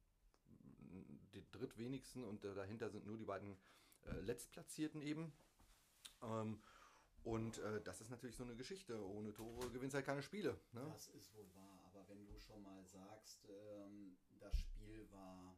die 1.33 1.45
drittwenigsten 1.51 2.25
und 2.25 2.45
dahinter 2.45 2.91
sind 2.91 3.07
nur 3.07 3.17
die 3.17 3.25
beiden 3.25 3.57
äh, 4.07 4.21
Letztplatzierten 4.21 5.03
eben. 5.03 5.33
Ähm, 6.23 6.63
und 7.25 7.59
äh, 7.59 7.83
das 7.83 8.01
ist 8.01 8.11
natürlich 8.11 8.37
so 8.37 8.45
eine 8.45 8.57
Geschichte. 8.57 9.05
Ohne 9.07 9.33
Tore 9.33 9.71
gewinnst 9.71 9.95
halt 9.95 10.07
keine 10.07 10.23
Spiele. 10.23 10.59
Ne? 10.73 10.89
Das 10.93 11.09
ist 11.09 11.35
wohl 11.35 11.53
wahr. 11.55 11.81
Aber 11.87 12.09
wenn 12.09 12.25
du 12.25 12.39
schon 12.39 12.63
mal 12.63 12.85
sagst, 12.85 13.47
ähm, 13.49 14.17
das 14.39 14.59
Spiel 14.59 15.11
war 15.11 15.57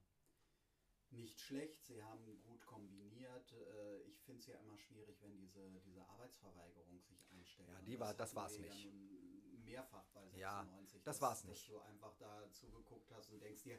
nicht 1.11 1.41
schlecht, 1.41 1.85
sie 1.85 2.03
haben 2.03 2.41
gut 2.43 2.65
kombiniert. 2.67 3.53
Äh, 3.53 4.03
ich 4.03 4.21
finde 4.23 4.41
es 4.41 4.47
ja 4.47 4.57
immer 4.59 4.79
schwierig, 4.79 5.21
wenn 5.23 5.37
diese, 5.37 5.81
diese 5.85 6.07
Arbeitsverweigerung 6.09 7.01
sich 7.01 7.25
einstellt. 7.31 7.69
Ja, 7.69 7.83
die 7.83 8.01
war, 8.01 8.15
das 8.15 8.35
war 8.35 8.47
es 8.47 8.59
nicht. 8.59 8.85
Ja 8.85 8.91
mehrfach 9.71 10.07
bei 10.13 10.29
96. 10.29 10.41
Ja, 10.41 11.01
das 11.05 11.21
war 11.21 11.33
es 11.33 11.45
nicht. 11.45 11.69
Dass 11.69 11.75
du 11.75 11.81
einfach 11.81 12.15
da 12.17 12.51
zugeguckt 12.53 13.11
hast 13.13 13.31
und 13.31 13.43
denkst 13.43 13.63
dir, 13.63 13.79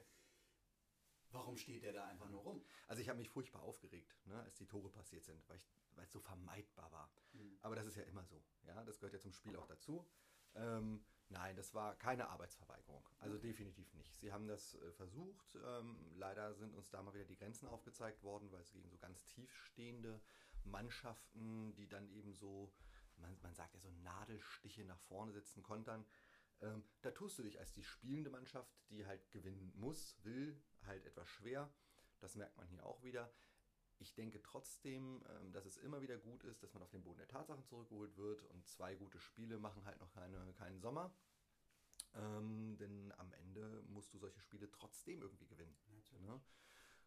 warum 1.32 1.58
steht 1.58 1.84
der 1.84 1.94
da 1.94 2.06
einfach 2.06 2.30
nur 2.30 2.42
rum? 2.42 2.64
Also 2.88 3.02
ich 3.02 3.10
habe 3.10 3.20
mich 3.20 3.30
furchtbar 3.30 3.62
aufgeregt, 3.62 4.16
ne, 4.26 4.42
als 4.42 4.58
die 4.58 4.66
Tore 4.66 4.90
passiert 4.90 5.24
sind, 5.24 5.48
weil 5.48 5.58
es 6.04 6.12
so 6.12 6.20
vermeidbar 6.20 6.92
war. 6.92 7.12
Mhm. 7.34 7.58
Aber 7.62 7.76
das 7.76 7.86
ist 7.86 7.96
ja 7.96 8.04
immer 8.04 8.26
so. 8.26 8.44
Ja, 8.64 8.84
das 8.84 9.00
gehört 9.00 9.14
ja 9.14 9.20
zum 9.20 9.34
Spiel 9.34 9.56
auch 9.56 9.68
dazu. 9.68 10.08
Ähm, 10.54 11.06
nein, 11.30 11.56
das 11.56 11.74
war 11.74 11.96
keine 11.96 12.30
Arbeitsverweigerung. 12.30 13.08
Also 13.20 13.38
okay. 13.38 13.48
definitiv 13.48 13.94
nicht. 13.94 14.18
Sie 14.20 14.34
haben 14.34 14.48
das 14.48 14.76
äh, 14.76 14.92
versucht. 14.92 15.56
Ähm, 15.56 15.98
leider 16.16 16.54
sind 16.54 16.76
uns 16.76 16.90
da 16.90 17.02
mal 17.02 17.14
wieder 17.14 17.26
die 17.26 17.38
Grenzen 17.38 17.68
aufgezeigt 17.68 18.24
worden, 18.24 18.52
weil 18.52 18.62
es 18.62 18.72
gegen 18.72 18.90
so 18.90 18.98
ganz 18.98 19.24
tiefstehende 19.26 20.22
Mannschaften, 20.64 21.74
die 21.76 21.88
dann 21.88 22.10
eben 22.10 22.34
so 22.34 22.74
man, 23.22 23.38
man 23.42 23.54
sagt 23.54 23.74
ja 23.74 23.80
so 23.80 23.92
Nadelstiche 24.04 24.84
nach 24.86 25.00
vorne 25.00 25.32
setzen, 25.32 25.64
kontern. 25.64 26.06
Ähm, 26.62 26.84
da 27.02 27.12
tust 27.12 27.38
du 27.40 27.44
dich 27.44 27.60
als 27.60 27.74
die 27.74 27.84
spielende 27.84 28.30
Mannschaft, 28.30 28.72
die 28.90 29.06
halt 29.06 29.32
gewinnen 29.32 29.74
muss, 29.76 30.16
will, 30.24 30.62
halt 30.86 31.06
etwas 31.06 31.28
schwer. 31.28 31.72
Das 32.20 32.36
merkt 32.36 32.58
man 32.58 32.68
hier 32.68 32.86
auch 32.86 33.02
wieder. 33.04 33.32
Ich 33.98 34.14
denke 34.16 34.42
trotzdem, 34.42 35.24
ähm, 35.30 35.52
dass 35.52 35.66
es 35.66 35.78
immer 35.78 36.02
wieder 36.02 36.18
gut 36.18 36.44
ist, 36.44 36.64
dass 36.64 36.74
man 36.74 36.84
auf 36.84 36.90
den 36.90 37.04
Boden 37.04 37.20
der 37.20 37.28
Tatsachen 37.28 37.64
zurückgeholt 37.64 38.18
wird 38.18 38.44
und 38.44 38.68
zwei 38.68 38.96
gute 38.96 39.20
Spiele 39.20 39.60
machen 39.60 39.86
halt 39.86 40.00
noch 40.00 40.12
keine, 40.12 40.54
keinen 40.54 40.80
Sommer. 40.80 41.14
Ähm, 42.16 42.78
denn 42.78 43.12
am 43.18 43.32
Ende 43.34 43.84
musst 43.88 44.14
du 44.14 44.18
solche 44.18 44.40
Spiele 44.40 44.70
trotzdem 44.72 45.22
irgendwie 45.22 45.48
gewinnen. 45.48 45.76
Ne? 46.20 46.42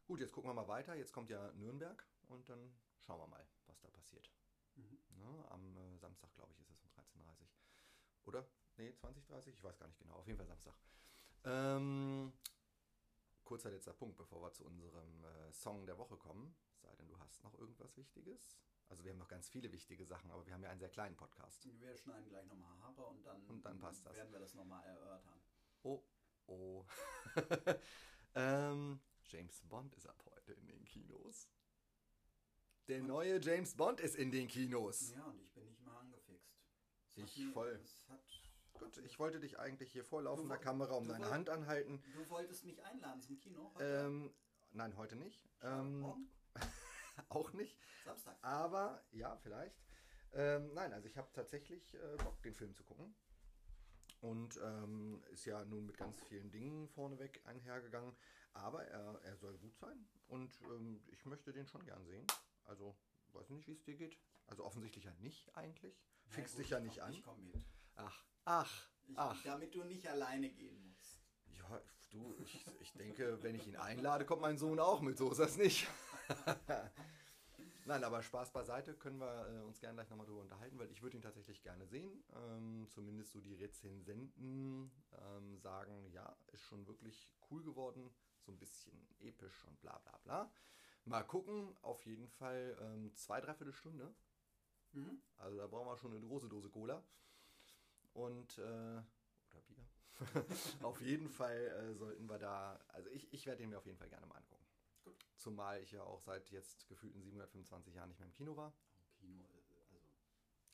Gut, 0.06 0.20
jetzt 0.20 0.32
gucken 0.32 0.50
wir 0.50 0.54
mal 0.54 0.68
weiter. 0.68 0.94
Jetzt 0.94 1.12
kommt 1.12 1.30
ja 1.30 1.52
Nürnberg 1.52 2.06
und 2.28 2.48
dann 2.48 2.74
schauen 3.00 3.20
wir 3.20 3.26
mal, 3.26 3.46
was 3.66 3.80
da 3.80 3.88
passiert. 3.88 4.30
Mhm. 4.76 4.98
Ne? 5.16 5.44
Am 5.50 5.76
äh, 5.76 5.96
Samstag, 5.98 6.32
glaube 6.34 6.52
ich, 6.52 6.60
ist 6.60 6.70
es 6.70 6.80
um 6.82 6.90
13.30 6.90 7.18
Uhr. 7.18 7.48
Oder? 8.24 8.48
Nee, 8.76 8.90
20.30 8.90 9.48
Ich 9.48 9.62
weiß 9.62 9.78
gar 9.78 9.86
nicht 9.86 9.98
genau. 9.98 10.14
Auf 10.16 10.26
jeden 10.26 10.38
Fall 10.38 10.46
Samstag. 10.46 10.74
Ähm, 11.44 12.32
kurzer 13.44 13.70
letzter 13.70 13.92
Punkt, 13.92 14.16
bevor 14.16 14.42
wir 14.42 14.52
zu 14.52 14.64
unserem 14.64 15.24
äh, 15.24 15.52
Song 15.52 15.86
der 15.86 15.98
Woche 15.98 16.16
kommen. 16.16 16.56
Sei 16.80 16.94
denn, 16.96 17.08
du 17.08 17.18
hast 17.18 17.42
noch 17.44 17.54
irgendwas 17.58 17.96
Wichtiges? 17.96 18.58
Also 18.88 19.04
wir 19.04 19.12
haben 19.12 19.18
noch 19.18 19.28
ganz 19.28 19.48
viele 19.48 19.72
wichtige 19.72 20.04
Sachen, 20.04 20.30
aber 20.30 20.44
wir 20.46 20.52
haben 20.52 20.62
ja 20.62 20.70
einen 20.70 20.80
sehr 20.80 20.90
kleinen 20.90 21.16
Podcast. 21.16 21.64
Wir 21.80 21.96
schneiden 21.96 22.28
gleich 22.28 22.46
nochmal 22.46 22.78
Haare 22.80 23.06
und 23.06 23.24
dann, 23.24 23.42
Und 23.46 23.64
dann 23.64 23.78
passt 23.78 24.04
das. 24.04 24.14
werden 24.14 24.32
wir 24.32 24.40
das 24.40 24.54
nochmal 24.54 24.84
erörtern. 24.84 25.40
Oh, 25.82 26.02
oh. 26.46 26.84
ähm, 28.34 29.00
James 29.24 29.60
Bond 29.62 29.94
ist 29.96 30.06
ab 30.06 30.22
heute 30.26 30.52
in 30.52 30.66
den 30.66 30.84
Kinos. 30.84 31.48
Der 32.88 33.02
neue 33.02 33.40
James 33.40 33.74
Bond 33.74 34.00
ist 34.00 34.14
in 34.16 34.30
den 34.30 34.46
Kinos. 34.48 35.12
Ja, 35.12 35.24
und 35.24 35.40
ich 35.40 35.50
bin 35.54 35.64
nicht 35.64 35.80
mal 35.82 35.96
angefixt. 36.00 36.52
Es 37.16 37.24
Ich 37.24 37.38
mir- 37.38 37.52
voll. 37.52 37.80
Gut, 38.74 38.98
ich 38.98 39.18
wollte 39.18 39.40
dich 39.40 39.58
eigentlich 39.58 39.90
hier 39.92 40.04
vor 40.04 40.20
laufender 40.22 40.58
Kamera 40.58 40.94
um 40.94 41.06
deine 41.08 41.24
woll- 41.24 41.30
Hand 41.32 41.48
anhalten. 41.48 42.02
Du 42.12 42.28
wolltest 42.28 42.64
mich 42.64 42.82
einladen 42.84 43.22
zum 43.22 43.38
Kino 43.38 43.72
heute? 43.74 43.84
Ähm, 44.06 44.34
nein, 44.72 44.96
heute 44.96 45.16
nicht. 45.16 45.48
Ähm, 45.62 46.28
auch 47.28 47.52
nicht. 47.52 47.78
Samstag. 48.04 48.36
Aber, 48.42 49.02
ja, 49.12 49.36
vielleicht. 49.36 49.80
Ähm, 50.32 50.74
nein, 50.74 50.92
also 50.92 51.06
ich 51.06 51.16
habe 51.16 51.30
tatsächlich 51.32 51.94
äh, 51.94 52.16
Bock, 52.22 52.42
den 52.42 52.54
Film 52.54 52.74
zu 52.74 52.82
gucken. 52.84 53.14
Und 54.20 54.58
ähm, 54.62 55.22
ist 55.30 55.44
ja 55.44 55.64
nun 55.64 55.86
mit 55.86 55.96
ganz 55.96 56.20
vielen 56.24 56.50
Dingen 56.50 56.88
vorneweg 56.88 57.40
einhergegangen. 57.46 58.14
Aber 58.52 58.84
er, 58.86 59.20
er 59.22 59.36
soll 59.36 59.56
gut 59.58 59.76
sein. 59.78 60.06
Und 60.26 60.60
ähm, 60.62 61.02
ich 61.12 61.24
möchte 61.24 61.52
den 61.52 61.66
schon 61.68 61.84
gern 61.84 62.04
sehen. 62.04 62.26
Also, 62.64 62.96
weiß 63.32 63.50
nicht, 63.50 63.66
wie 63.68 63.72
es 63.72 63.82
dir 63.84 63.96
geht. 63.96 64.18
Also 64.46 64.64
offensichtlich 64.64 65.04
ja 65.04 65.12
nicht 65.20 65.54
eigentlich. 65.56 65.94
Fixt 66.26 66.54
gut, 66.54 66.64
dich 66.64 66.70
ja 66.70 66.78
ich 66.78 66.84
nicht 66.84 66.96
komm- 66.98 67.06
an. 67.06 67.12
Ich 67.12 67.22
komme 67.22 67.42
mit. 67.42 67.64
Ach, 67.96 68.24
ach, 68.44 68.88
Ich, 69.06 69.18
ach. 69.18 69.42
Damit 69.44 69.74
du 69.74 69.84
nicht 69.84 70.06
alleine 70.08 70.50
gehen 70.50 70.82
musst. 70.90 71.20
Ja, 71.58 71.80
du, 72.10 72.34
ich, 72.38 72.66
ich 72.80 72.92
denke, 72.94 73.42
wenn 73.42 73.54
ich 73.54 73.66
ihn 73.66 73.76
einlade, 73.76 74.24
kommt 74.24 74.42
mein 74.42 74.58
Sohn 74.58 74.78
auch 74.80 75.00
mit. 75.00 75.18
So 75.18 75.30
ist 75.30 75.38
das 75.38 75.56
nicht. 75.56 75.86
Nein, 77.86 78.02
aber 78.02 78.22
Spaß 78.22 78.50
beiseite, 78.50 78.94
können 78.94 79.18
wir 79.18 79.46
äh, 79.46 79.62
uns 79.62 79.78
gerne 79.78 79.94
gleich 79.96 80.08
nochmal 80.08 80.26
drüber 80.26 80.40
unterhalten, 80.40 80.78
weil 80.78 80.90
ich 80.90 81.02
würde 81.02 81.16
ihn 81.18 81.22
tatsächlich 81.22 81.62
gerne 81.62 81.86
sehen. 81.86 82.24
Ähm, 82.34 82.86
zumindest 82.88 83.32
so 83.32 83.40
die 83.40 83.54
Rezensenten 83.54 84.90
ähm, 85.20 85.58
sagen, 85.58 86.10
ja, 86.10 86.34
ist 86.52 86.62
schon 86.62 86.86
wirklich 86.86 87.28
cool 87.50 87.62
geworden, 87.62 88.10
so 88.40 88.52
ein 88.52 88.58
bisschen 88.58 89.06
episch 89.20 89.64
und 89.66 89.78
bla 89.82 89.98
bla 89.98 90.18
bla. 90.24 90.50
Mal 91.06 91.22
gucken, 91.22 91.76
auf 91.82 92.04
jeden 92.06 92.28
Fall 92.28 92.76
ähm, 92.80 93.14
zwei, 93.14 93.40
dreiviertel 93.40 93.72
Stunde. 93.74 94.14
Mhm. 94.92 95.22
Also 95.36 95.58
da 95.58 95.66
brauchen 95.66 95.86
wir 95.88 95.96
schon 95.96 96.12
eine 96.12 96.20
große 96.26 96.48
Dose 96.48 96.70
Cola. 96.70 97.02
Und, 98.14 98.58
äh, 98.58 98.62
oder 98.62 99.60
Bier. 99.66 99.84
auf 100.82 101.00
jeden 101.00 101.28
Fall 101.28 101.56
äh, 101.56 101.94
sollten 101.94 102.26
wir 102.28 102.38
da, 102.38 102.80
also 102.88 103.10
ich, 103.10 103.32
ich 103.32 103.44
werde 103.46 103.58
den 103.62 103.70
mir 103.70 103.78
auf 103.78 103.86
jeden 103.86 103.98
Fall 103.98 104.08
gerne 104.08 104.26
mal 104.26 104.36
angucken. 104.36 104.64
Gut. 105.02 105.26
Zumal 105.36 105.82
ich 105.82 105.90
ja 105.92 106.02
auch 106.04 106.20
seit 106.20 106.50
jetzt 106.50 106.86
gefühlten 106.88 107.20
725 107.20 107.94
Jahren 107.94 108.08
nicht 108.08 108.20
mehr 108.20 108.28
im 108.28 108.32
Kino 108.34 108.56
war. 108.56 108.72
Oh, 108.96 109.04
Kino, 109.18 109.42
äh, 109.44 109.80
also. 109.80 110.00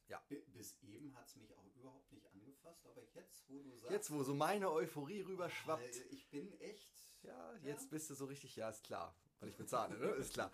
Ja. 0.09 0.23
bi- 0.29 0.45
Bis 0.53 0.77
eben 0.83 1.17
hat 1.17 1.27
es 1.27 1.37
mich 1.37 1.53
auch 1.57 1.65
überhaupt 1.75 2.13
nicht 2.13 2.27
angefasst, 2.31 2.87
aber 2.87 3.03
jetzt, 3.15 3.49
wo 3.49 3.63
du 3.63 3.75
sagst. 3.75 3.91
Jetzt, 3.91 4.11
wo 4.13 4.23
so 4.23 4.35
meine 4.35 4.71
Euphorie 4.71 5.23
rüberschwappt, 5.23 5.97
Äh, 5.97 6.03
Ich 6.11 6.29
bin 6.29 6.53
echt. 6.61 6.93
ja, 7.23 7.57
jetzt 7.63 7.89
bist 7.91 8.11
du 8.11 8.15
so 8.15 8.27
richtig, 8.27 8.55
ja, 8.57 8.69
ist 8.69 8.85
klar, 8.85 9.17
weil 9.41 9.49
ich 9.49 9.57
bezahle, 9.57 9.99
ne? 9.99 10.07
Ist 10.13 10.35
klar. 10.35 10.51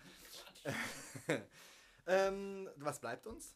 ähm, 2.07 2.69
was 2.77 2.99
bleibt 2.99 3.27
uns? 3.27 3.55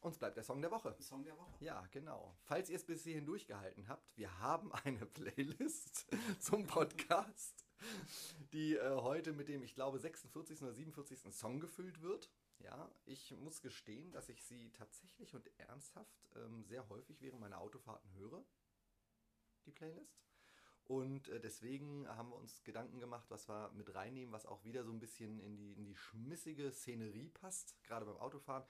Uns 0.00 0.18
bleibt 0.18 0.36
der 0.36 0.42
Song 0.42 0.60
der 0.60 0.72
Woche. 0.72 0.96
Song 0.98 1.24
der 1.24 1.38
Woche. 1.38 1.64
Ja, 1.64 1.86
genau. 1.92 2.36
Falls 2.42 2.68
ihr 2.68 2.76
es 2.76 2.84
bis 2.84 3.04
hierhin 3.04 3.24
durchgehalten 3.24 3.86
habt, 3.86 4.16
wir 4.16 4.36
haben 4.40 4.72
eine 4.72 5.06
Playlist 5.06 6.06
zum 6.40 6.66
Podcast, 6.66 7.64
die 8.52 8.74
äh, 8.74 8.96
heute 8.96 9.32
mit 9.32 9.48
dem, 9.48 9.62
ich 9.62 9.76
glaube, 9.76 10.00
46. 10.00 10.60
oder 10.62 10.72
47. 10.72 11.32
Song 11.32 11.60
gefüllt 11.60 12.02
wird. 12.02 12.32
Ja, 12.58 12.92
ich 13.04 13.30
muss 13.36 13.60
gestehen, 13.60 14.10
dass 14.10 14.28
ich 14.28 14.44
sie 14.44 14.70
tatsächlich 14.72 15.34
und 15.34 15.48
ernsthaft 15.58 16.28
ähm, 16.34 16.64
sehr 16.64 16.88
häufig 16.88 17.20
während 17.20 17.40
meiner 17.40 17.60
Autofahrten 17.60 18.12
höre, 18.14 18.44
die 19.66 19.72
Playlist. 19.72 20.20
Und 20.92 21.30
äh, 21.30 21.40
deswegen 21.40 22.06
haben 22.06 22.28
wir 22.28 22.36
uns 22.36 22.62
Gedanken 22.64 23.00
gemacht, 23.00 23.24
was 23.30 23.48
wir 23.48 23.70
mit 23.72 23.94
reinnehmen, 23.94 24.30
was 24.30 24.44
auch 24.44 24.62
wieder 24.62 24.84
so 24.84 24.92
ein 24.92 24.98
bisschen 24.98 25.40
in 25.40 25.56
die, 25.56 25.72
in 25.72 25.86
die 25.86 25.94
schmissige 25.94 26.70
Szenerie 26.70 27.30
passt, 27.30 27.82
gerade 27.82 28.04
beim 28.04 28.18
Autofahren 28.18 28.62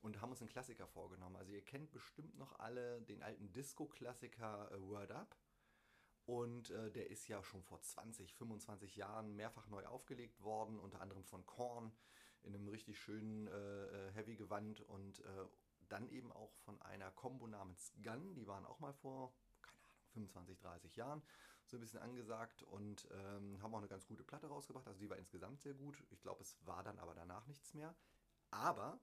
und 0.00 0.20
haben 0.20 0.30
uns 0.30 0.40
einen 0.40 0.50
Klassiker 0.50 0.86
vorgenommen. 0.86 1.34
Also 1.34 1.50
ihr 1.50 1.64
kennt 1.64 1.90
bestimmt 1.90 2.38
noch 2.38 2.60
alle 2.60 3.02
den 3.02 3.24
alten 3.24 3.52
Disco-Klassiker 3.52 4.70
äh, 4.70 4.80
Word 4.82 5.10
Up. 5.10 5.36
Und 6.26 6.70
äh, 6.70 6.92
der 6.92 7.10
ist 7.10 7.26
ja 7.26 7.42
schon 7.42 7.64
vor 7.64 7.80
20, 7.82 8.32
25 8.34 8.94
Jahren 8.94 9.34
mehrfach 9.34 9.66
neu 9.66 9.84
aufgelegt 9.84 10.40
worden, 10.44 10.78
unter 10.78 11.00
anderem 11.00 11.24
von 11.24 11.44
Korn 11.44 11.90
in 12.44 12.54
einem 12.54 12.68
richtig 12.68 13.00
schönen 13.00 13.48
äh, 13.48 13.50
äh, 13.50 14.12
Heavy-Gewand 14.12 14.80
und 14.82 15.18
äh, 15.24 15.46
dann 15.88 16.08
eben 16.08 16.30
auch 16.30 16.54
von 16.58 16.80
einer 16.82 17.10
Combo 17.10 17.48
namens 17.48 17.92
Gun. 18.00 18.36
Die 18.36 18.46
waren 18.46 18.64
auch 18.64 18.78
mal 18.78 18.92
vor, 18.92 19.34
keine 19.60 19.80
Ahnung, 19.82 20.04
25, 20.12 20.60
30 20.60 20.94
Jahren 20.94 21.20
so 21.70 21.76
ein 21.76 21.80
bisschen 21.80 22.00
angesagt 22.00 22.62
und 22.62 23.08
ähm, 23.10 23.60
haben 23.62 23.74
auch 23.74 23.78
eine 23.78 23.88
ganz 23.88 24.06
gute 24.06 24.24
Platte 24.24 24.46
rausgebracht. 24.46 24.86
Also 24.86 24.98
die 24.98 25.08
war 25.08 25.16
insgesamt 25.16 25.60
sehr 25.60 25.74
gut. 25.74 26.02
Ich 26.10 26.20
glaube, 26.20 26.42
es 26.42 26.56
war 26.66 26.82
dann 26.82 26.98
aber 26.98 27.14
danach 27.14 27.46
nichts 27.46 27.74
mehr. 27.74 27.94
Aber 28.50 29.00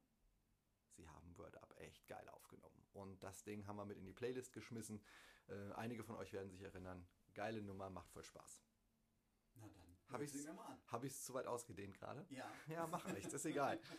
sie 0.95 1.09
haben 1.09 1.37
Word 1.37 1.57
Up 1.57 1.73
echt 1.77 2.07
geil 2.07 2.27
aufgenommen. 2.29 2.85
Und 2.93 3.23
das 3.23 3.43
Ding 3.43 3.65
haben 3.67 3.77
wir 3.77 3.85
mit 3.85 3.97
in 3.97 4.05
die 4.05 4.13
Playlist 4.13 4.53
geschmissen. 4.53 5.03
Äh, 5.47 5.73
einige 5.73 6.03
von 6.03 6.15
euch 6.15 6.33
werden 6.33 6.49
sich 6.49 6.61
erinnern. 6.61 7.07
Geile 7.33 7.61
Nummer, 7.61 7.89
macht 7.89 8.09
voll 8.11 8.23
Spaß. 8.23 8.61
Na 9.55 9.67
dann. 9.67 9.97
Hab. 10.07 10.13
Habe 10.87 11.07
ich 11.07 11.13
es 11.13 11.23
zu 11.23 11.33
weit 11.33 11.47
ausgedehnt 11.47 11.97
gerade? 11.97 12.25
Ja. 12.29 12.45
Ja, 12.67 12.87
macht 12.87 13.11
nichts, 13.13 13.33
ist 13.33 13.45
egal. 13.45 13.79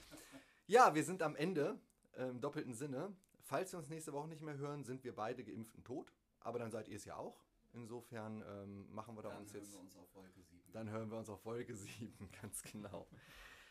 Ja, 0.68 0.94
wir 0.94 1.02
sind 1.02 1.22
am 1.22 1.34
Ende 1.34 1.78
äh, 2.12 2.28
im 2.28 2.40
doppelten 2.40 2.72
Sinne. 2.72 3.14
Falls 3.40 3.72
wir 3.72 3.78
uns 3.78 3.88
nächste 3.88 4.12
Woche 4.12 4.28
nicht 4.28 4.42
mehr 4.42 4.56
hören, 4.56 4.84
sind 4.84 5.02
wir 5.02 5.14
beide 5.14 5.44
geimpft 5.44 5.74
und 5.74 5.84
tot. 5.84 6.12
Aber 6.40 6.58
dann 6.60 6.70
seid 6.70 6.88
ihr 6.88 6.96
es 6.96 7.04
ja 7.04 7.16
auch. 7.16 7.44
Insofern 7.72 8.42
ähm, 8.46 8.92
machen 8.92 9.16
wir 9.16 9.22
da 9.22 9.30
Dann 9.30 9.38
uns 9.40 9.52
hören 9.52 9.62
jetzt. 9.62 9.72
wir 9.72 9.80
uns 9.80 9.96
auf 9.96 10.14
Wolke 10.14 10.42
7. 10.42 10.72
Dann 10.72 10.90
hören 10.90 11.10
wir 11.10 11.18
uns 11.18 11.28
auf 11.28 11.44
Wolke 11.44 11.74
7, 11.74 12.30
ganz 12.42 12.62
genau. 12.62 13.08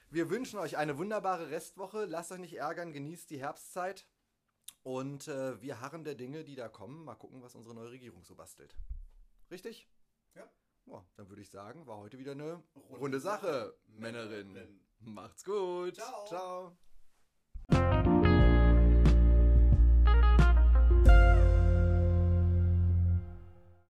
Wir 0.10 0.30
wünschen 0.30 0.60
euch 0.60 0.78
eine 0.78 0.98
wunderbare 0.98 1.50
Restwoche. 1.50 2.06
Lasst 2.06 2.32
euch 2.32 2.40
nicht 2.40 2.58
ärgern, 2.58 2.94
genießt 2.94 3.30
die 3.30 3.40
Herbstzeit. 3.40 4.08
Und 4.84 5.28
äh, 5.28 5.62
wir 5.62 5.80
harren 5.80 6.04
der 6.04 6.16
Dinge, 6.16 6.44
die 6.44 6.56
da 6.56 6.68
kommen. 6.68 7.06
Mal 7.06 7.16
gucken, 7.16 7.42
was 7.44 7.56
unsere 7.56 7.76
neue 7.76 7.92
Regierung 7.92 8.24
so 8.24 8.36
bastelt. 8.36 8.76
Richtig? 9.52 9.88
Ja. 10.36 10.50
Ja, 10.86 11.06
dann 11.16 11.30
würde 11.30 11.42
ich 11.44 11.50
sagen, 11.50 11.86
war 11.86 11.98
heute 11.98 12.18
wieder 12.18 12.32
eine 12.32 12.64
Runde 12.76 12.98
runde, 12.98 13.20
Sache, 13.20 13.48
Sache, 13.48 13.78
Männerin. 13.88 14.54
Männerin. 14.54 14.80
Macht's 15.00 15.44
gut. 15.46 15.96
Ciao. 15.96 16.76
Ciao. 17.70 18.01